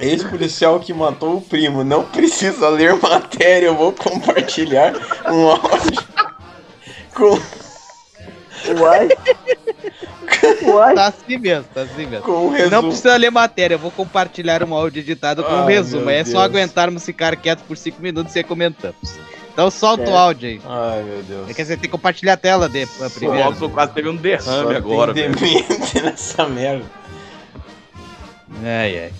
Ex-policial 0.00 0.78
que 0.80 0.92
matou 0.94 1.36
o 1.36 1.40
primo 1.40 1.82
não 1.84 2.04
precisa 2.04 2.68
ler 2.68 2.94
matéria, 3.00 3.66
eu 3.66 3.74
vou 3.76 3.92
compartilhar 3.92 4.92
um 5.26 5.48
áudio 5.48 6.02
com, 7.14 7.38
Uai. 8.80 9.08
Uai. 10.64 10.94
Tá 10.94 11.06
assim 11.06 11.36
mesmo, 11.38 11.64
tá 11.74 11.82
assim 11.82 12.06
mesmo. 12.06 12.24
com 12.24 12.32
um 12.46 12.50
Não 12.50 12.56
resumo. 12.56 12.82
precisa 12.88 13.16
ler 13.16 13.30
matéria, 13.30 13.74
eu 13.74 13.78
vou 13.78 13.90
compartilhar 13.90 14.62
um 14.62 14.74
áudio 14.74 15.00
editado 15.00 15.42
com 15.42 15.52
um 15.52 15.62
Ai, 15.66 15.74
resumo. 15.74 16.10
É 16.10 16.24
só 16.24 16.32
Deus. 16.32 16.44
aguentarmos 16.44 17.04
ficar 17.04 17.34
quieto 17.36 17.60
por 17.64 17.76
5 17.76 18.00
minutos 18.00 18.34
e 18.36 18.42
comentamos. 18.44 19.18
Então 19.52 19.70
solta 19.70 20.04
Certo. 20.04 20.14
o 20.14 20.18
áudio 20.18 20.48
aí. 20.50 20.60
Ai, 20.64 21.02
meu 21.02 21.22
Deus. 21.22 21.50
É 21.50 21.54
que 21.54 21.64
você 21.64 21.70
tem 21.72 21.82
que 21.82 21.88
compartilhar 21.88 22.34
a 22.34 22.36
tela 22.36 22.68
de, 22.68 22.84
O 22.84 23.10
primeiro. 23.10 23.42
Robson 23.44 23.68
quase 23.70 23.92
teve 23.92 24.08
um 24.08 24.14
derrame 24.16 24.42
Só 24.42 24.76
agora, 24.76 25.12
tem 25.14 25.30
velho. 25.30 25.36
demente 25.36 26.00
nessa 26.02 26.46
merda. 26.46 26.84
Ai, 28.62 28.98
ai. 28.98 29.12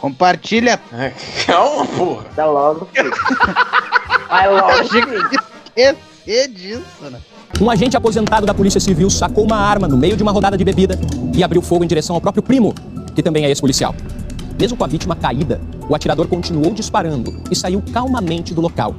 Compartilha. 0.00 0.80
Calma, 1.46 1.86
porra. 1.86 2.24
Dá 2.34 2.46
logo. 2.46 2.88
filho. 2.92 3.12
Vai 4.28 4.48
logo. 4.48 4.72
Esquecer 5.76 6.48
disso, 6.48 7.10
né? 7.10 7.18
Um 7.60 7.70
agente 7.70 7.96
aposentado 7.96 8.46
da 8.46 8.54
Polícia 8.54 8.80
Civil 8.80 9.10
sacou 9.10 9.44
uma 9.44 9.56
arma 9.56 9.88
no 9.88 9.96
meio 9.96 10.16
de 10.16 10.22
uma 10.22 10.30
rodada 10.30 10.56
de 10.56 10.64
bebida 10.64 10.98
e 11.34 11.42
abriu 11.42 11.62
fogo 11.62 11.82
em 11.84 11.88
direção 11.88 12.14
ao 12.14 12.20
próprio 12.20 12.42
primo, 12.42 12.74
que 13.14 13.22
também 13.22 13.44
é 13.44 13.48
ex-policial. 13.48 13.94
Mesmo 14.60 14.76
com 14.76 14.84
a 14.84 14.86
vítima 14.86 15.16
caída, 15.16 15.60
o 15.88 15.94
atirador 15.94 16.28
continuou 16.28 16.72
disparando 16.72 17.42
e 17.50 17.56
saiu 17.56 17.82
calmamente 17.92 18.52
do 18.52 18.60
local. 18.60 18.94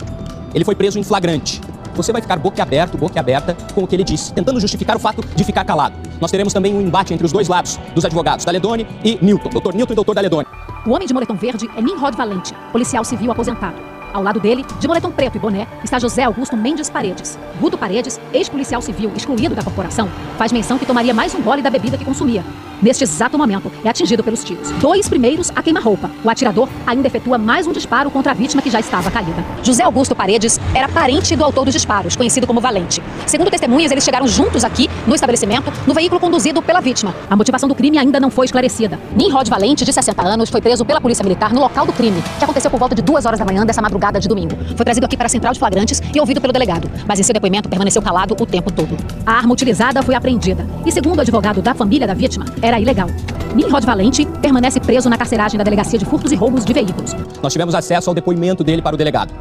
Ele 0.54 0.66
foi 0.66 0.76
preso 0.76 0.98
em 0.98 1.04
flagrante. 1.04 1.62
Você 1.96 2.12
vai 2.12 2.22
ficar 2.22 2.38
boquiaberto, 2.38 2.98
boquiaberta 2.98 3.56
com 3.74 3.84
o 3.84 3.88
que 3.88 3.96
ele 3.96 4.04
disse, 4.04 4.34
tentando 4.34 4.60
justificar 4.60 4.96
o 4.96 5.00
fato 5.00 5.22
de 5.36 5.44
ficar 5.44 5.66
calado. 5.66 5.96
Nós 6.20 6.32
teremos 6.32 6.54
também 6.54 6.74
um 6.74 6.82
embate 6.82 7.14
entre 7.14 7.26
os 7.26 7.32
dois 7.32 7.48
lados, 7.48 7.78
dos 7.94 8.06
advogados 8.06 8.46
Daledone 8.46 8.88
e 9.04 9.20
Newton, 9.22 9.50
Dr. 9.50 9.76
Newton 9.76 9.94
e 9.94 9.96
Dr. 9.96 10.14
Daledone. 10.14 10.48
O 10.86 10.92
homem 10.92 11.06
de 11.06 11.14
moletom 11.14 11.36
verde 11.36 11.70
é 11.76 11.82
Nimrod 11.82 12.16
Valente, 12.16 12.54
policial 12.72 13.04
civil 13.04 13.32
aposentado. 13.32 13.76
Ao 14.14 14.24
lado 14.24 14.40
dele, 14.40 14.66
de 14.80 14.88
moletom 14.88 15.12
preto 15.12 15.36
e 15.36 15.40
boné, 15.40 15.68
está 15.84 16.00
José 16.00 16.24
Augusto 16.24 16.56
Mendes 16.56 16.90
Paredes. 16.90 17.38
Guto 17.60 17.78
Paredes, 17.78 18.20
ex-policial 18.34 18.82
civil 18.82 19.12
excluído 19.16 19.54
da 19.54 19.64
corporação, 19.64 20.10
faz 20.38 20.54
menção 20.54 20.80
que 20.80 20.86
tomaria 20.86 21.14
mais 21.14 21.36
um 21.36 21.42
gole 21.42 21.62
da 21.62 21.70
bebida 21.70 21.98
que 21.98 22.06
consumia. 22.06 22.44
Neste 22.82 23.04
exato 23.04 23.38
momento, 23.38 23.70
é 23.84 23.90
atingido 23.90 24.24
pelos 24.24 24.44
tiros. 24.44 24.72
Dois 24.80 25.10
primeiros 25.10 25.52
a 25.54 25.62
queima-roupa. 25.62 26.10
O 26.24 26.30
atirador 26.30 26.70
ainda 26.88 27.08
efetua 27.08 27.38
mais 27.38 27.68
um 27.68 27.74
disparo 27.74 28.10
contra 28.10 28.32
a 28.32 28.36
vítima 28.36 28.62
que 28.62 28.70
já 28.70 28.80
estava 28.80 29.12
caída. 29.12 29.44
José 29.62 29.84
Augusto 29.84 30.16
Paredes 30.16 30.60
era 30.74 30.88
parente 30.88 31.36
do 31.36 31.44
autor 31.44 31.66
dos 31.66 31.74
disparos, 31.74 32.16
conhecido 32.16 32.48
como 32.48 32.62
Valente. 32.62 33.04
Segundo 33.26 33.52
testemunhas, 33.52 33.92
eles 33.92 34.04
chegaram 34.04 34.28
juntos 34.28 34.64
aqui, 34.64 34.90
no 35.06 35.14
estabelecimento, 35.14 35.72
no 35.86 35.94
veículo 35.94 36.22
conduzido 36.22 36.62
pela 36.62 36.80
vítima. 36.80 37.14
A 37.30 37.36
motivação 37.36 37.68
do 37.68 37.76
crime 37.76 37.98
ainda 37.98 38.20
não 38.20 38.32
foi 38.32 38.46
esclarecida. 38.46 38.98
Nimrod 39.16 39.50
Valente, 39.50 39.84
de 39.84 39.92
60 39.92 40.22
anos, 40.22 40.50
foi 40.50 40.62
preso 40.62 40.86
pela 40.86 41.02
Polícia 41.02 41.24
Militar 41.24 41.54
no 41.54 41.60
local 41.60 41.86
do 41.86 41.92
crime, 41.92 42.24
que 42.38 42.44
aconteceu 42.44 42.72
por 42.72 42.80
volta 42.80 42.96
de 42.96 43.02
duas 43.02 43.26
horas 43.26 43.40
da 43.40 43.46
manhã 43.46 43.66
dessa 43.66 43.82
madrugada 43.82 44.20
de 44.20 44.28
domingo. 44.28 44.56
Foi 44.78 44.86
trazido 44.86 45.06
aqui 45.06 45.18
para 45.18 45.26
a 45.26 45.30
central 45.30 45.52
de 45.52 45.60
flagrantes 45.60 46.02
e 46.16 46.20
ouvido 46.20 46.40
pelo 46.40 46.54
delegado, 46.54 46.90
mas 47.06 47.20
em 47.20 47.24
seu 47.24 47.34
depoimento 47.34 47.68
permaneceu 47.68 48.02
calado 48.02 48.36
o 48.40 48.46
tempo 48.46 48.72
todo. 48.72 48.96
A 49.26 49.34
arma 49.34 49.52
utilizada 49.52 50.02
foi 50.02 50.16
apreendida 50.16 50.66
e, 50.86 50.92
segundo 50.92 51.18
o 51.18 51.22
advogado 51.22 51.62
da 51.62 51.74
família 51.74 52.08
da 52.08 52.14
vítima, 52.14 52.46
era 52.70 52.80
ilegal. 52.80 53.10
Nimrod 53.56 53.86
Valente 53.86 54.26
permanece 54.42 54.80
preso 54.80 55.10
na 55.10 55.18
carceragem 55.18 55.58
da 55.58 55.64
Delegacia 55.64 55.98
de 55.98 56.06
Furtos 56.06 56.32
e 56.32 56.36
Roubos 56.36 56.64
de 56.64 56.72
Veículos. 56.72 57.16
Nós 57.42 57.52
tivemos 57.52 57.74
acesso 57.74 58.10
ao 58.10 58.14
depoimento 58.14 58.64
dele 58.64 58.82
para 58.82 58.94
o 58.94 58.98
delegado. 58.98 59.34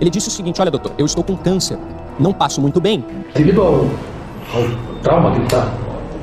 Ele 0.00 0.10
disse 0.10 0.28
o 0.28 0.30
seguinte: 0.30 0.60
Olha, 0.60 0.70
doutor, 0.70 0.92
eu 0.98 1.06
estou 1.06 1.22
com 1.22 1.36
câncer, 1.36 1.78
não 2.18 2.32
passo 2.32 2.60
muito 2.60 2.80
bem. 2.80 3.04
devido 3.34 3.62
ao, 3.62 3.74
ao 3.74 5.00
trauma 5.02 5.30
que 5.30 5.38
ele 5.38 5.44
está 5.46 5.72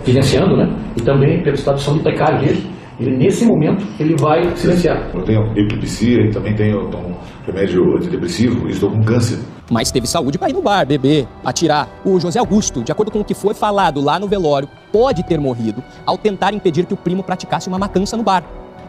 vivenciando, 0.05 0.57
né? 0.57 0.69
E 0.97 1.01
também 1.01 1.41
pelo 1.41 1.55
estado 1.55 1.77
de 1.77 1.83
saúde 1.83 2.03
precário 2.03 2.39
dele, 2.39 2.69
ele 2.99 3.17
nesse 3.17 3.45
momento 3.45 3.85
ele 3.97 4.15
vai 4.19 4.55
silenciar. 4.55 5.09
Eu 5.13 5.23
tenho 5.23 5.41
epilepsia 5.55 6.25
e 6.25 6.31
também 6.31 6.53
tenho 6.53 6.89
um 6.89 7.15
remédio 7.45 7.95
antidepressivo 7.95 8.67
e 8.67 8.71
estou 8.71 8.91
com 8.91 9.01
câncer. 9.03 9.39
Mas 9.71 9.89
teve 9.89 10.05
saúde 10.05 10.37
para 10.37 10.49
ir 10.49 10.53
no 10.53 10.61
bar, 10.61 10.85
beber, 10.85 11.25
atirar. 11.45 11.87
O 12.03 12.19
José 12.19 12.37
Augusto, 12.37 12.83
de 12.83 12.91
acordo 12.91 13.09
com 13.09 13.21
o 13.21 13.23
que 13.23 13.33
foi 13.33 13.53
falado 13.53 14.01
lá 14.01 14.19
no 14.19 14.27
velório, 14.27 14.67
pode 14.91 15.23
ter 15.23 15.39
morrido 15.39 15.81
ao 16.05 16.17
tentar 16.17 16.53
impedir 16.53 16.85
que 16.85 16.93
o 16.93 16.97
primo 16.97 17.23
praticasse 17.23 17.69
uma 17.69 17.79
matança 17.79 18.17
no 18.17 18.23
bar. 18.23 18.43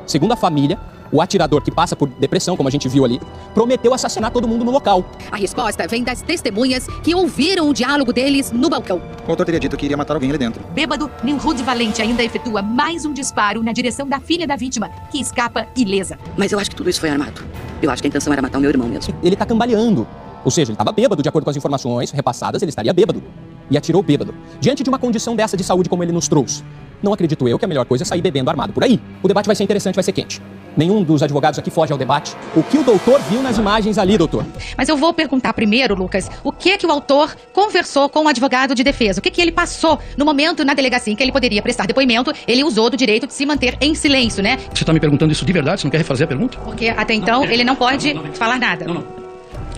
Segundo 0.05 0.33
a 0.33 0.37
família, 0.37 0.77
o 1.13 1.23
atirador 1.23 1.63
que 1.63 1.71
passa 1.71 1.95
por 1.95 2.09
depressão, 2.09 2.57
como 2.57 2.69
a 2.69 2.73
gente 2.73 2.89
viu 2.89 3.05
ali, 3.05 3.21
prometeu 3.55 3.95
assassinar 3.95 4.33
todo 4.33 4.49
mundo 4.49 4.65
no 4.65 4.73
local. 4.73 5.05
A 5.31 5.37
resposta 5.37 5.87
vem 5.87 6.03
das 6.03 6.21
testemunhas 6.21 6.89
que 7.05 7.15
ouviram 7.15 7.69
o 7.69 7.73
diálogo 7.73 8.13
deles 8.13 8.51
no 8.51 8.69
balcão. 8.69 9.01
O 9.25 9.31
autor 9.31 9.47
teria 9.47 9.61
dito 9.61 9.77
que 9.77 9.85
iria 9.85 9.97
matar 9.97 10.15
alguém 10.15 10.31
ali 10.31 10.39
dentro. 10.39 10.65
Bêbado, 10.73 11.09
Nimrud 11.23 11.63
Valente 11.63 12.03
ainda 12.03 12.25
efetua 12.25 12.61
mais 12.61 13.05
um 13.05 13.13
disparo 13.13 13.63
na 13.63 13.73
direção 13.73 14.09
da 14.09 14.19
filha 14.19 14.49
da 14.49 14.57
vítima, 14.57 14.91
que 15.13 15.21
escapa 15.21 15.69
ilesa. 15.77 16.19
Mas 16.37 16.51
eu 16.51 16.59
acho 16.59 16.71
que 16.71 16.77
tudo 16.77 16.91
isso 16.91 16.99
foi 16.99 17.11
armado. 17.11 17.41
Eu 17.81 17.89
acho 17.89 18.03
que 18.03 18.09
a 18.09 18.11
intenção 18.11 18.33
era 18.33 18.43
matar 18.43 18.59
o 18.59 18.61
meu 18.61 18.71
irmão 18.71 18.89
mesmo. 18.89 19.15
Ele 19.23 19.37
tá 19.37 19.47
cambaleando. 19.47 20.09
Ou 20.45 20.51
seja, 20.51 20.71
ele 20.71 20.75
estava 20.75 20.93
bêbado, 20.93 21.23
de 21.23 21.29
acordo 21.29 21.45
com 21.45 21.51
as 21.51 21.57
informações 21.57 22.11
repassadas, 22.11 22.63
ele 22.63 22.71
estaria 22.71 22.93
bêbado. 22.93 23.23
E 23.71 23.77
atirou 23.77 24.03
bêbado. 24.03 24.35
Diante 24.61 24.83
de 24.83 24.89
uma 24.89 24.99
condição 24.99 25.35
dessa 25.35 25.57
de 25.57 25.65
saúde 25.65 25.89
como 25.89 26.03
ele 26.03 26.13
nos 26.13 26.29
trouxe, 26.29 26.63
não 27.03 27.13
acredito 27.13 27.49
eu 27.49 27.59
que 27.59 27.65
a 27.65 27.69
melhor 27.69 27.85
coisa 27.85 28.05
é 28.05 28.07
sair 28.07 28.23
bebendo 28.23 28.49
armado 28.49 28.73
por 28.73 28.85
aí. 28.85 29.01
O 29.23 29.29
debate 29.29 29.47
vai 29.47 29.57
ser 29.57 29.65
interessante, 29.65 29.97
vai 29.97 30.05
ser 30.05 30.13
quente. 30.13 30.41
Nenhum 30.77 31.03
dos 31.03 31.23
advogados 31.23 31.59
aqui 31.59 31.71
foge 31.71 31.93
ao 31.93 31.99
debate. 31.99 32.35
O 32.57 32.63
que 32.63 32.79
o 32.79 32.83
doutor 32.83 33.21
viu 33.23 33.43
nas 33.43 33.59
imagens 33.59 33.99
ali, 33.99 34.17
doutor? 34.17 34.47
Mas 34.77 34.89
eu 34.89 34.97
vou 34.97 35.13
perguntar 35.13 35.53
primeiro, 35.53 35.95
Lucas, 35.95 36.31
o 36.43 36.53
que 36.53 36.79
que 36.79 36.87
o 36.87 36.91
autor 36.91 37.37
conversou 37.53 38.09
com 38.09 38.25
o 38.25 38.29
advogado 38.29 38.75
de 38.75 38.83
defesa? 38.83 39.21
O 39.21 39.23
que 39.23 39.31
que 39.31 39.41
ele 39.43 39.53
passou 39.53 39.99
no 40.17 40.25
momento 40.25 40.65
na 40.65 40.75
delegacia 40.75 41.13
em 41.13 41.17
que 41.17 41.23
ele 41.23 41.33
poderia 41.33 41.61
prestar 41.61 41.87
depoimento? 41.87 42.33
Ele 42.47 42.65
usou 42.65 42.89
do 42.89 42.97
direito 42.97 43.27
de 43.27 43.35
se 43.35 43.45
manter 43.45 43.77
em 43.81 43.95
silêncio, 43.95 44.43
né? 44.43 44.59
Você 44.73 44.83
está 44.83 44.93
me 44.93 45.01
perguntando 45.01 45.33
isso 45.33 45.45
de 45.45 45.53
verdade? 45.53 45.81
Você 45.81 45.87
não 45.87 45.91
quer 45.91 45.99
refazer 45.99 46.25
a 46.25 46.29
pergunta? 46.29 46.59
Porque 46.59 46.89
até 46.89 47.15
então 47.15 47.45
ele 47.45 47.65
não 47.65 47.77
pode 47.77 48.15
falar 48.35 48.59
nada. 48.59 48.87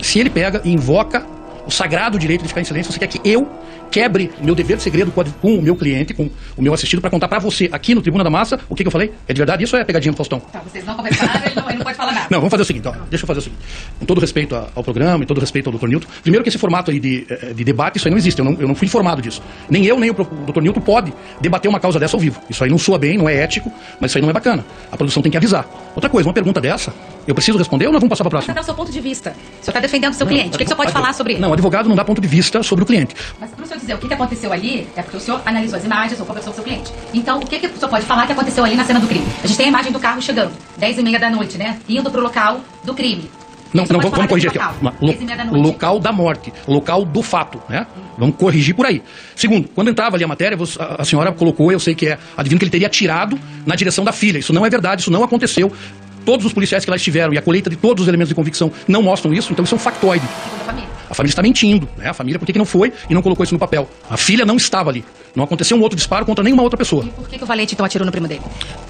Se 0.05 0.19
ele 0.19 0.29
pega 0.29 0.61
invoca 0.63 1.25
o 1.65 1.71
sagrado 1.71 2.17
direito 2.19 2.41
de 2.41 2.47
ficar 2.47 2.61
em 2.61 2.65
silêncio, 2.65 2.91
você 2.91 2.99
quer 2.99 3.07
que 3.07 3.19
eu 3.23 3.49
quebre 3.91 4.31
meu 4.41 4.55
dever 4.55 4.77
de 4.77 4.83
segredo 4.83 5.11
com, 5.11 5.23
o 5.55 5.61
meu 5.61 5.75
cliente, 5.75 6.13
com 6.13 6.29
o 6.57 6.61
meu 6.61 6.73
assistido, 6.73 7.01
para 7.01 7.09
contar 7.09 7.27
para 7.27 7.39
você 7.39 7.69
aqui 7.71 7.95
no 7.95 8.01
Tribuna 8.01 8.23
da 8.23 8.29
Massa 8.29 8.59
o 8.69 8.75
que, 8.75 8.83
que 8.83 8.87
eu 8.87 8.91
falei? 8.91 9.11
É 9.27 9.33
de 9.33 9.37
verdade 9.37 9.63
isso 9.63 9.75
ou 9.75 9.81
é 9.81 9.85
pegadinha 9.85 10.11
do 10.11 10.17
Faustão? 10.17 10.39
Tá, 10.39 10.59
vocês 10.59 10.85
não 10.85 10.95
conversaram, 10.95 11.45
ele 11.45 11.55
não, 11.55 11.69
ele 11.69 11.77
não 11.77 11.85
pode 11.85 11.97
falar 11.97 12.11
nada. 12.11 12.27
Não, 12.29 12.39
vamos 12.39 12.51
fazer 12.51 12.63
o 12.63 12.65
seguinte, 12.65 12.87
ó, 12.87 12.91
deixa 13.09 13.23
eu 13.23 13.27
fazer 13.27 13.39
o 13.39 13.43
seguinte. 13.43 13.61
Com 13.99 14.05
todo 14.05 14.19
respeito 14.19 14.55
ao 14.55 14.83
programa 14.83 15.23
e 15.23 15.27
todo 15.27 15.39
respeito 15.39 15.69
ao 15.69 15.77
Dr. 15.77 15.87
Newton, 15.87 16.07
primeiro 16.21 16.43
que 16.43 16.49
esse 16.49 16.57
formato 16.57 16.91
aí 16.91 16.99
de, 16.99 17.25
eh, 17.29 17.53
de 17.53 17.63
debate, 17.63 17.97
isso 17.97 18.07
aí 18.07 18.11
não 18.11 18.17
existe, 18.17 18.39
eu 18.39 18.45
não, 18.45 18.53
eu 18.59 18.67
não 18.67 18.75
fui 18.75 18.85
informado 18.85 19.21
disso. 19.21 19.41
Nem 19.69 19.85
eu, 19.85 19.99
nem 19.99 20.11
o, 20.11 20.13
Dr. 20.13 20.61
Newton 20.61 20.81
pode 20.81 21.13
debater 21.39 21.69
uma 21.69 21.79
causa 21.79 21.99
dessa 21.99 22.15
ao 22.15 22.19
vivo. 22.19 22.41
Isso 22.49 22.63
aí 22.63 22.69
não 22.69 22.77
soa 22.77 22.97
bem, 22.97 23.17
não 23.17 23.29
é 23.29 23.35
ético, 23.35 23.71
mas 23.99 24.11
isso 24.11 24.17
aí 24.17 24.21
não 24.21 24.29
é 24.29 24.33
bacana. 24.33 24.65
A 24.91 24.97
produção 24.97 25.21
tem 25.23 25.31
que 25.31 25.37
avisar. 25.37 25.65
Outra 25.95 26.09
coisa, 26.09 26.27
uma 26.27 26.33
pergunta 26.33 26.59
dessa, 26.59 26.93
eu 27.27 27.33
preciso 27.33 27.57
responder 27.57 27.87
ou 27.87 27.93
nós 27.93 28.01
vamos 28.01 28.09
passar 28.09 28.23
para 28.23 28.29
a 28.29 28.31
próxima? 28.31 28.53
Mas 28.53 28.57
é 28.57 28.61
o 28.61 28.65
seu 28.65 28.75
ponto 28.75 28.91
de 28.91 28.99
vista. 28.99 29.31
O 29.31 29.63
senhor 29.63 29.69
está 29.69 29.79
defendendo 29.79 30.11
o 30.11 30.15
seu 30.15 30.27
cliente. 30.27 30.49
O 30.49 30.51
que, 30.51 30.57
que 30.59 30.63
o 30.63 30.67
senhor 30.67 30.77
pode 30.77 30.91
falar 30.91 31.13
sobre 31.13 31.33
ele? 31.33 31.41
Não, 31.41 31.53
advogado 31.55 31.89
não 31.89 31.95
dá 31.95 32.05
ponto 32.05 32.21
de 32.21 32.27
vista 32.27 32.61
sobre 32.63 32.83
o 32.83 32.85
cliente. 32.85 33.15
Mas 33.39 33.49
para 33.51 33.63
o 33.63 33.67
senhor 33.67 33.79
dizer 33.79 33.93
o 33.95 33.97
que, 33.97 34.07
que 34.07 34.13
aconteceu 34.13 34.53
ali, 34.53 34.87
é 34.95 35.01
porque 35.01 35.17
o 35.17 35.19
senhor 35.19 35.41
analisou 35.45 35.77
as 35.79 35.83
imagens 35.85 36.19
ou 36.19 36.25
conversou 36.25 36.53
com 36.53 36.61
o 36.61 36.63
seu 36.63 36.71
cliente. 36.71 36.91
Então, 37.13 37.39
o 37.39 37.45
que, 37.45 37.59
que 37.59 37.67
o 37.67 37.75
senhor 37.77 37.89
pode 37.89 38.05
falar 38.05 38.25
que 38.25 38.31
aconteceu 38.33 38.63
ali 38.63 38.75
na 38.75 38.83
cena 38.85 38.99
do 38.99 39.07
crime? 39.07 39.25
A 39.43 39.47
gente 39.47 39.57
tem 39.57 39.65
a 39.65 39.69
imagem 39.69 39.91
do 39.91 39.99
carro 39.99 40.21
chegando, 40.21 40.51
10 40.77 40.99
e 40.99 41.03
meia 41.03 41.19
da 41.19 41.29
noite, 41.29 41.57
né? 41.57 41.77
Indo 41.89 42.09
pro 42.11 42.21
local 42.21 42.61
do 42.83 42.93
crime. 42.93 43.29
Não, 43.73 43.83
não, 43.83 43.99
vamos, 43.99 44.11
vamos 44.11 44.27
corrigir 44.27 44.49
aqui. 44.51 44.57
local, 44.57 44.75
Lo- 45.01 45.07
10 45.07 45.19
meia 45.23 45.37
da 45.37 45.45
noite. 45.45 45.65
local 45.67 45.99
da 45.99 46.11
morte, 46.13 46.53
local 46.65 47.03
do 47.03 47.21
fato, 47.21 47.61
né? 47.67 47.85
Vamos 48.17 48.37
corrigir 48.37 48.73
por 48.73 48.85
aí. 48.85 49.03
Segundo, 49.35 49.67
quando 49.75 49.89
entrava 49.89 50.15
ali 50.15 50.23
a 50.23 50.27
matéria, 50.27 50.55
você- 50.55 50.81
a, 50.81 51.01
a 51.01 51.03
senhora 51.05 51.31
colocou, 51.33 51.69
eu 51.73 51.79
sei 51.79 51.93
que 51.93 52.07
é, 52.07 52.17
adivinha 52.37 52.57
que 52.57 52.63
ele 52.63 52.71
teria 52.71 52.87
atirado 52.87 53.37
na 53.65 53.75
direção 53.75 54.05
da 54.05 54.13
filha. 54.13 54.37
Isso 54.37 54.53
não 54.53 54.65
é 54.65 54.69
verdade, 54.69 55.01
isso 55.01 55.11
não 55.11 55.23
aconteceu. 55.25 55.73
Todos 56.25 56.45
os 56.45 56.53
policiais 56.53 56.83
que 56.83 56.89
lá 56.89 56.97
estiveram 56.97 57.33
e 57.33 57.37
a 57.37 57.41
colheita 57.41 57.69
de 57.69 57.75
todos 57.75 58.03
os 58.03 58.07
elementos 58.07 58.29
de 58.29 58.35
convicção 58.35 58.71
não 58.87 59.01
mostram 59.01 59.33
isso, 59.33 59.51
então 59.51 59.63
isso 59.63 59.75
é 59.75 59.77
um 59.77 59.79
factoide. 59.79 60.25
A 61.09 61.13
família 61.13 61.31
está 61.31 61.41
mentindo, 61.41 61.87
né? 61.97 62.09
A 62.09 62.13
família, 62.13 62.39
por 62.39 62.45
que, 62.45 62.53
que 62.53 62.57
não 62.57 62.65
foi 62.65 62.91
e 63.09 63.13
não 63.13 63.21
colocou 63.21 63.43
isso 63.43 63.53
no 63.53 63.59
papel? 63.59 63.87
A 64.09 64.17
filha 64.17 64.43
não 64.43 64.57
estava 64.57 64.89
ali. 64.89 65.05
Não 65.35 65.43
aconteceu 65.43 65.77
um 65.77 65.81
outro 65.81 65.95
disparo 65.95 66.25
contra 66.25 66.43
nenhuma 66.43 66.63
outra 66.63 66.77
pessoa. 66.77 67.05
Por 67.05 67.29
que, 67.29 67.37
que 67.37 67.43
o 67.43 67.47
Valente 67.47 67.73
então 67.73 67.85
atirou 67.85 68.05
no 68.05 68.11
primo 68.11 68.27
dele? 68.27 68.41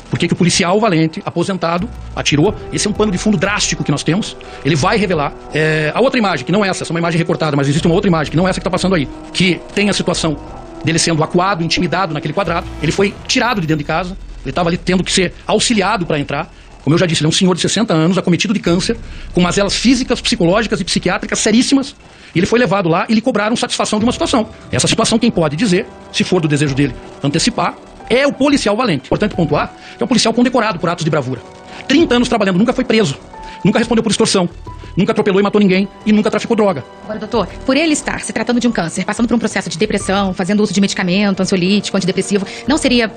Por 0.10 0.18
que, 0.18 0.28
que 0.28 0.34
o 0.34 0.36
policial 0.36 0.80
valente, 0.80 1.22
aposentado, 1.26 1.90
atirou? 2.16 2.56
Esse 2.72 2.88
é 2.88 2.90
um 2.90 2.94
pano 2.94 3.12
de 3.12 3.18
fundo 3.18 3.38
drástico 3.38 3.84
que 3.84 3.92
nós 3.92 4.02
temos. 4.02 4.38
Ele 4.64 4.76
vai 4.76 4.98
revelar. 4.98 5.34
É, 5.54 5.92
a 5.94 6.00
outra 6.00 6.18
imagem, 6.18 6.46
que 6.46 6.52
não 6.52 6.64
é 6.64 6.70
essa, 6.70 6.84
essa 6.84 6.92
é 6.92 6.94
uma 6.94 7.00
imagem 7.00 7.18
recortada, 7.18 7.58
mas 7.58 7.68
existe 7.68 7.86
uma 7.86 7.96
outra 7.96 8.08
imagem, 8.08 8.32
que 8.32 8.38
não 8.38 8.48
é 8.48 8.50
essa 8.50 8.60
que 8.60 8.62
está 8.62 8.72
passando 8.72 8.96
aí, 8.96 9.10
que 9.34 9.60
tem 9.74 9.90
a 9.90 9.94
situação 9.94 10.38
dele 10.86 11.00
sendo 11.00 11.24
acuado, 11.24 11.64
intimidado 11.64 12.14
naquele 12.14 12.34
quadrado. 12.34 12.66
Ele 12.82 12.92
foi 12.92 13.14
tirado 13.28 13.60
de 13.60 13.68
dentro 13.68 13.80
de 13.80 13.88
casa. 13.88 14.18
Ele 14.44 14.52
estava 14.52 14.70
ali 14.70 14.78
tendo 14.78 15.04
que 15.04 15.12
ser 15.12 15.34
auxiliado 15.48 16.06
para 16.06 16.20
entrar. 16.20 16.54
Como 16.86 16.94
eu 16.94 17.00
já 17.00 17.08
disse, 17.08 17.22
ele 17.22 17.26
é 17.26 17.30
um 17.30 17.32
senhor 17.32 17.56
de 17.56 17.62
60 17.62 17.92
anos, 17.92 18.16
acometido 18.16 18.54
de 18.54 18.60
câncer, 18.60 18.96
com 19.34 19.42
mazelas 19.42 19.74
físicas, 19.74 20.22
psicológicas 20.22 20.80
e 20.80 20.84
psiquiátricas 20.84 21.40
seríssimas. 21.40 21.96
E 22.34 22.38
ele 22.38 22.46
foi 22.46 22.60
levado 22.60 22.88
lá 22.88 23.08
e 23.10 23.14
lhe 23.16 23.22
cobraram 23.22 23.56
satisfação 23.56 23.98
de 23.98 24.06
uma 24.06 24.12
situação. 24.12 24.48
Essa 24.72 24.88
situação, 24.88 25.18
quem 25.18 25.32
pode 25.32 25.56
dizer, 25.56 25.88
se 26.14 26.24
for 26.24 26.40
do 26.40 26.48
desejo 26.48 26.76
dele 26.76 26.94
antecipar, 27.24 27.76
é 28.08 28.28
o 28.28 28.32
policial 28.32 28.78
valente. 28.78 29.08
Importante 29.08 29.36
pontuar 29.36 29.74
que 29.98 30.04
é 30.04 30.06
um 30.06 30.08
policial 30.08 30.32
condecorado 30.32 30.78
por 30.78 30.88
atos 30.88 31.04
de 31.04 31.10
bravura. 31.10 31.42
30 31.88 32.16
anos 32.16 32.30
trabalhando, 32.30 32.60
nunca 32.60 32.72
foi 32.72 32.86
preso, 32.86 33.18
nunca 33.64 33.80
respondeu 33.80 34.04
por 34.04 34.12
extorsão, 34.12 34.48
nunca 34.96 35.12
atropelou 35.12 35.40
e 35.40 35.44
matou 35.44 35.60
ninguém 35.60 35.88
e 36.06 36.14
nunca 36.14 36.30
traficou 36.30 36.56
droga. 36.56 36.84
Agora, 37.04 37.18
doutor, 37.18 37.48
por 37.66 37.76
ele 37.76 37.94
estar 37.94 38.22
se 38.22 38.32
tratando 38.32 38.60
de 38.60 38.68
um 38.68 38.72
câncer, 38.72 39.06
passando 39.06 39.28
por 39.28 39.34
um 39.34 39.40
processo 39.40 39.72
de 39.72 39.78
depressão, 39.80 40.36
fazendo 40.36 40.62
uso 40.62 40.72
de 40.72 40.80
medicamento, 40.80 41.42
ansiolítico, 41.42 41.98
antidepressivo, 41.98 42.46
não 42.68 42.78
seria 42.78 43.12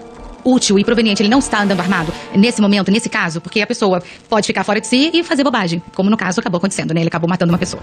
útil 0.44 0.78
e 0.78 0.84
proveniente 0.84 1.22
ele 1.22 1.28
não 1.28 1.38
estar 1.38 1.62
andando 1.62 1.80
armado 1.80 2.12
nesse 2.34 2.60
momento, 2.60 2.90
nesse 2.90 3.08
caso? 3.08 3.40
Porque 3.40 3.60
a 3.60 3.66
pessoa 3.66 4.02
pode 4.28 4.46
ficar 4.46 4.64
fora 4.64 4.80
de 4.80 4.86
si 4.86 5.10
e 5.12 5.22
fazer 5.22 5.44
bobagem, 5.44 5.82
como 5.94 6.08
no 6.10 6.16
caso 6.16 6.40
acabou 6.40 6.58
acontecendo, 6.58 6.94
né? 6.94 7.00
Ele 7.00 7.08
acabou 7.08 7.28
matando 7.28 7.52
uma 7.52 7.58
pessoa. 7.58 7.82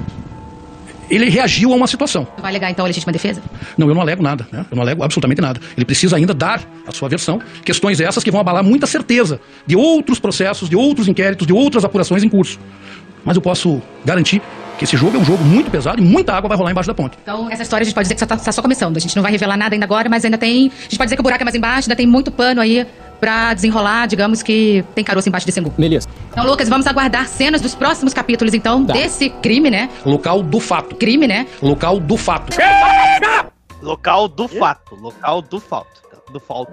Ele 1.10 1.30
reagiu 1.30 1.72
a 1.72 1.76
uma 1.76 1.88
situação. 1.88 2.28
Vai 2.40 2.52
alegar 2.52 2.72
então 2.72 2.84
a 2.84 2.88
legítima 2.88 3.14
defesa? 3.14 3.42
Não, 3.78 3.88
eu 3.88 3.94
não 3.94 4.02
alego 4.02 4.24
nada, 4.24 4.48
né? 4.52 4.66
Eu 4.72 4.76
não 4.76 4.82
alego 4.82 5.04
absolutamente 5.04 5.40
nada. 5.40 5.60
Ele 5.78 5.86
precisa 5.86 6.16
ainda 6.16 6.34
dar 6.34 6.62
a 6.88 6.92
sua 6.92 7.08
versão. 7.08 7.40
Questões 7.64 8.00
essas 8.00 8.24
que 8.24 8.32
vão 8.32 8.42
abalar 8.42 8.64
muita 8.64 8.88
certeza 8.88 9.40
de 9.68 9.76
outros 9.76 10.20
processos, 10.20 10.68
de 10.68 10.76
outros 10.76 11.08
inquéritos, 11.08 11.46
de 11.46 11.54
outras 11.54 11.86
apurações 11.86 12.24
em 12.24 12.30
curso. 12.30 12.60
Mas 13.26 13.36
eu 13.36 13.42
posso 13.42 13.82
garantir 14.06 14.42
que 14.78 14.84
esse 14.84 14.96
jogo 14.96 15.18
é 15.18 15.20
um 15.20 15.26
jogo 15.26 15.44
muito 15.44 15.72
pesado 15.72 16.02
e 16.02 16.06
muita 16.06 16.34
água 16.34 16.48
vai 16.48 16.58
rolar 16.58 16.72
embaixo 16.72 16.88
da 16.88 16.94
ponte. 16.94 17.18
Então, 17.22 17.50
essa 17.50 17.64
história 17.64 17.84
a 17.84 17.86
gente 17.86 17.96
pode 17.96 18.06
dizer 18.06 18.16
que 18.16 18.24
está 18.24 18.52
só 18.52 18.62
começando. 18.62 18.96
A 18.98 19.00
gente 19.00 19.16
não 19.16 19.24
vai 19.24 19.32
revelar 19.32 19.58
nada 19.58 19.74
ainda 19.74 19.86
agora, 19.86 20.08
mas 20.10 20.24
ainda 20.24 20.38
tem. 20.38 20.68
A 20.68 20.84
gente 20.84 20.98
pode 20.98 21.08
dizer 21.08 21.16
que 21.16 21.22
o 21.22 21.24
buraco 21.24 21.42
é 21.42 21.46
mais 21.46 21.56
embaixo, 21.56 21.88
ainda 21.88 21.96
tem 21.96 22.06
muito 22.06 22.30
pano 22.32 22.62
aí 22.62 22.86
pra 23.20 23.54
desenrolar, 23.54 24.06
digamos 24.06 24.44
que 24.44 24.84
tem 24.94 25.04
caroço 25.04 25.30
embaixo 25.30 25.46
desse 25.46 25.60
angu. 25.60 25.74
Beleza. 25.78 26.08
Então, 26.32 26.46
Lucas, 26.46 26.68
vamos 26.68 26.86
aguardar 26.86 27.28
cenas 27.28 27.62
dos 27.62 27.74
próximos 27.74 28.14
capítulos, 28.14 28.54
então, 28.54 28.84
desse 28.84 29.30
crime, 29.30 29.72
né? 29.72 29.90
Local 30.06 30.44
do 30.44 30.60
fato. 30.60 30.96
Crime, 30.96 31.26
né? 31.26 31.48
Local 31.62 32.00
do 32.00 32.18
fato. 32.18 32.56
Local 33.82 34.28
do 34.28 34.48
fato. 34.48 34.96
Local 34.96 35.42
do 35.42 35.60
fato. 35.60 36.05
Do 36.32 36.40
fato. 36.40 36.72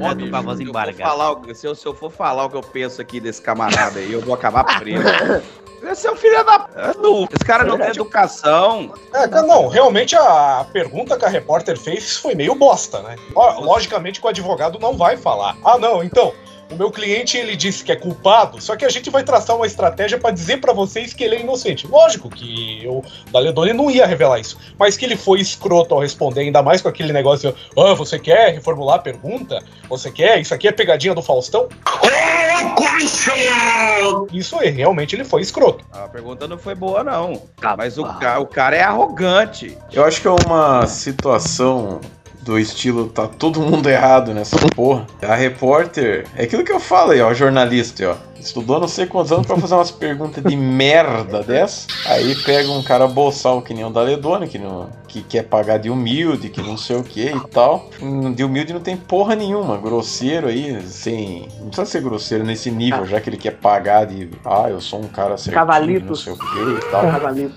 Ó, 0.00 0.14
tô 0.14 0.30
com 0.30 0.36
a 0.36 0.40
voz 0.40 0.56
Se 0.58 0.62
eu, 0.62 0.66
for 0.66 0.70
embargada. 0.70 1.10
falar, 1.10 1.32
o- 1.32 1.54
se, 1.54 1.66
eu, 1.66 1.74
se 1.74 1.84
eu 1.86 1.94
for 1.94 2.10
falar 2.10 2.44
o 2.46 2.50
que 2.50 2.56
eu 2.56 2.62
penso 2.62 3.00
aqui 3.02 3.20
desse 3.20 3.42
camarada 3.42 3.98
aí, 3.98 4.12
eu 4.12 4.20
vou 4.20 4.34
acabar 4.34 4.64
preso. 4.78 5.02
Esse 5.84 6.06
é 6.06 6.10
o 6.10 6.16
filho 6.16 6.42
da. 6.44 6.66
É. 6.76 6.90
Esse 6.90 7.44
cara 7.44 7.62
não 7.64 7.76
tem 7.76 7.88
educação. 7.88 8.94
É, 9.12 9.28
cara, 9.28 9.42
não, 9.46 9.68
realmente 9.68 10.16
a 10.16 10.64
pergunta 10.72 11.18
que 11.18 11.26
a 11.26 11.28
repórter 11.28 11.78
fez 11.78 12.16
foi 12.16 12.34
meio 12.34 12.54
bosta, 12.54 13.02
né? 13.02 13.16
Logicamente 13.58 14.18
que 14.18 14.26
o 14.26 14.30
advogado 14.30 14.78
não 14.78 14.96
vai 14.96 15.18
falar. 15.18 15.58
Ah, 15.62 15.76
não, 15.76 16.02
então, 16.02 16.32
o 16.70 16.76
meu 16.76 16.90
cliente 16.90 17.36
ele 17.36 17.54
disse 17.56 17.84
que 17.84 17.92
é 17.92 17.96
culpado, 17.96 18.60
só 18.60 18.74
que 18.76 18.84
a 18.84 18.88
gente 18.88 19.10
vai 19.10 19.22
traçar 19.22 19.56
uma 19.56 19.66
estratégia 19.66 20.18
pra 20.18 20.30
dizer 20.30 20.58
pra 20.60 20.72
vocês 20.72 21.12
que 21.12 21.22
ele 21.24 21.36
é 21.36 21.40
inocente. 21.40 21.86
Lógico 21.86 22.28
que 22.30 22.84
o 22.88 23.02
Daledoni 23.30 23.72
não 23.72 23.90
ia 23.90 24.06
revelar 24.06 24.38
isso, 24.40 24.58
mas 24.78 24.96
que 24.96 25.04
ele 25.04 25.16
foi 25.16 25.40
escroto 25.40 25.94
ao 25.94 26.00
responder, 26.00 26.40
ainda 26.42 26.62
mais 26.62 26.80
com 26.82 26.88
aquele 26.88 27.12
negócio, 27.12 27.54
ah, 27.76 27.94
você 27.94 28.18
quer 28.18 28.52
reformular 28.54 28.96
a 28.96 28.98
pergunta? 28.98 29.62
Você 29.88 30.10
quer? 30.10 30.40
Isso 30.40 30.54
aqui 30.54 30.66
é 30.68 30.72
pegadinha 30.72 31.14
do 31.14 31.22
Faustão? 31.22 31.68
Isso 34.32 34.58
aí, 34.58 34.70
realmente 34.70 35.14
ele 35.14 35.24
foi 35.24 35.42
escroto. 35.42 35.84
A 35.92 36.08
pergunta 36.08 36.46
não 36.48 36.58
foi 36.58 36.74
boa, 36.74 37.02
não. 37.04 37.42
Mas 37.76 37.98
o, 37.98 38.04
ca- 38.04 38.38
o 38.38 38.46
cara 38.46 38.76
é 38.76 38.82
arrogante. 38.82 39.76
Eu 39.92 40.04
acho 40.04 40.20
que 40.20 40.26
é 40.28 40.30
uma 40.46 40.86
situação 40.86 42.00
do 42.44 42.58
estilo 42.58 43.08
tá 43.08 43.26
todo 43.26 43.60
mundo 43.60 43.88
errado 43.88 44.34
nessa 44.34 44.56
porra. 44.74 45.06
A 45.22 45.34
repórter, 45.34 46.26
é 46.36 46.44
aquilo 46.44 46.62
que 46.62 46.72
eu 46.72 46.78
falo 46.78 47.12
aí, 47.12 47.20
ó, 47.20 47.32
jornalista, 47.32 48.10
ó. 48.10 48.33
Estudou 48.44 48.78
não 48.78 48.86
sei 48.86 49.06
quantos 49.06 49.32
anos 49.32 49.46
pra 49.46 49.56
fazer 49.56 49.74
umas 49.74 49.90
perguntas 49.90 50.44
de 50.44 50.54
merda 50.54 51.42
dessa. 51.42 51.86
Aí 52.06 52.34
pega 52.44 52.70
um 52.70 52.82
cara 52.82 53.08
boçal 53.08 53.62
que 53.62 53.72
nem 53.72 53.84
o 53.84 53.88
Daledoni, 53.90 54.46
que, 54.46 54.58
não, 54.58 54.90
que 55.08 55.22
quer 55.22 55.44
pagar 55.44 55.78
de 55.78 55.88
humilde, 55.88 56.50
que 56.50 56.60
não 56.60 56.76
sei 56.76 56.96
o 56.96 57.02
que 57.02 57.28
e 57.28 57.48
tal. 57.50 57.88
De 58.34 58.44
humilde 58.44 58.74
não 58.74 58.80
tem 58.80 58.98
porra 58.98 59.34
nenhuma. 59.34 59.78
Grosseiro 59.78 60.48
aí, 60.48 60.78
sem. 60.82 61.48
Não 61.58 61.68
precisa 61.68 61.86
ser 61.86 62.02
grosseiro 62.02 62.44
nesse 62.44 62.70
nível, 62.70 63.06
já 63.06 63.18
que 63.18 63.30
ele 63.30 63.38
quer 63.38 63.52
pagar 63.52 64.04
de. 64.04 64.28
Ah, 64.44 64.66
eu 64.68 64.78
sou 64.78 65.00
um 65.00 65.08
cara 65.08 65.38
certinho, 65.38 65.60
não 65.60 65.66
Cavalitos. 65.66 66.24
sei 66.24 66.32
o 66.34 66.36
que 66.36 66.86
e 66.86 66.90
tal. 66.90 67.04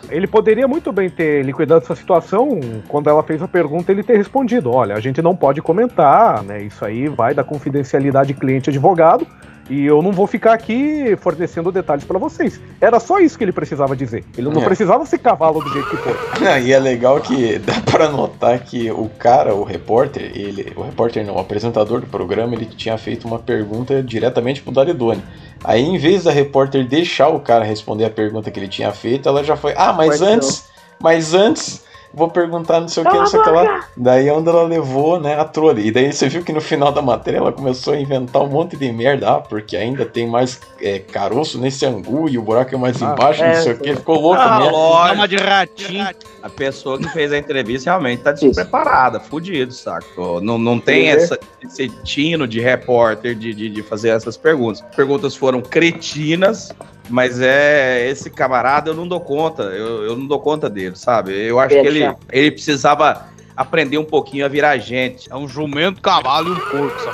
Ele 0.10 0.26
poderia 0.26 0.70
muito 0.70 0.94
bem 0.94 1.10
ter 1.10 1.44
liquidado 1.44 1.84
essa 1.84 1.96
situação 1.96 2.62
quando 2.88 3.10
ela 3.10 3.22
fez 3.24 3.42
a 3.42 3.48
pergunta 3.48 3.92
ele 3.92 4.04
ter 4.04 4.16
respondido: 4.16 4.72
olha, 4.72 4.96
a 4.96 5.02
gente 5.02 5.22
não 5.22 5.36
pode 5.36 5.62
comentar, 5.62 6.42
né? 6.44 6.62
Isso 6.64 6.86
aí 6.86 7.10
vai 7.10 7.34
da 7.34 7.44
confidencialidade 7.44 8.34
cliente-advogado. 8.34 9.28
E 9.70 9.86
eu 9.86 10.02
não 10.02 10.12
vou 10.12 10.26
ficar 10.28 10.54
aqui 10.54 11.18
fornecendo 11.20 11.72
detalhes 11.72 12.06
pra 12.06 12.18
vocês. 12.18 12.60
Era 12.80 13.00
só 13.00 13.20
isso 13.20 13.38
que 13.38 13.44
ele 13.44 13.52
precisava 13.52 13.96
dizer. 13.96 14.24
Ele 14.38 14.50
não 14.50 14.62
É. 14.62 14.66
precisava 14.66 15.06
ser 15.06 15.18
cavalo 15.18 15.62
do 15.62 15.70
jeito 15.70 15.90
que 15.90 15.98
foi. 15.98 16.14
Não, 16.40 16.58
e 16.60 16.72
é 16.72 16.80
legal 16.80 17.20
que 17.20 17.60
dá 17.60 17.74
pra 17.92 18.08
notar 18.10 18.60
que 18.60 18.90
o 18.92 19.10
cara, 19.18 19.54
o 19.54 19.64
repórter, 19.64 20.32
ele, 20.36 20.72
o 20.76 20.82
repórter 20.82 21.26
não, 21.26 21.36
o 21.36 21.40
apresentador 21.40 22.00
do 22.00 22.08
programa, 22.08 22.54
ele 22.56 22.66
tinha 22.66 22.98
feito 22.98 23.28
uma 23.28 23.40
pergunta 23.40 24.02
diretamente 24.02 24.62
pro 24.62 24.72
Daledoni. 24.72 25.22
Aí, 25.64 25.82
em 25.82 25.98
vez 25.98 26.24
da 26.24 26.32
repórter 26.32 26.88
deixar 26.88 27.30
o 27.30 27.40
cara 27.40 27.66
responder 27.66 28.06
a 28.06 28.10
pergunta 28.10 28.50
que 28.52 28.60
ele 28.60 28.68
tinha 28.68 28.92
feito, 28.92 29.28
ela 29.28 29.44
já 29.44 29.56
foi, 29.58 29.74
ah, 29.76 29.92
mas 29.92 30.22
antes, 30.22 30.66
mas 31.02 31.34
antes, 31.34 31.84
vou 32.18 32.28
perguntar 32.30 32.82
não 32.82 32.88
sei 32.88 33.04
o 33.04 33.10
que, 33.10 33.16
não 33.16 33.26
sei 33.28 33.40
o 33.40 33.44
que 33.44 33.50
lá. 33.52 33.84
Daí 33.96 34.28
é 34.28 34.34
onde 34.34 34.50
ela 34.50 34.64
levou, 34.64 35.20
né, 35.20 35.40
a 35.40 35.46
trolha. 35.46 35.80
E 35.80 35.92
daí 35.92 36.12
você 36.12 36.28
viu 36.28 36.44
que 36.44 36.52
no 36.52 36.60
final 36.60 36.92
da 36.92 37.02
matéria 37.02 37.38
ela 37.38 37.52
começou 37.52 37.94
a 37.94 38.00
inventar 38.00 38.42
um 38.42 38.48
monte 38.48 38.76
de 38.76 38.92
merda, 38.92 39.36
ah, 39.36 39.40
porque 39.40 39.78
ainda 39.78 40.04
tem 40.04 40.28
mais 40.28 40.60
é, 40.82 40.98
caroço 41.00 41.60
nesse 41.60 41.86
angu 41.86 42.28
e 42.28 42.38
o 42.38 42.42
buraco 42.42 42.74
é 42.74 42.78
mais 42.78 43.02
Ah, 43.02 43.12
embaixo, 43.14 43.44
é, 43.44 43.56
não 43.56 43.62
sei 43.64 43.74
o 43.74 43.80
que. 43.80 43.96
Ficou 43.96 44.20
louco 44.20 44.42
Ah, 44.42 44.60
mesmo. 44.60 44.72
lógico. 44.76 45.28
de 45.28 45.36
ratinho. 45.38 46.08
A 46.48 46.50
pessoa 46.50 46.98
que 46.98 47.10
fez 47.10 47.34
a 47.34 47.38
entrevista 47.38 47.90
realmente 47.90 48.24
tá 48.24 48.32
despreparada, 48.32 49.20
fudido, 49.20 49.74
saco? 49.74 50.40
Não, 50.40 50.58
não 50.58 50.80
tem 50.80 51.10
Uhum. 51.10 51.16
essa, 51.18 51.40
esse 51.62 51.90
tino 52.06 52.48
de 52.48 52.62
repórter 52.62 53.36
de, 53.36 53.54
de, 53.54 53.70
de 53.70 53.84
fazer 53.84 54.10
essas 54.10 54.38
perguntas. 54.38 54.82
Perguntas 54.96 55.36
foram 55.36 55.62
cretinas, 55.62 56.74
mas 57.10 57.42
é 57.42 58.10
esse 58.10 58.30
camarada 58.30 58.90
eu 58.90 58.94
não 58.96 59.06
dou 59.08 59.20
conta, 59.20 59.64
eu, 59.64 60.04
eu 60.06 60.16
não 60.16 60.26
dou 60.26 60.40
conta 60.40 60.70
dele, 60.70 60.96
sabe? 60.96 61.34
Eu 61.34 61.60
acho 61.60 61.76
É 61.76 61.82
que 61.82 61.88
ele, 61.88 62.16
ele 62.32 62.52
precisava 62.52 63.28
aprender 63.58 63.98
um 63.98 64.06
pouquinho 64.06 64.46
a 64.46 64.48
virar 64.48 64.78
gente. 64.78 65.28
É 65.32 65.36
um 65.36 65.48
jumento, 65.48 66.00
cavalo 66.00 66.50
e 66.50 66.52
um 66.52 66.60
porco, 66.60 67.02
só. 67.02 67.12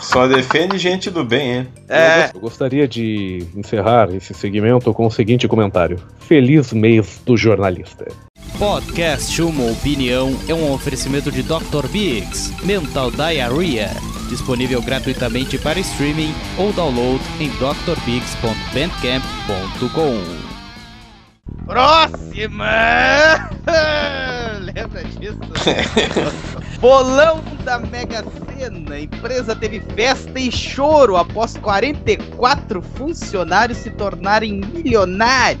Só 0.00 0.26
defende 0.26 0.76
gente 0.76 1.08
do 1.10 1.24
bem, 1.24 1.58
hein? 1.58 1.68
É. 1.88 2.32
Eu 2.34 2.40
gostaria 2.40 2.88
de 2.88 3.46
encerrar 3.54 4.12
esse 4.12 4.34
segmento 4.34 4.92
com 4.92 5.06
o 5.06 5.10
seguinte 5.10 5.46
comentário: 5.46 6.02
Feliz 6.18 6.72
mês 6.72 7.22
do 7.24 7.36
jornalista. 7.36 8.08
Podcast 8.58 9.40
Uma 9.40 9.70
Opinião 9.70 10.36
é 10.48 10.54
um 10.54 10.72
oferecimento 10.72 11.30
de 11.30 11.44
Dr. 11.44 11.86
Biggs, 11.92 12.52
Mental 12.64 13.12
Diarrhea, 13.12 13.90
disponível 14.28 14.82
gratuitamente 14.82 15.56
para 15.58 15.78
streaming 15.78 16.34
ou 16.58 16.72
download 16.72 17.22
em 17.38 17.50
drbiggs.bandcamp.com. 17.50 20.47
Próxima! 21.68 22.64
Lembra 24.74 25.04
disso? 25.04 25.38
Bolão 26.80 27.44
da 27.62 27.78
Mega 27.78 28.24
Sena. 28.24 28.94
A 28.94 29.00
empresa 29.00 29.54
teve 29.54 29.80
festa 29.94 30.40
e 30.40 30.50
choro 30.50 31.14
após 31.18 31.58
44 31.58 32.80
funcionários 32.80 33.76
se 33.76 33.90
tornarem 33.90 34.62
milionários. 34.72 35.60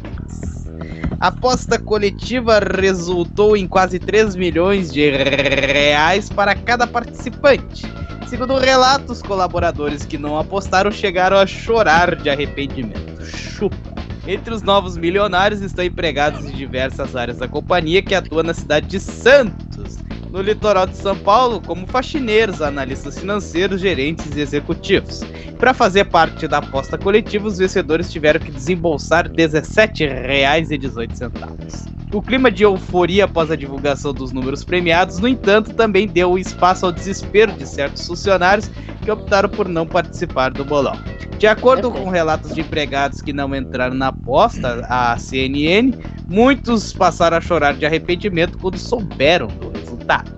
A 1.20 1.26
aposta 1.26 1.78
coletiva 1.78 2.58
resultou 2.58 3.54
em 3.54 3.68
quase 3.68 3.98
3 3.98 4.34
milhões 4.34 4.90
de 4.90 5.10
reais 5.10 6.30
para 6.30 6.54
cada 6.54 6.86
participante. 6.86 7.84
Segundo 8.26 8.56
relatos, 8.56 9.20
colaboradores 9.20 10.06
que 10.06 10.16
não 10.16 10.38
apostaram 10.38 10.90
chegaram 10.90 11.36
a 11.36 11.46
chorar 11.46 12.16
de 12.16 12.30
arrependimento. 12.30 13.26
Chupa. 13.26 13.97
Entre 14.28 14.52
os 14.52 14.62
novos 14.62 14.98
milionários 14.98 15.62
estão 15.62 15.82
empregados 15.82 16.44
em 16.44 16.52
diversas 16.52 17.16
áreas 17.16 17.38
da 17.38 17.48
companhia 17.48 18.02
que 18.02 18.14
atua 18.14 18.42
na 18.42 18.52
cidade 18.52 18.86
de 18.86 19.00
Santos, 19.00 19.96
no 20.30 20.42
litoral 20.42 20.86
de 20.86 20.98
São 20.98 21.16
Paulo, 21.16 21.62
como 21.62 21.86
faxineiros, 21.86 22.60
analistas 22.60 23.18
financeiros, 23.18 23.80
gerentes 23.80 24.36
e 24.36 24.40
executivos. 24.40 25.22
Para 25.58 25.72
fazer 25.72 26.04
parte 26.04 26.46
da 26.46 26.58
aposta 26.58 26.98
coletiva, 26.98 27.48
os 27.48 27.56
vencedores 27.56 28.12
tiveram 28.12 28.38
que 28.38 28.52
desembolsar 28.52 29.28
R$ 29.28 29.32
17,18. 29.32 31.88
O 32.12 32.20
clima 32.20 32.50
de 32.50 32.64
euforia 32.64 33.24
após 33.24 33.50
a 33.50 33.56
divulgação 33.56 34.12
dos 34.12 34.30
números 34.30 34.62
premiados, 34.62 35.18
no 35.18 35.26
entanto, 35.26 35.72
também 35.72 36.06
deu 36.06 36.36
espaço 36.36 36.84
ao 36.84 36.92
desespero 36.92 37.52
de 37.52 37.66
certos 37.66 38.06
funcionários 38.06 38.70
que 39.02 39.10
optaram 39.10 39.48
por 39.48 39.66
não 39.66 39.86
participar 39.86 40.50
do 40.50 40.66
bolão. 40.66 41.17
De 41.38 41.46
acordo 41.46 41.92
com 41.92 42.08
relatos 42.08 42.52
de 42.52 42.62
empregados 42.62 43.22
que 43.22 43.32
não 43.32 43.54
entraram 43.54 43.94
na 43.94 44.08
aposta, 44.08 44.84
a 44.88 45.16
CNN, 45.16 45.96
muitos 46.28 46.92
passaram 46.92 47.36
a 47.36 47.40
chorar 47.40 47.74
de 47.74 47.86
arrependimento 47.86 48.58
quando 48.58 48.76
souberam 48.76 49.46
do 49.46 49.70
resultado. 49.70 50.32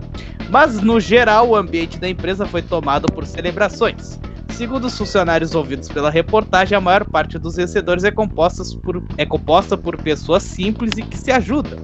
Mas, 0.47 0.79
no 0.79 0.99
geral, 0.99 1.49
o 1.49 1.55
ambiente 1.55 1.97
da 1.97 2.07
empresa 2.07 2.45
foi 2.45 2.61
tomado 2.61 3.07
por 3.07 3.25
celebrações. 3.25 4.19
Segundo 4.49 4.85
os 4.85 4.95
funcionários 4.95 5.55
ouvidos 5.55 5.89
pela 5.89 6.11
reportagem, 6.11 6.77
a 6.77 6.81
maior 6.81 7.03
parte 7.03 7.39
dos 7.39 7.55
vencedores 7.55 8.03
é 8.03 8.11
composta 8.11 8.63
por, 8.83 9.03
é 9.17 9.25
composta 9.25 9.75
por 9.75 9.97
pessoas 9.97 10.43
simples 10.43 10.91
e 10.97 11.01
que 11.01 11.17
se 11.17 11.31
ajudam. 11.31 11.79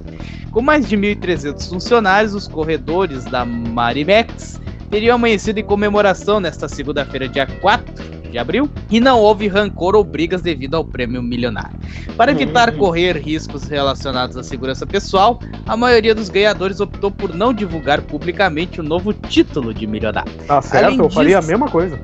Com 0.52 0.62
mais 0.62 0.88
de 0.88 0.96
1.300 0.96 1.68
funcionários, 1.68 2.34
os 2.34 2.46
corredores 2.46 3.24
da 3.24 3.44
Marimex 3.44 4.60
teriam 4.88 5.16
amanhecido 5.16 5.58
em 5.58 5.64
comemoração 5.64 6.38
nesta 6.38 6.68
segunda-feira, 6.68 7.28
dia 7.28 7.46
4 7.46 8.17
de 8.28 8.38
abril, 8.38 8.68
e 8.90 9.00
não 9.00 9.18
houve 9.20 9.48
rancor 9.48 9.94
ou 9.96 10.04
brigas 10.04 10.42
devido 10.42 10.74
ao 10.76 10.84
prêmio 10.84 11.22
milionário. 11.22 11.76
Para 12.16 12.30
evitar 12.32 12.72
correr 12.76 13.16
riscos 13.16 13.64
relacionados 13.64 14.36
à 14.36 14.42
segurança 14.42 14.86
pessoal, 14.86 15.40
a 15.66 15.76
maioria 15.76 16.14
dos 16.14 16.28
ganhadores 16.28 16.80
optou 16.80 17.10
por 17.10 17.34
não 17.34 17.52
divulgar 17.52 18.02
publicamente 18.02 18.80
o 18.80 18.82
novo 18.84 19.12
título 19.12 19.72
de 19.74 19.86
milionário. 19.86 20.32
Tá 20.46 20.60
certo, 20.62 20.84
Além 20.86 20.98
eu 20.98 21.10
faria 21.10 21.36
a 21.36 21.40
disso- 21.40 21.50
mesma 21.52 21.68
coisa. 21.68 22.00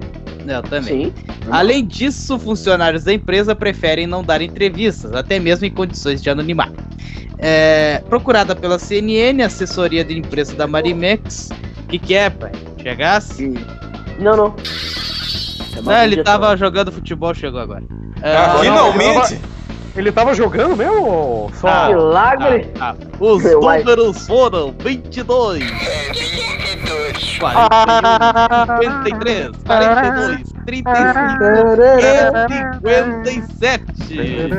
eu 0.46 0.62
também. 0.62 1.12
Além 1.50 1.84
disso, 1.84 2.38
funcionários 2.38 3.04
da 3.04 3.12
empresa 3.12 3.54
preferem 3.54 4.06
não 4.06 4.22
dar 4.22 4.40
entrevistas, 4.42 5.12
até 5.12 5.38
mesmo 5.38 5.66
em 5.66 5.70
condições 5.70 6.22
de 6.22 6.30
anonimato. 6.30 6.82
É, 7.38 8.02
procurada 8.08 8.54
pela 8.54 8.78
CNN, 8.78 9.42
assessoria 9.42 10.04
de 10.04 10.16
imprensa 10.18 10.54
da 10.54 10.66
Marimex, 10.66 11.50
o 11.84 11.88
que, 11.88 11.98
que 11.98 12.14
é, 12.14 12.30
pai? 12.30 12.52
Chegasse? 12.82 13.52
Não, 14.18 14.36
não. 14.36 14.54
Não, 15.82 15.92
ele 16.02 16.22
tava 16.22 16.56
jogando 16.56 16.92
futebol, 16.92 17.34
chegou 17.34 17.60
agora. 17.60 17.82
É, 18.22 18.36
Ah, 18.36 18.56
finalmente! 18.60 19.40
Ele 19.96 20.10
tava 20.10 20.34
jogando 20.34 20.76
mesmo? 20.76 21.50
Só... 21.54 21.68
Ah, 21.68 21.86
Milagre! 21.88 22.68
ah, 22.80 22.94
ah. 23.00 23.06
Os 23.20 23.44
Meu, 23.44 23.60
números 23.60 24.26
foram 24.26 24.74
22, 24.80 25.62
41, 27.38 29.02
53, 29.02 29.50
42, 29.64 30.52
35 30.66 32.88
e 32.88 33.30
57. 33.30 33.84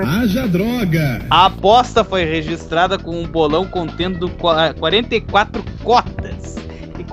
Haja 0.06 0.48
droga! 0.48 1.22
A 1.30 1.46
aposta 1.48 2.04
foi 2.04 2.24
registrada 2.26 2.98
com 2.98 3.20
um 3.20 3.28
bolão 3.28 3.66
contendo 3.66 4.30
qua- 4.30 4.74
44 4.74 5.64
cotas 5.84 6.56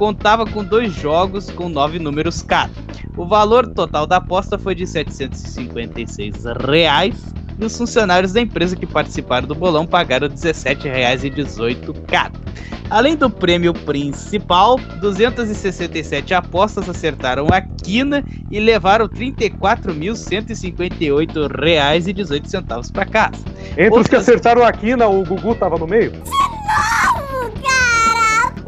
contava 0.03 0.45
com 0.45 0.65
dois 0.65 0.93
jogos 0.93 1.49
com 1.53 1.69
nove 1.69 2.01
números 2.01 2.43
cada. 2.43 2.73
O 3.17 3.25
valor 3.25 3.69
total 3.69 4.05
da 4.05 4.17
aposta 4.17 4.59
foi 4.59 4.75
de 4.75 4.85
756 4.85 6.43
reais 6.69 7.15
e 7.57 7.65
os 7.65 7.79
funcionários 7.79 8.33
da 8.33 8.41
empresa 8.41 8.75
que 8.75 8.85
participaram 8.85 9.47
do 9.47 9.55
bolão 9.55 9.87
pagaram 9.87 10.27
R$ 10.27 10.35
17,18 10.35 11.95
cada. 12.09 12.33
Além 12.91 13.15
do 13.15 13.31
prêmio 13.31 13.73
principal, 13.73 14.77
267 15.01 16.35
apostas 16.35 16.89
acertaram 16.89 17.47
a 17.53 17.61
quina 17.61 18.25
e 18.51 18.59
levaram 18.59 19.07
34.158 19.09 21.61
reais 21.63 22.09
e 22.09 22.13
18 22.13 22.49
centavos 22.49 22.91
para 22.91 23.07
casa. 23.07 23.39
Entre 23.79 23.87
os 23.87 24.09
que 24.09 24.17
Outras- 24.17 24.23
acertaram 24.23 24.65
a 24.65 24.73
quina, 24.73 25.07
o 25.07 25.25
Gugu 25.25 25.55
tava 25.55 25.79
no 25.79 25.87
meio? 25.87 26.11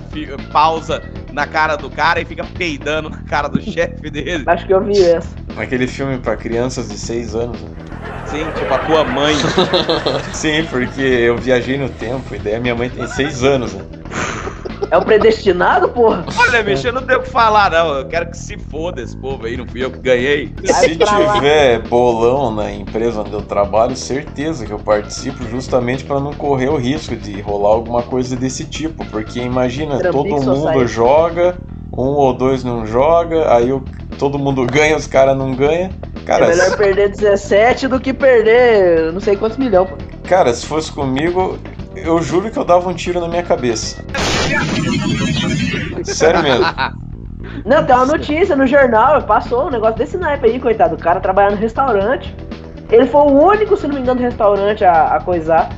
pausa 0.52 1.02
na 1.36 1.46
cara 1.46 1.76
do 1.76 1.90
cara 1.90 2.22
e 2.22 2.26
fica 2.26 2.44
peidando 2.46 3.10
na 3.10 3.18
cara 3.18 3.50
do 3.50 3.60
chefe 3.62 4.10
dele. 4.10 4.46
Acho 4.48 4.66
que 4.66 4.74
eu 4.74 4.84
vi 4.84 5.04
essa. 5.04 5.45
Aquele 5.58 5.88
filme 5.88 6.18
pra 6.18 6.36
crianças 6.36 6.90
de 6.90 6.98
6 6.98 7.36
anos. 7.36 7.62
né? 7.62 7.70
Sim, 8.26 8.52
tipo 8.52 8.74
a 8.74 8.80
tua 8.80 9.04
mãe. 9.04 9.36
Sim, 10.34 10.66
porque 10.70 11.02
eu 11.02 11.38
viajei 11.38 11.78
no 11.78 11.90
tempo 11.90 12.36
e 12.36 12.40
daí 12.40 12.56
a 12.56 12.60
minha 12.60 12.76
mãe 12.76 12.90
tem 12.90 13.06
6 13.08 13.44
anos, 13.44 13.74
né? 13.74 13.82
É 14.92 14.98
o 14.98 15.04
predestinado, 15.04 15.90
porra? 15.90 16.26
Olha, 16.38 16.64
bicho, 16.64 16.88
eu 16.88 16.94
não 16.94 17.02
tenho 17.02 17.20
o 17.20 17.22
que 17.24 17.30
falar, 17.30 17.72
não. 17.72 17.96
Eu 17.96 18.08
quero 18.08 18.30
que 18.30 18.38
se 18.38 18.58
foda 18.58 19.02
esse 19.02 19.16
povo 19.18 19.46
aí, 19.46 19.58
não 19.58 19.66
fui 19.68 19.84
eu 19.84 19.92
que 19.92 20.00
ganhei. 20.00 20.56
Se 20.64 20.96
tiver 20.96 21.80
bolão 21.88 22.54
na 22.54 22.72
empresa 22.72 23.22
onde 23.22 23.34
eu 23.34 23.42
trabalho, 23.42 23.96
certeza 23.96 24.66
que 24.66 24.72
eu 24.72 24.80
participo 24.80 25.44
justamente 25.48 26.04
para 26.04 26.20
não 26.20 26.34
correr 26.34 26.70
o 26.70 26.78
risco 26.78 27.16
de 27.16 27.42
rolar 27.42 27.70
alguma 27.70 28.04
coisa 28.04 28.36
desse 28.36 28.66
tipo. 28.66 29.06
Porque 29.06 29.40
imagina, 29.40 30.00
todo 30.12 30.24
mundo 30.42 30.88
joga, 30.88 31.58
um 31.98 32.10
ou 32.12 32.34
dois 32.34 32.64
não 32.64 32.86
joga, 32.86 33.54
aí 33.54 33.72
o- 33.74 33.84
todo 34.18 34.40
mundo 34.40 34.66
ganha, 34.66 34.96
os 34.96 35.08
caras 35.08 35.38
não 35.38 35.54
ganham. 35.54 35.90
Cara, 36.26 36.46
é 36.46 36.50
melhor 36.50 36.78
perder 36.78 37.10
17 37.10 37.88
do 37.88 38.00
que 38.00 38.14
perder 38.14 39.14
não 39.14 39.20
sei 39.20 39.36
quantos 39.36 39.58
milhões, 39.58 39.90
cara, 40.28 40.54
se 40.54 40.66
fosse 40.66 40.92
comigo, 40.92 41.60
eu 41.96 42.22
juro 42.22 42.50
que 42.50 42.58
eu 42.58 42.66
dava 42.66 42.90
um 42.90 42.94
tiro 42.94 43.20
na 43.20 43.28
minha 43.28 43.44
cabeça. 43.44 44.04
Sério 46.04 46.42
mesmo. 46.42 46.66
Não, 47.64 47.86
tem 47.86 47.96
uma 47.96 48.06
notícia 48.06 48.56
no 48.56 48.68
jornal, 48.68 49.22
passou 49.24 49.68
um 49.68 49.70
negócio 49.72 49.96
desse 49.96 50.18
naipe 50.18 50.46
aí, 50.46 50.60
coitado. 50.60 50.96
O 50.96 50.98
cara 50.98 51.20
trabalha 51.20 51.52
no 51.52 51.62
restaurante. 51.62 52.36
Ele 52.92 53.06
foi 53.06 53.22
o 53.22 53.32
único, 53.32 53.78
se 53.78 53.88
não 53.88 53.96
me 53.96 54.02
engano, 54.02 54.20
do 54.20 54.24
restaurante 54.24 54.84
a, 54.84 55.16
a 55.16 55.22
coisar. 55.22 55.70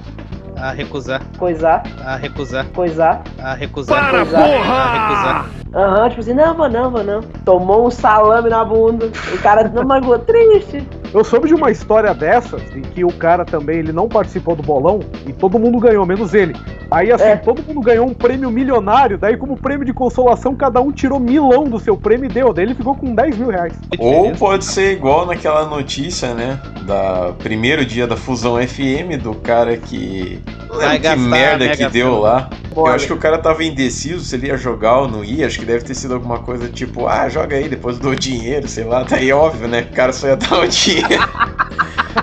A 0.57 0.71
recusar. 0.71 1.21
Coisar. 1.37 1.83
A 2.03 2.15
recusar. 2.15 2.65
Coisar. 2.73 3.21
A 3.37 3.53
recusar. 3.53 3.99
Para, 3.99 4.19
Coisar. 4.19 4.43
porra! 4.43 4.73
A 4.73 4.93
recusar. 4.93 5.57
Aham, 5.73 6.09
tipo 6.09 6.21
assim, 6.21 6.33
não, 6.33 6.55
vou 6.55 6.69
não, 6.69 6.89
vou 6.89 7.03
não. 7.03 7.21
Tomou 7.45 7.87
um 7.87 7.91
salame 7.91 8.49
na 8.49 8.63
bunda. 8.65 9.11
O 9.33 9.37
cara 9.39 9.67
não 9.67 9.83
magoou, 9.83 10.17
triste. 10.19 10.87
Eu 11.13 11.23
soube 11.23 11.47
de 11.47 11.53
uma 11.53 11.71
história 11.71 12.13
dessas, 12.13 12.61
em 12.75 12.81
que 12.81 13.03
o 13.03 13.11
cara 13.11 13.45
também 13.45 13.79
ele 13.79 13.91
não 13.91 14.09
participou 14.09 14.55
do 14.55 14.63
bolão 14.63 14.99
e 15.25 15.31
todo 15.31 15.57
mundo 15.57 15.79
ganhou, 15.79 16.05
menos 16.05 16.33
ele. 16.33 16.55
Aí 16.91 17.11
assim, 17.11 17.37
todo 17.43 17.61
mundo 17.63 17.81
ganhou 17.81 18.05
um 18.05 18.13
prêmio 18.13 18.49
milionário, 18.49 19.17
daí 19.17 19.37
como 19.37 19.57
prêmio 19.57 19.85
de 19.85 19.93
consolação, 19.93 20.55
cada 20.55 20.81
um 20.81 20.91
tirou 20.91 21.19
milão 21.19 21.65
do 21.65 21.79
seu 21.79 21.97
prêmio 21.97 22.25
e 22.25 22.33
deu. 22.33 22.53
Daí 22.53 22.65
ele 22.65 22.75
ficou 22.75 22.95
com 22.95 23.13
10 23.13 23.37
mil 23.37 23.49
reais. 23.49 23.73
Ou 23.99 24.31
pode 24.33 24.65
ser 24.65 24.93
igual 24.93 25.25
naquela 25.25 25.65
notícia, 25.65 26.33
né? 26.33 26.59
Da 26.85 27.33
primeiro 27.37 27.85
dia 27.85 28.07
da 28.07 28.15
fusão 28.15 28.55
FM, 28.55 29.21
do 29.21 29.33
cara 29.35 29.77
que. 29.77 30.41
Não 30.69 30.77
Vai 30.77 30.99
que 30.99 31.15
merda 31.15 31.65
Mega 31.65 31.77
que 31.77 31.89
deu 31.91 32.19
lá. 32.19 32.49
Eu 32.75 32.83
Olha. 32.83 32.95
acho 32.95 33.07
que 33.07 33.13
o 33.13 33.17
cara 33.17 33.37
tava 33.37 33.63
indeciso 33.63 34.23
se 34.23 34.35
ele 34.35 34.47
ia 34.47 34.57
jogar 34.57 34.99
ou 34.99 35.07
não 35.07 35.23
ia. 35.23 35.47
Acho 35.47 35.59
que 35.59 35.65
deve 35.65 35.83
ter 35.83 35.95
sido 35.95 36.13
alguma 36.13 36.39
coisa 36.39 36.67
tipo, 36.69 37.07
ah, 37.07 37.27
joga 37.29 37.55
aí, 37.55 37.67
depois 37.67 37.97
eu 37.97 38.03
dou 38.03 38.15
dinheiro, 38.15 38.67
sei 38.67 38.83
lá. 38.83 39.03
Daí 39.03 39.31
óbvio, 39.31 39.67
né? 39.67 39.87
O 39.91 39.95
cara 39.95 40.13
só 40.13 40.27
ia 40.27 40.35
dar 40.37 40.59
o 40.59 40.67
dinheiro. 40.67 41.07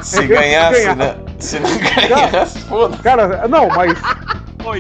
se 0.03 0.27
ganhasse, 0.27 0.81
ganhar. 0.81 0.97
né? 0.97 1.17
Se 1.39 1.59
não 1.59 1.71
ganhasse, 1.79 2.59
foda. 2.61 2.97
Cara, 2.99 3.49
não, 3.49 3.69
mas 3.69 3.99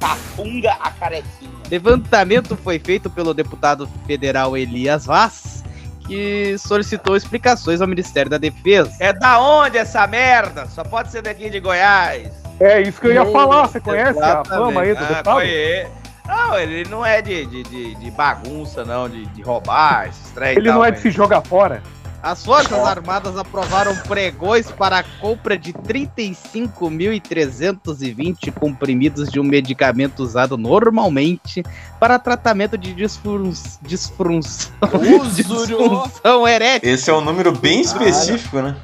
Tafunga 0.00 0.72
a 0.80 0.90
carequinha. 0.90 1.50
Levantamento 1.70 2.56
foi 2.56 2.78
feito 2.78 3.10
pelo 3.10 3.34
deputado 3.34 3.88
federal 4.06 4.56
Elias 4.56 5.04
Vaz, 5.06 5.64
que 6.06 6.56
solicitou 6.58 7.16
explicações 7.16 7.80
ao 7.80 7.88
Ministério 7.88 8.30
da 8.30 8.38
Defesa. 8.38 8.92
É 9.00 9.12
da 9.12 9.40
onde 9.40 9.76
essa 9.76 10.06
merda? 10.06 10.66
Só 10.68 10.84
pode 10.84 11.10
ser 11.10 11.22
daqui 11.22 11.50
de 11.50 11.58
Goiás. 11.60 12.28
É 12.60 12.80
isso 12.80 13.00
que 13.00 13.08
eu 13.08 13.12
ia 13.12 13.26
falar. 13.26 13.66
Você 13.66 13.80
conhece 13.80 14.18
a 14.22 14.42
fama 14.44 14.80
aí 14.82 14.94
do 14.94 14.98
Ah, 15.00 15.08
deputado? 15.08 15.34
conhe- 15.34 15.86
Não, 16.26 16.58
ele 16.58 16.88
não 16.88 17.04
é 17.04 17.20
de, 17.22 17.46
de, 17.46 17.62
de, 17.62 17.94
de 17.94 18.10
bagunça, 18.10 18.84
não, 18.84 19.08
de, 19.08 19.24
de 19.26 19.42
roubar 19.42 20.08
esses 20.08 20.30
trem 20.30 20.54
e 20.54 20.58
Ele 20.58 20.68
tal, 20.68 20.78
não 20.78 20.84
é 20.84 20.90
de 20.90 21.00
se 21.00 21.10
jogar 21.10 21.42
fora. 21.42 21.80
As 22.22 22.44
Forças 22.44 22.72
Armadas 22.72 23.36
aprovaram 23.36 23.94
pregões 23.98 24.68
para 24.70 24.98
a 24.98 25.04
compra 25.20 25.56
de 25.56 25.72
35.320 25.72 28.52
comprimidos 28.52 29.30
de 29.30 29.38
um 29.38 29.44
medicamento 29.44 30.24
usado 30.24 30.58
normalmente 30.58 31.62
para 32.00 32.18
tratamento 32.18 32.76
de 32.76 32.92
disfun... 32.94 33.52
disfunção, 33.82 34.72
disfunção 35.36 36.48
erétil. 36.48 36.90
Esse 36.90 37.10
é 37.10 37.14
um 37.14 37.20
número 37.20 37.52
bem 37.52 37.80
específico, 37.80 38.60
né? 38.60 38.74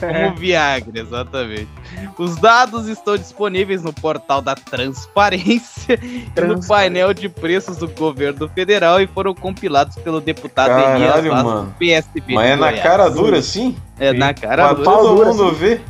Como 0.00 0.34
Viagra, 0.36 1.00
exatamente. 1.00 1.68
Os 2.18 2.36
dados 2.36 2.86
estão 2.88 3.16
disponíveis 3.16 3.82
no 3.82 3.92
portal 3.92 4.40
da 4.42 4.54
Transparência 4.54 5.98
e 6.02 6.40
no 6.40 6.64
painel 6.66 7.12
de 7.14 7.28
preços 7.28 7.76
do 7.78 7.88
governo 7.88 8.48
federal 8.48 9.00
e 9.00 9.06
foram 9.06 9.34
compilados 9.34 9.96
pelo 9.96 10.20
deputado 10.20 10.70
Elias 10.70 11.10
Caralho, 11.10 11.30
Vaz, 11.30 11.44
mano. 11.44 11.62
do 11.66 11.74
PSB. 11.78 12.34
Mas 12.34 12.46
é 12.50 12.54
de 12.54 12.60
na 12.60 12.66
Goiás. 12.68 12.82
cara 12.82 13.08
dura 13.08 13.38
assim? 13.38 13.76
É 13.98 14.12
na 14.12 14.34
cara 14.34 14.64
Pra 14.64 14.72
dura. 14.74 14.84
todo 14.84 15.14
mundo 15.26 15.52
ver. 15.52 15.82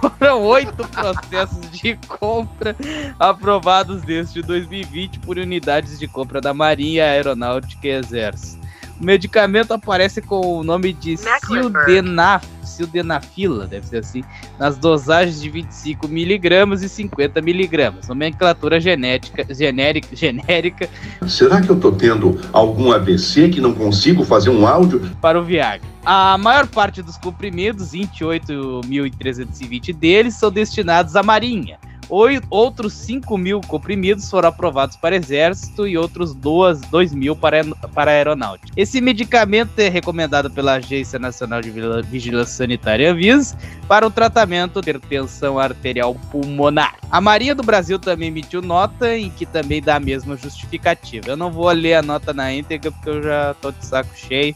Foram 0.00 0.42
oito 0.42 0.86
processos 0.88 1.70
de 1.70 1.96
compra 2.08 2.74
aprovados 3.18 4.02
desde 4.02 4.42
2020 4.42 5.20
por 5.20 5.38
unidades 5.38 5.98
de 5.98 6.08
compra 6.08 6.40
da 6.40 6.52
Marinha, 6.52 7.04
Aeronáutica 7.04 7.86
e 7.86 7.90
Exército. 7.90 8.64
O 9.00 9.04
medicamento 9.04 9.72
aparece 9.72 10.20
com 10.20 10.40
o 10.58 10.62
nome 10.64 10.92
de 10.92 11.16
sildenaf, 11.16 12.44
sildenafila, 12.74 13.66
deve 13.66 13.86
ser 13.86 13.98
assim, 13.98 14.22
nas 14.58 14.76
dosagens 14.76 15.40
de 15.40 15.48
25 15.48 16.08
miligramas 16.08 16.82
e 16.82 16.88
50 16.88 17.40
miligramas. 17.40 18.08
Nomenclatura 18.08 18.80
genética, 18.80 19.46
genérica, 19.54 20.08
genérica 20.16 20.88
Será 21.26 21.60
que 21.60 21.70
eu 21.70 21.78
tô 21.78 21.92
tendo 21.92 22.40
algum 22.52 22.90
AVC 22.92 23.50
que 23.50 23.60
não 23.60 23.74
consigo 23.74 24.24
fazer 24.24 24.50
um 24.50 24.66
áudio? 24.66 25.00
para 25.20 25.40
o 25.40 25.44
Viagra. 25.44 25.86
A 26.04 26.36
maior 26.36 26.66
parte 26.66 27.00
dos 27.00 27.16
comprimidos, 27.16 27.92
28.320 27.92 29.94
deles, 29.94 30.34
são 30.34 30.50
destinados 30.50 31.14
à 31.16 31.22
Marinha. 31.22 31.78
Outros 32.08 32.92
5 32.94 33.36
mil 33.36 33.60
comprimidos 33.60 34.28
foram 34.30 34.48
aprovados 34.48 34.96
para 34.96 35.16
Exército 35.16 35.86
e 35.86 35.98
outros 35.98 36.34
2, 36.34 36.80
2 36.82 37.14
mil 37.14 37.36
para, 37.36 37.64
para 37.94 38.10
Aeronáutica. 38.10 38.72
Esse 38.76 39.00
medicamento 39.00 39.78
é 39.78 39.88
recomendado 39.88 40.50
pela 40.50 40.74
Agência 40.74 41.18
Nacional 41.18 41.60
de 41.60 41.70
Vigilância 41.70 42.56
Sanitária 42.56 43.12
Anvisa 43.12 43.56
para 43.86 44.06
o 44.06 44.10
tratamento 44.10 44.80
de 44.80 44.94
hipertensão 44.94 45.58
arterial 45.58 46.14
pulmonar. 46.30 46.96
A 47.10 47.20
Marinha 47.20 47.54
do 47.54 47.62
Brasil 47.62 47.98
também 47.98 48.28
emitiu 48.28 48.62
nota 48.62 49.16
em 49.16 49.30
que 49.30 49.46
também 49.46 49.82
dá 49.82 49.96
a 49.96 50.00
mesma 50.00 50.36
justificativa. 50.36 51.28
Eu 51.28 51.36
não 51.36 51.50
vou 51.50 51.70
ler 51.70 51.94
a 51.94 52.02
nota 52.02 52.32
na 52.32 52.52
íntegra 52.52 52.90
porque 52.90 53.08
eu 53.08 53.22
já 53.22 53.54
tô 53.60 53.70
de 53.70 53.84
saco 53.84 54.10
cheio 54.14 54.54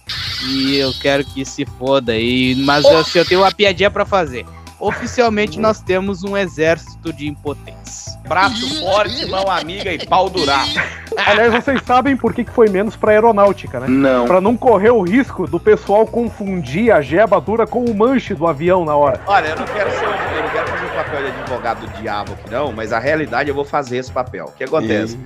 e 0.49 0.76
eu 0.76 0.92
quero 1.01 1.24
que 1.24 1.44
se 1.44 1.64
foda 1.64 2.12
aí, 2.12 2.55
mas 2.57 2.84
eu, 2.84 3.05
eu 3.14 3.24
tenho 3.26 3.40
uma 3.40 3.53
piadinha 3.53 3.90
para 3.90 4.05
fazer. 4.05 4.46
Oficialmente 4.81 5.59
nós 5.59 5.81
temos 5.81 6.22
um 6.22 6.37
exército 6.37 7.12
de 7.12 7.26
impotentes. 7.26 8.16
Braço 8.29 8.81
forte, 8.81 9.26
mão 9.26 9.51
amiga 9.51 9.93
e 9.93 10.07
pau 10.07 10.29
duraço. 10.29 10.79
Aliás, 11.26 11.53
vocês 11.53 11.83
sabem 11.83 12.16
por 12.16 12.33
que 12.33 12.45
foi 12.45 12.68
menos 12.68 12.95
pra 12.95 13.12
aeronáutica, 13.12 13.81
né? 13.81 13.89
Não. 13.89 14.26
Pra 14.26 14.41
não 14.41 14.57
correr 14.57 14.91
o 14.91 15.03
risco 15.03 15.47
do 15.47 15.59
pessoal 15.59 16.07
confundir 16.07 16.93
a 16.93 17.01
jeba 17.01 17.41
dura 17.41 17.66
com 17.66 17.85
o 17.85 17.95
manche 17.95 18.35
do 18.35 18.47
avião 18.47 18.85
na 18.85 18.95
hora. 18.95 19.20
Olha, 19.26 19.49
eu 19.49 19.57
não 19.57 19.66
quero 19.66 19.91
ser, 19.91 20.05
eu 20.05 20.43
não 20.43 20.51
quero 20.51 20.68
fazer 20.68 20.87
o 20.87 20.91
papel 20.91 21.22
de 21.22 21.41
advogado 21.41 21.81
do 21.81 22.01
diabo 22.01 22.33
aqui, 22.35 22.51
não, 22.51 22.72
mas 22.72 22.93
a 22.93 22.99
realidade 22.99 23.49
eu 23.49 23.55
vou 23.55 23.64
fazer 23.64 23.97
esse 23.97 24.12
papel. 24.12 24.45
O 24.45 24.53
que 24.53 24.64
acontece? 24.64 25.18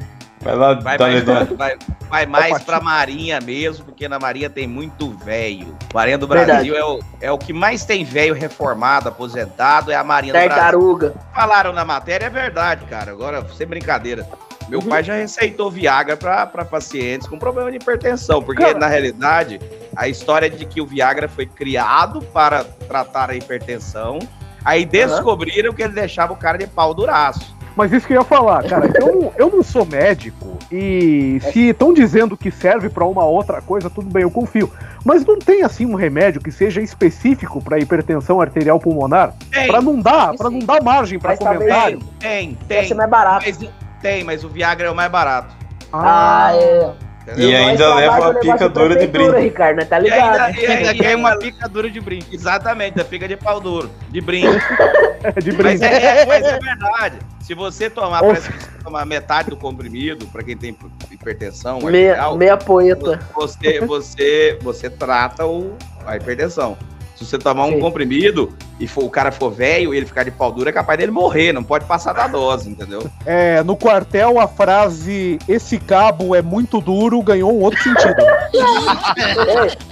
Vai 0.42 0.56
lá, 0.56 0.74
Vai 0.74 0.98
dá 0.98 1.06
mais, 1.06 1.24
vai, 1.24 1.46
vai, 1.46 1.78
vai 2.08 2.26
mais 2.26 2.62
pra 2.64 2.80
Marinha 2.80 3.40
mesmo, 3.40 3.84
porque 3.84 4.08
na 4.08 4.18
Marinha 4.18 4.50
tem 4.50 4.66
muito 4.66 5.10
velho. 5.10 5.76
Marinha 5.94 6.18
do 6.18 6.26
Verdade. 6.26 6.68
Brasil 6.68 6.76
é 6.76 6.84
o, 6.84 7.00
é 7.20 7.30
o 7.30 7.38
que 7.38 7.52
mais 7.52 7.84
tem 7.84 8.04
velho 8.04 8.34
reformado, 8.34 9.08
aposentado, 9.08 9.92
é 9.92 9.94
a 9.94 10.02
Marinha 10.02 10.32
do 10.32 10.36
Brasil. 10.36 10.50
Tartaruga. 10.50 11.14
Falaram 11.32 11.72
na 11.72 11.84
matéria, 11.84 12.26
é 12.26 12.30
verdade, 12.30 12.84
cara. 12.86 13.12
Agora, 13.12 13.46
sem 13.56 13.66
brincadeira. 13.66 14.26
Meu 14.68 14.80
pai 14.80 15.02
já 15.04 15.14
receitou 15.14 15.70
Viagra 15.70 16.16
pra, 16.16 16.46
pra 16.46 16.64
pacientes 16.64 17.28
com 17.28 17.38
problema 17.38 17.70
de 17.70 17.76
hipertensão, 17.76 18.42
porque 18.42 18.62
Cara. 18.62 18.78
na 18.78 18.86
realidade 18.86 19.60
a 19.94 20.08
história 20.08 20.48
de 20.48 20.64
que 20.64 20.80
o 20.80 20.86
Viagra 20.86 21.28
foi 21.28 21.46
criado 21.46 22.22
para 22.22 22.64
tratar 22.64 23.30
a 23.30 23.34
hipertensão, 23.34 24.18
aí 24.64 24.84
descobriram 24.84 25.72
que 25.72 25.82
ele 25.82 25.92
deixava 25.92 26.32
o 26.32 26.36
cara 26.36 26.56
de 26.56 26.66
pau 26.66 26.94
duraço. 26.94 27.54
Mas 27.76 27.92
isso 27.92 28.06
que 28.06 28.12
eu 28.12 28.20
ia 28.20 28.24
falar, 28.24 28.64
cara, 28.64 28.90
eu, 29.00 29.32
eu 29.36 29.50
não 29.50 29.62
sou 29.62 29.86
médico 29.86 30.58
e 30.70 31.40
se 31.52 31.68
estão 31.68 31.92
dizendo 31.92 32.36
que 32.36 32.50
serve 32.50 32.88
pra 32.88 33.04
uma 33.04 33.24
outra 33.24 33.60
coisa, 33.60 33.88
tudo 33.88 34.10
bem, 34.10 34.22
eu 34.22 34.30
confio. 34.30 34.70
Mas 35.04 35.24
não 35.24 35.38
tem 35.38 35.62
assim 35.62 35.86
um 35.86 35.94
remédio 35.94 36.40
que 36.40 36.50
seja 36.50 36.80
específico 36.80 37.62
pra 37.62 37.78
hipertensão 37.78 38.40
arterial 38.40 38.78
pulmonar? 38.78 39.34
Tem. 39.50 39.66
Pra 39.66 39.80
não 39.80 40.00
dar, 40.00 40.34
para 40.34 40.50
não 40.50 40.60
dar 40.60 40.82
margem 40.82 41.18
pra 41.18 41.30
Mas 41.30 41.38
tá 41.38 41.52
comentário. 41.54 41.98
Tem, 42.18 42.56
tem. 42.68 42.86
ser 42.86 42.94
mais 42.94 43.10
barato. 43.10 43.44
Mas, 43.46 43.58
tem, 44.00 44.24
mas 44.24 44.44
o 44.44 44.48
Viagra 44.48 44.88
é 44.88 44.90
o 44.90 44.94
mais 44.94 45.10
barato. 45.10 45.54
Ah, 45.92 46.52
é. 46.54 46.92
Entendeu? 47.22 47.50
E 47.50 47.54
ainda 47.56 47.88
Nós 47.88 47.96
leva 47.96 48.14
a 48.14 48.18
negócio 48.32 48.40
picadura 48.52 48.96
de 48.96 49.06
brinde. 49.06 49.36
Ricardo, 49.38 49.76
né? 49.76 49.84
Tá 49.84 49.98
E 49.98 50.02
ligado? 50.02 50.40
ainda, 50.40 50.60
e 50.60 50.66
ainda 50.66 50.92
ganha 50.92 51.16
uma 51.16 51.28
uma 51.30 51.38
picadura 51.38 51.88
de 51.90 52.00
brinco. 52.00 52.26
Exatamente, 52.34 52.96
da 52.96 53.04
fica 53.04 53.28
de 53.28 53.36
pau 53.36 53.60
duro, 53.60 53.90
de 54.10 54.20
brinde. 54.20 54.48
de 55.42 55.52
Mas 55.52 55.80
brinde. 55.80 55.84
é, 55.84 56.26
mas 56.26 56.44
é 56.44 56.58
verdade. 56.58 57.18
Se 57.40 57.54
você 57.54 57.88
tomar, 57.88 58.22
Ô. 58.22 58.26
parece 58.26 58.50
que 58.50 58.58
você 58.58 58.82
tomar 58.82 59.06
metade 59.06 59.50
do 59.50 59.56
comprimido, 59.56 60.26
pra 60.26 60.42
quem 60.42 60.56
tem 60.56 60.76
hipertensão 61.10 61.80
Meia, 61.80 62.10
arterial, 62.12 62.36
meia 62.36 62.56
poeta. 62.56 63.20
você, 63.34 63.80
você, 63.80 64.58
você 64.62 64.90
trata 64.90 65.46
o, 65.46 65.76
a 66.04 66.16
hipertensão. 66.16 66.76
Se 67.22 67.30
você 67.30 67.38
tomar 67.38 67.66
um 67.66 67.72
Sim. 67.72 67.80
comprimido 67.80 68.52
e 68.80 68.86
for, 68.86 69.04
o 69.04 69.10
cara 69.10 69.30
for 69.30 69.50
velho 69.50 69.94
e 69.94 69.96
ele 69.96 70.06
ficar 70.06 70.24
de 70.24 70.30
pau 70.30 70.50
duro, 70.50 70.68
é 70.68 70.72
capaz 70.72 70.98
dele 70.98 71.12
morrer, 71.12 71.52
não 71.52 71.62
pode 71.62 71.84
passar 71.84 72.12
da 72.12 72.26
dose, 72.26 72.68
entendeu? 72.68 73.08
É, 73.24 73.62
no 73.62 73.76
quartel 73.76 74.40
a 74.40 74.48
frase 74.48 75.38
esse 75.48 75.78
cabo 75.78 76.34
é 76.34 76.42
muito 76.42 76.80
duro 76.80 77.22
ganhou 77.22 77.52
um 77.52 77.62
outro 77.62 77.82
sentido. 77.82 78.22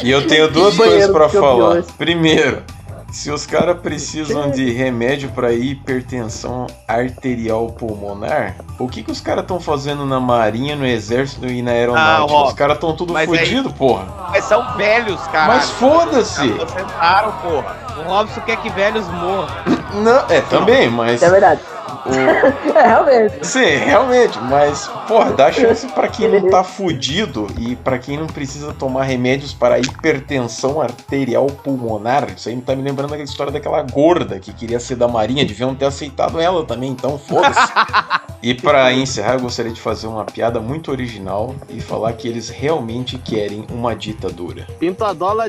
E 0.02 0.10
eu 0.10 0.26
tenho 0.26 0.50
duas 0.50 0.76
coisas 0.76 1.06
campeões. 1.06 1.32
falar. 1.32 1.82
Primeiro, 1.98 2.62
se 3.10 3.30
os 3.30 3.46
caras 3.46 3.78
precisam 3.80 4.50
de 4.50 4.70
remédio 4.72 5.30
pra 5.30 5.52
hipertensão 5.52 6.66
arterial 6.86 7.66
pulmonar, 7.68 8.56
o 8.78 8.88
que 8.88 9.02
que 9.02 9.10
os 9.10 9.20
caras 9.20 9.42
estão 9.42 9.60
fazendo 9.60 10.06
na 10.06 10.20
marinha, 10.20 10.76
no 10.76 10.86
exército 10.86 11.46
e 11.46 11.60
na 11.62 11.72
aeronáutica? 11.72 12.38
Ah, 12.38 12.44
os 12.46 12.52
caras 12.54 12.74
estão 12.76 12.94
tudo 12.94 13.12
mas 13.12 13.28
aí- 13.30 13.38
fodido, 13.38 13.72
porra. 13.72 14.06
Mas 14.30 14.44
são 14.44 14.76
velhos, 14.76 15.20
cara. 15.28 15.48
Mas 15.54 15.70
foda-se. 15.70 16.52
Aposentaram, 16.52 17.32
porra. 17.42 17.76
O 17.98 18.02
Robson 18.08 18.40
quer 18.42 18.56
que 18.56 18.70
velhos 18.70 19.06
morram. 19.08 19.48
Não, 19.94 20.24
é 20.28 20.40
também, 20.42 20.88
mas 20.88 21.22
É 21.22 21.28
verdade. 21.28 21.60
O- 22.06 22.10
É, 22.80 22.86
realmente. 22.86 23.46
Sim, 23.46 23.76
realmente, 23.84 24.38
mas, 24.48 24.88
porra, 25.06 25.32
dá 25.32 25.52
chance 25.52 25.86
pra 25.88 26.08
quem 26.08 26.28
não 26.28 26.48
tá 26.48 26.62
fudido 26.64 27.46
e 27.58 27.76
pra 27.76 27.98
quem 27.98 28.16
não 28.16 28.26
precisa 28.26 28.72
tomar 28.72 29.04
remédios 29.04 29.52
para 29.52 29.78
hipertensão 29.78 30.80
arterial 30.80 31.46
pulmonar. 31.46 32.28
Isso 32.36 32.48
aí 32.48 32.56
tá 32.60 32.74
me 32.74 32.82
lembrando 32.82 33.10
daquela 33.10 33.28
história 33.28 33.52
daquela 33.52 33.82
gorda 33.82 34.38
que 34.38 34.52
queria 34.52 34.80
ser 34.80 34.96
da 34.96 35.06
marinha, 35.08 35.44
deviam 35.44 35.74
ter 35.74 35.86
aceitado 35.86 36.40
ela 36.40 36.64
também, 36.64 36.90
então 36.90 37.18
foda-se. 37.18 37.60
E 38.42 38.54
para 38.54 38.90
encerrar, 38.94 39.34
eu 39.34 39.40
gostaria 39.40 39.70
de 39.70 39.78
fazer 39.78 40.06
uma 40.06 40.24
piada 40.24 40.60
muito 40.60 40.90
original 40.90 41.54
e 41.68 41.78
falar 41.78 42.10
que 42.14 42.26
eles 42.26 42.48
realmente 42.48 43.18
querem 43.18 43.66
uma 43.70 43.94
ditadura. 43.94 44.66
Pintadola. 44.78 45.44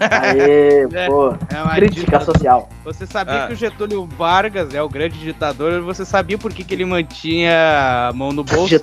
Aê, 0.00 0.88
pô. 1.06 1.34
É 1.54 1.62
uma 1.62 1.74
Crítica 1.76 2.00
ditadura. 2.18 2.24
social. 2.32 2.68
Você 2.84 3.06
sabia 3.06 3.44
Ah. 3.44 3.46
que 3.46 3.52
o 3.52 3.56
Getúlio 3.56 4.08
Vargas 4.18 4.74
é 4.74 4.82
o 4.82 4.88
grande 4.88 5.20
ditador? 5.20 5.80
Você 5.92 6.06
sabia 6.06 6.38
por 6.38 6.52
que, 6.54 6.64
que 6.64 6.72
ele 6.72 6.86
mantinha 6.86 8.08
a 8.08 8.12
mão 8.14 8.32
no 8.32 8.42
bolso? 8.42 8.80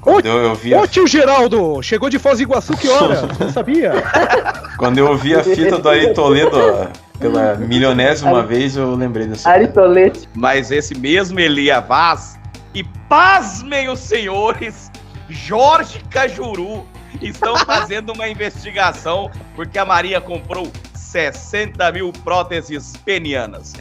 Quando 0.00 0.24
eu, 0.24 0.38
eu 0.38 0.54
vi 0.54 0.72
a, 0.72 0.80
Ô 0.80 0.86
tio 0.86 1.06
Geraldo, 1.06 1.82
chegou 1.82 2.08
de 2.08 2.18
Foz 2.18 2.38
do 2.38 2.44
Iguaçu 2.44 2.74
que 2.76 2.88
hora? 2.88 3.28
Não 3.38 3.50
sabia? 3.50 3.92
quando 4.78 4.96
eu 4.96 5.14
vi 5.16 5.34
a 5.34 5.42
fita 5.42 5.78
do 5.78 5.88
Ari 5.88 6.14
Toledo 6.14 6.56
ó, 6.56 6.86
pela 7.18 7.56
milionésima 7.56 8.42
vez, 8.42 8.76
eu 8.76 8.94
lembrei 8.94 9.26
dessa. 9.26 9.50
Aritolete. 9.50 10.26
Mas 10.34 10.70
esse 10.70 10.96
mesmo 10.96 11.38
Elia 11.38 11.80
Vaz, 11.80 12.38
e 12.72 12.82
pasmem 13.08 13.90
os 13.90 14.00
senhores, 14.00 14.90
Jorge 15.28 16.00
Cajuru, 16.08 16.86
estão 17.20 17.56
fazendo 17.56 18.12
uma 18.12 18.28
investigação 18.28 19.30
porque 19.54 19.78
a 19.78 19.84
Maria 19.84 20.20
comprou 20.20 20.70
60 21.06 21.92
mil 21.92 22.12
próteses 22.12 22.96
penianas. 22.96 23.72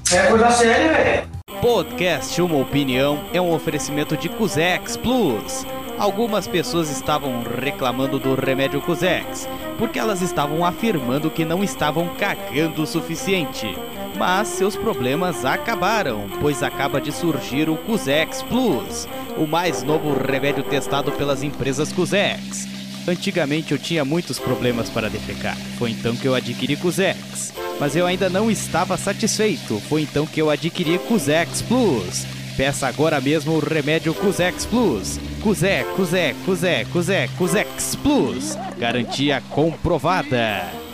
Podcast 1.60 2.40
Uma 2.40 2.58
Opinião 2.58 3.26
é 3.34 3.42
um 3.42 3.52
oferecimento 3.52 4.16
de 4.16 4.30
Cusex 4.30 4.96
Plus. 4.96 5.66
Algumas 5.98 6.48
pessoas 6.48 6.90
estavam 6.92 7.42
reclamando 7.42 8.20
do 8.20 8.36
remédio 8.36 8.80
Cusex, 8.82 9.50
porque 9.80 9.98
elas 9.98 10.22
estavam 10.22 10.64
afirmando 10.64 11.32
que 11.32 11.44
não 11.44 11.64
estavam 11.64 12.10
cagando 12.16 12.84
o 12.84 12.88
suficiente. 12.88 13.76
Mas 14.18 14.50
seus 14.50 14.76
problemas 14.76 15.44
acabaram, 15.44 16.28
pois 16.40 16.62
acaba 16.62 17.02
de 17.02 17.12
surgir 17.12 17.70
o 17.70 17.76
Cusex 17.76 18.44
Plus, 18.44 19.08
o 19.36 19.48
mais 19.48 19.82
novo 19.82 20.14
remédio 20.14 20.64
testado 20.64 21.12
pelas 21.12 21.42
empresas 21.42 21.92
Cusex. 21.92 22.75
Antigamente 23.08 23.72
eu 23.72 23.78
tinha 23.78 24.04
muitos 24.04 24.40
problemas 24.40 24.90
para 24.90 25.10
defecar, 25.10 25.58
foi 25.78 25.92
então 25.92 26.16
que 26.16 26.28
eu 26.28 26.34
adquiri 26.34 26.76
Cusex. 26.76 27.54
Mas 27.80 27.96
eu 27.96 28.06
ainda 28.06 28.30
não 28.30 28.50
estava 28.50 28.98
satisfeito, 28.98 29.80
foi 29.90 30.02
então 30.02 30.26
que 30.26 30.42
eu 30.42 30.50
adquiri 30.50 30.98
Cusex 30.98 31.62
Plus. 31.62 32.26
Peça 32.56 32.88
agora 32.88 33.20
mesmo 33.20 33.54
o 33.54 33.60
remédio 33.60 34.14
Cusex 34.14 34.66
Plus. 34.66 35.20
Cusé, 35.42 35.84
Cusé, 35.96 36.34
Cusé, 36.46 36.86
Cusé, 36.86 37.28
Cusex 37.38 37.96
Plus. 37.98 38.58
Garantia 38.78 39.44
comprovada. 39.50 40.85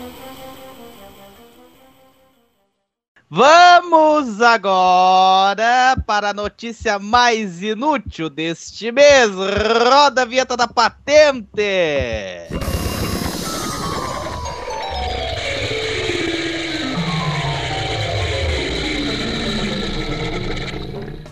Vamos 3.34 4.42
agora 4.42 5.96
para 6.06 6.28
a 6.28 6.34
notícia 6.34 6.98
mais 6.98 7.62
inútil 7.62 8.28
deste 8.28 8.92
mês. 8.92 9.30
Roda 9.30 10.20
a 10.20 10.24
vinheta 10.26 10.54
da 10.54 10.68
patente. 10.68 11.62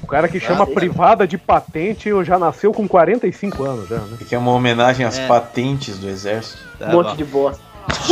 O 0.02 0.06
cara 0.06 0.28
que 0.28 0.40
chama 0.40 0.66
privada 0.66 1.26
de 1.26 1.38
patente 1.38 2.08
eu 2.08 2.24
já 2.24 2.38
nasceu 2.38 2.72
com 2.72 2.88
45 2.88 3.62
anos 3.64 3.88
já, 3.88 3.98
né? 3.98 4.16
Que 4.28 4.34
é 4.34 4.38
uma 4.38 4.50
homenagem 4.52 5.06
às 5.06 5.18
É. 5.18 5.26
patentes 5.28 5.98
do 5.98 6.08
exército. 6.08 6.58
Tá 6.78 6.88
Um 6.88 6.92
monte 6.92 7.08
bom. 7.10 7.14
de 7.16 7.24
bosta. 7.24 7.62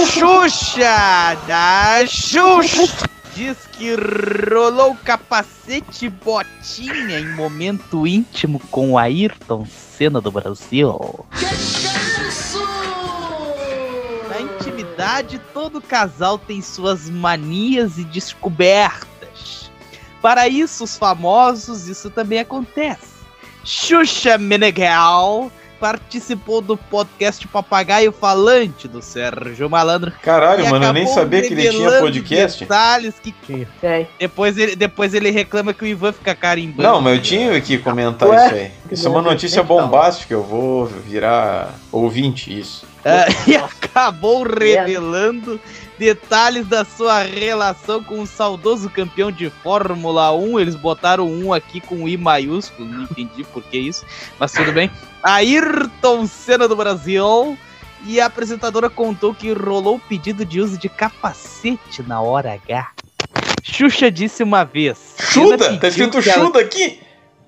Xuxa 0.07 1.37
da 1.47 2.05
Xuxa 2.07 3.09
diz 3.39 3.57
que 3.71 3.95
rolou 4.53 4.97
capacete 5.05 6.09
botinha 6.09 7.21
em 7.21 7.37
momento 7.37 8.05
íntimo 8.05 8.59
com 8.69 8.91
o 8.91 8.99
Ayrton 8.99 9.65
Senna 9.65 10.21
do 10.21 10.33
Brasil. 10.33 11.25
Na 14.29 14.41
intimidade, 14.41 15.41
todo 15.55 15.81
casal 15.81 16.37
tem 16.37 16.61
suas 16.61 17.09
manias 17.09 17.97
e 17.97 18.03
descobertas. 18.03 19.71
Para 20.21 20.49
isso, 20.49 20.83
os 20.83 20.99
famosos, 20.99 21.87
isso 21.87 22.11
também 22.11 22.41
acontece. 22.41 23.19
Xuxa 23.65 24.37
Meneghel 24.37 25.53
participou 25.79 26.61
do 26.61 26.77
podcast 26.77 27.47
Papagaio 27.49 28.13
Falante 28.13 28.89
do 28.89 29.01
Sérgio 29.01 29.69
Malandro. 29.71 30.13
Caralho, 30.23 30.69
mano, 30.69 30.85
eu 30.85 30.93
nem 30.93 31.07
sabia 31.07 31.43
que 31.43 31.53
ele 31.53 31.69
tinha 31.71 31.99
podcast. 31.99 32.65
Detalhes 32.65 33.15
que 33.21 33.35
Tem. 33.81 34.09
depois 34.19 34.59
ele, 34.59 34.77
depois 34.77 35.15
ele 35.15 35.31
reclama 35.31 35.73
que 35.73 35.85
o 35.85 35.87
Ivan 35.87 36.13
fica 36.13 36.35
carimbando. 36.35 36.83
Não, 36.83 37.01
mas 37.01 37.17
eu 37.17 37.23
tinha 37.23 37.61
que 37.61 37.79
comentar 37.79 38.29
Ué? 38.29 38.47
isso 38.47 38.55
aí. 38.55 38.71
Isso 38.91 39.07
é 39.07 39.11
uma 39.11 39.23
notícia 39.23 39.63
bombástica, 39.63 40.35
eu 40.35 40.43
vou 40.43 40.87
virar 40.87 41.75
ouvinte, 41.93 42.57
isso. 42.57 42.87
É, 43.05 43.27
e 43.51 43.57
acabou 43.57 44.43
revelando 44.43 45.61
detalhes 45.99 46.67
da 46.67 46.85
sua 46.85 47.23
relação 47.23 48.03
com 48.03 48.21
o 48.23 48.27
saudoso 48.27 48.89
campeão 48.89 49.31
de 49.33 49.51
Fórmula 49.51 50.33
1. 50.33 50.61
Eles 50.61 50.75
botaram 50.77 51.27
um 51.29 51.53
aqui 51.53 51.81
com 51.81 52.09
I 52.09 52.17
maiúsculo, 52.17 52.89
não 52.89 53.03
entendi 53.03 53.45
por 53.45 53.63
que 53.63 53.79
isso, 53.79 54.05
mas 54.39 54.53
tudo 54.53 54.73
bem. 54.73 54.91
Ayrton 55.23 56.27
Senna 56.27 56.69
do 56.69 56.77
Brasil. 56.77 57.59
E 58.07 58.21
a 58.21 58.27
apresentadora 58.27 58.89
contou 58.89 59.35
que 59.35 59.53
rolou 59.53 59.97
o 59.97 60.01
pedido 60.01 60.45
de 60.45 60.61
uso 60.61 60.79
de 60.79 60.89
capacete 60.89 62.01
na 62.07 62.21
hora 62.21 62.53
H. 62.53 62.93
Xuxa 63.61 64.09
disse 64.09 64.45
uma 64.45 64.65
vez. 64.65 65.17
Chuda? 65.19 65.77
Tá 65.79 65.89
escrito 65.89 66.23
que 66.23 66.31
ela- 66.31 66.45
Chuda 66.47 66.61
aqui? 66.61 67.01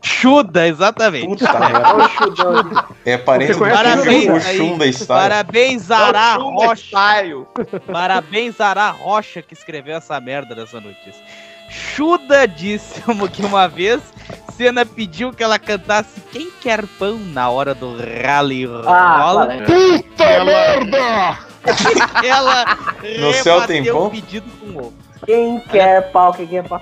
Chuda, 0.03 0.67
exatamente. 0.67 1.27
Puta 1.27 1.59
merda. 1.59 2.89
É 3.05 3.17
parente 3.17 3.53
do 3.55 3.59
Parabéns. 3.59 4.45
Chunda 4.57 4.93
Style. 4.93 5.07
Parabéns, 5.07 5.91
Ará 5.91 6.35
Rocha. 6.35 6.97
Parabéns, 7.91 8.61
Ará 8.61 8.91
Rocha, 8.91 9.41
que 9.43 9.55
escreveu 9.55 9.97
essa 9.97 10.21
merda 10.21 10.55
dessa 10.55 10.81
notícia. 10.81 11.23
Chuda 11.71 12.47
disse 12.47 13.01
que 13.33 13.45
uma 13.45 13.69
vez 13.69 14.01
Senna 14.57 14.85
pediu 14.85 15.33
que 15.33 15.43
ela 15.43 15.59
cantasse 15.59 16.21
Quem 16.33 16.51
Quer 16.61 16.85
Pão 16.99 17.17
na 17.19 17.49
hora 17.49 17.75
do 17.75 17.97
rally 17.97 18.69
Ah, 18.87 19.23
rola. 19.23 19.47
para. 19.47 19.65
Puta 19.65 20.45
merda! 20.45 21.39
ela 22.27 22.65
No 23.19 23.33
céu 23.35 23.67
tem 23.67 23.85
pão? 23.85 24.11
pedido 24.11 24.51
com 24.61 24.79
o 24.79 24.95
Quem 25.25 25.61
quer 25.61 26.11
pau, 26.11 26.33
quem 26.35 26.47
quer 26.47 26.67
pau. 26.69 26.81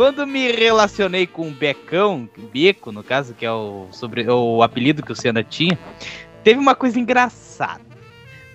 Quando 0.00 0.26
me 0.26 0.50
relacionei 0.50 1.26
com 1.26 1.48
o 1.48 1.50
Becão, 1.50 2.26
Beco, 2.50 2.90
no 2.90 3.04
caso, 3.04 3.34
que 3.34 3.44
é 3.44 3.52
o, 3.52 3.86
sobre, 3.90 4.26
o 4.26 4.62
apelido 4.62 5.02
que 5.02 5.12
o 5.12 5.14
Senna 5.14 5.44
tinha, 5.44 5.78
teve 6.42 6.58
uma 6.58 6.74
coisa 6.74 6.98
engraçada. 6.98 7.84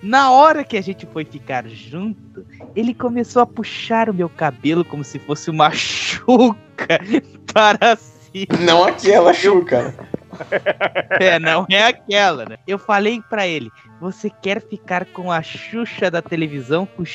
Na 0.02 0.32
hora 0.32 0.64
que 0.64 0.76
a 0.76 0.80
gente 0.80 1.06
foi 1.06 1.24
ficar 1.24 1.68
junto, 1.68 2.44
ele 2.74 2.92
começou 2.92 3.42
a 3.42 3.46
puxar 3.46 4.10
o 4.10 4.14
meu 4.14 4.28
cabelo 4.28 4.84
como 4.84 5.04
se 5.04 5.20
fosse 5.20 5.48
uma 5.48 5.70
chuca 5.70 6.98
para 7.54 7.94
si. 7.94 8.48
Não 8.64 8.82
aquela 8.82 9.32
Chuca. 9.32 9.94
É, 11.18 11.38
não 11.38 11.64
é 11.70 11.84
aquela, 11.84 12.44
né? 12.44 12.58
Eu 12.66 12.78
falei 12.78 13.22
pra 13.30 13.46
ele: 13.46 13.70
você 13.98 14.28
quer 14.28 14.60
ficar 14.60 15.06
com 15.06 15.32
a 15.32 15.40
Xuxa 15.40 16.10
da 16.10 16.20
televisão 16.20 16.84
com 16.84 17.06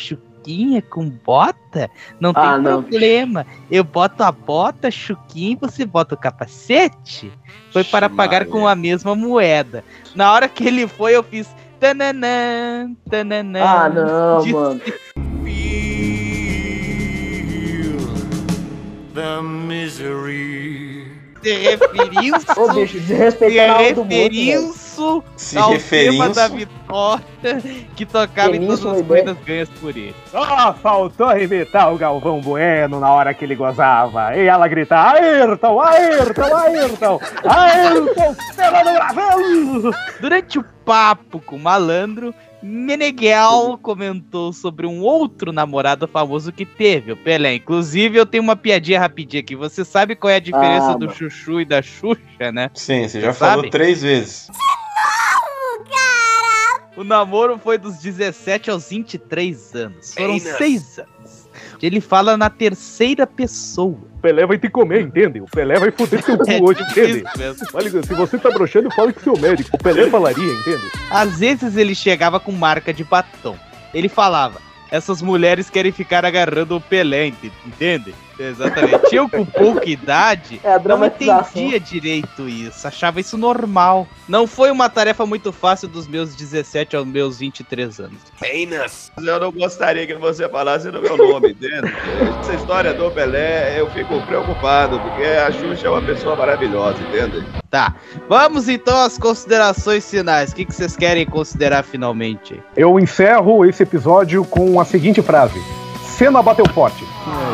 chuquinha, 0.45 0.81
com 0.81 1.09
bota? 1.09 1.89
Não 2.19 2.33
tem 2.33 2.43
Ah, 2.43 2.57
não. 2.57 2.81
problema. 2.83 3.45
Eu 3.69 3.83
boto 3.83 4.23
a 4.23 4.31
bota, 4.31 4.89
chuquinha 4.89 5.51
e 5.53 5.55
você 5.55 5.85
bota 5.85 6.15
o 6.15 6.17
capacete? 6.17 7.31
Foi 7.71 7.83
para 7.83 8.09
pagar 8.09 8.45
com 8.45 8.67
a 8.67 8.75
mesma 8.75 9.15
moeda. 9.15 9.83
Na 10.15 10.33
hora 10.33 10.49
que 10.49 10.65
ele 10.67 10.87
foi, 10.87 11.15
eu 11.15 11.23
fiz. 11.23 11.47
Tananã, 11.79 12.91
tananã. 13.09 13.59
Ah, 13.63 13.89
não, 13.89 14.37
Disse- 14.41 14.53
mano. 14.53 14.81
The 19.15 19.41
misery. 19.41 20.60
Se 21.41 21.53
referiu 21.53 22.35
Ô, 22.55 22.73
bicho, 22.73 22.99
referiu 22.99 24.73
Se 25.35 25.57
ao 25.57 25.77
tema 25.77 26.29
da 26.29 26.47
vitória 26.47 27.25
que 27.95 28.05
tocava 28.05 28.55
em 28.55 28.61
todas 28.61 28.85
as 28.85 29.01
corridas 29.01 29.37
ganhas 29.45 29.69
por 29.69 29.89
ele. 29.89 30.15
Só 30.29 30.73
faltou 30.73 31.35
imitar 31.37 31.91
o 31.91 31.97
Galvão 31.97 32.39
Bueno 32.41 32.99
na 32.99 33.11
hora 33.11 33.33
que 33.33 33.43
ele 33.43 33.55
gozava. 33.55 34.35
E 34.35 34.45
ela 34.45 34.67
gritar: 34.67 35.15
Ayrton, 35.15 35.79
Ayrton, 35.79 36.55
Ayrton, 36.55 37.19
Ayrton, 37.45 38.35
Senna 38.53 38.83
do! 38.83 39.91
Durante 40.19 40.59
o 40.59 40.65
papo 40.85 41.39
com 41.39 41.55
o 41.55 41.59
malandro, 41.59 42.33
Meneghel 42.63 43.77
comentou 43.81 44.53
sobre 44.53 44.85
um 44.85 45.01
outro 45.01 45.51
namorado 45.51 46.07
famoso 46.07 46.51
que 46.51 46.65
teve, 46.65 47.11
o 47.11 47.17
Pelé. 47.17 47.55
Inclusive, 47.55 48.17
eu 48.17 48.25
tenho 48.25 48.43
uma 48.43 48.55
piadinha 48.55 48.99
rapidinha 48.99 49.41
aqui. 49.41 49.55
Você 49.55 49.83
sabe 49.83 50.15
qual 50.15 50.29
é 50.31 50.35
a 50.35 50.39
diferença 50.39 50.91
Ah, 50.91 50.93
do 50.93 51.05
mano. 51.07 51.13
Chuchu 51.17 51.61
e 51.61 51.65
da 51.65 51.81
Xuxa, 51.81 52.51
né? 52.53 52.69
Sim, 52.73 53.07
você 53.07 53.19
já 53.21 53.33
Você 53.33 53.39
falou 53.39 53.55
sabe? 53.63 53.69
três 53.71 54.01
vezes. 54.01 54.47
O 56.97 57.03
namoro 57.03 57.57
foi 57.57 57.77
dos 57.77 57.97
17 57.97 58.69
aos 58.69 58.89
23 58.89 59.75
anos. 59.75 60.13
Foram 60.13 60.37
seis 60.39 60.99
anos. 60.99 61.40
Ele 61.81 61.99
fala 61.99 62.37
na 62.37 62.49
terceira 62.49 63.25
pessoa. 63.25 63.97
O 64.17 64.21
Pelé 64.21 64.45
vai 64.45 64.57
te 64.59 64.69
comer, 64.69 65.01
entende? 65.01 65.41
O 65.41 65.45
Pelé 65.45 65.79
vai 65.79 65.91
foder 65.91 66.21
cu 66.25 66.31
É 66.47 66.61
hoje, 66.61 66.85
tipo 66.85 66.99
entende? 66.99 67.23
Fale, 67.71 67.89
se 67.89 68.13
você 68.13 68.37
tá 68.37 68.49
broxando, 68.51 68.91
fale 68.91 69.13
com 69.13 69.19
seu 69.19 69.37
médico. 69.37 69.69
O 69.73 69.77
Pelé 69.77 70.09
falaria, 70.09 70.53
entende? 70.53 70.91
Às 71.09 71.39
vezes 71.39 71.75
ele 71.75 71.95
chegava 71.95 72.39
com 72.39 72.51
marca 72.51 72.93
de 72.93 73.03
batom. 73.03 73.55
Ele 73.93 74.07
falava: 74.07 74.59
essas 74.91 75.21
mulheres 75.21 75.69
querem 75.69 75.91
ficar 75.91 76.23
agarrando 76.23 76.75
o 76.75 76.81
Pelé, 76.81 77.27
ente- 77.27 77.51
entende? 77.65 78.13
Exatamente. 78.39 79.15
Eu 79.15 79.29
com 79.29 79.45
pouca 79.45 79.89
idade 79.89 80.59
É 80.63 80.79
não 80.79 81.05
entendia 81.05 81.79
direito 81.79 82.47
isso, 82.47 82.87
achava 82.87 83.19
isso 83.19 83.37
normal. 83.37 84.07
Não 84.27 84.47
foi 84.47 84.71
uma 84.71 84.89
tarefa 84.89 85.25
muito 85.25 85.51
fácil 85.51 85.87
dos 85.87 86.07
meus 86.07 86.35
17 86.35 86.95
aos 86.95 87.05
meus 87.05 87.39
23 87.39 87.99
anos. 87.99 88.17
Penas. 88.39 89.11
Eu 89.17 89.39
não 89.39 89.51
gostaria 89.51 90.07
que 90.07 90.15
você 90.15 90.47
falasse 90.49 90.89
no 90.89 91.01
meu 91.01 91.17
nome, 91.17 91.51
entende? 91.51 91.93
Essa 92.39 92.53
história 92.53 92.93
do 92.93 93.11
Pelé, 93.11 93.79
eu 93.79 93.89
fico 93.91 94.21
preocupado, 94.25 94.99
porque 94.99 95.23
a 95.23 95.51
Xuxa 95.51 95.87
é 95.87 95.89
uma 95.89 96.01
pessoa 96.01 96.35
maravilhosa, 96.35 96.97
entende? 97.01 97.45
Tá, 97.69 97.95
vamos 98.27 98.67
então 98.67 98.97
às 99.01 99.17
considerações 99.17 100.09
finais. 100.09 100.51
O 100.51 100.55
que, 100.55 100.65
que 100.65 100.73
vocês 100.73 100.95
querem 100.95 101.25
considerar 101.25 101.83
finalmente? 101.83 102.61
Eu 102.75 102.99
encerro 102.99 103.65
esse 103.65 103.83
episódio 103.83 104.43
com 104.43 104.79
a 104.79 104.85
seguinte 104.85 105.21
frase: 105.21 105.59
Cena 106.21 106.39
bateu 106.43 106.65
forte. 106.71 107.03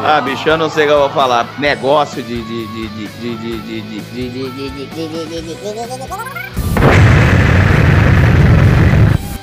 Ah, 0.03 0.20
bicho, 0.20 0.49
eu 0.49 0.57
não 0.57 0.70
sei 0.70 0.84
o 0.84 0.88
que 0.88 0.93
eu 0.93 0.99
vou 0.99 1.09
falar. 1.11 1.47
Negócio 1.57 2.22
de. 2.22 2.43
de, 2.43 2.68
de, 2.68 2.88
de, 2.89 3.07
de, 3.07 3.36
de, 3.38 3.61
de, 3.61 3.82
de, 3.82 4.01
de, 4.01 4.30
de, 4.30 4.89
de, 4.89 5.26
de, 5.26 5.41
de, 5.41 6.86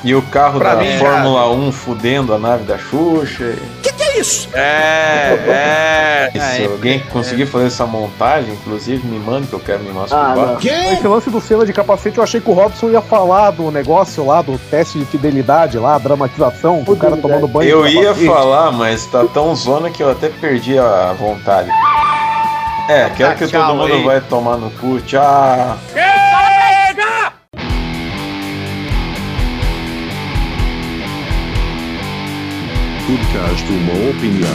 E 0.05 0.15
o 0.15 0.21
carro 0.21 0.59
Pra 0.59 0.75
da 0.75 0.83
mim, 0.83 0.99
Fórmula 0.99 1.51
1 1.51 1.73
fudendo 1.73 2.35
a 2.35 2.39
nave 2.39 2.65
da 2.65 2.77
Xuxa. 2.77 3.55
Que 3.83 3.91
que 3.91 4.03
é 4.03 4.21
isso? 4.21 4.49
É, 4.53 6.31
E 6.35 6.39
é. 6.39 6.43
se 6.57 6.65
alguém 6.67 6.99
conseguir 7.11 7.47
fazer 7.47 7.67
essa 7.69 7.87
montagem, 7.87 8.53
inclusive, 8.53 9.07
me 9.07 9.19
manda 9.19 9.47
que 9.47 9.55
eu 9.55 9.61
quero 9.61 9.81
me 9.83 9.91
Ah, 9.91 9.95
masturbar. 9.95 10.37
não. 10.37 10.59
Esse 10.93 11.09
lance 11.09 11.31
do 11.31 11.41
cena 11.41 11.65
de 11.65 11.73
capacete, 11.73 12.19
eu 12.19 12.25
achei 12.25 12.39
que 12.41 12.51
o 12.51 12.53
Robson 12.53 12.91
ia 12.91 13.01
falar 13.01 13.51
do 13.53 13.71
negócio 13.71 14.27
lá, 14.27 14.43
do 14.43 14.59
teste 14.71 14.99
de 14.99 15.07
fidelidade 15.07 15.79
lá, 15.79 15.95
a 15.95 15.99
dramatização, 15.99 16.83
do 16.83 16.95
cara 16.97 17.17
tomando 17.17 17.49
banho 17.49 17.71
Eu 17.71 17.87
ia 17.89 18.03
capacete. 18.09 18.27
falar, 18.27 18.73
mas 18.73 19.07
tá 19.07 19.25
tão 19.33 19.55
zona 19.57 19.91
que 19.91 20.03
eu 20.03 20.11
até 20.11 20.29
perdi 20.29 20.79
a 20.79 21.15
vontade. 21.19 21.71
É, 22.91 23.09
quero 23.17 23.35
que 23.37 23.47
tchau 23.47 23.69
todo 23.69 23.77
mundo 23.79 23.95
aí. 23.95 24.05
vai 24.05 24.21
tomar 24.21 24.59
no 24.59 24.71
cu. 24.73 25.01
Tchau. 25.01 25.79
Podcast 33.07 33.71
uma 33.71 33.93
opinião. 34.09 34.49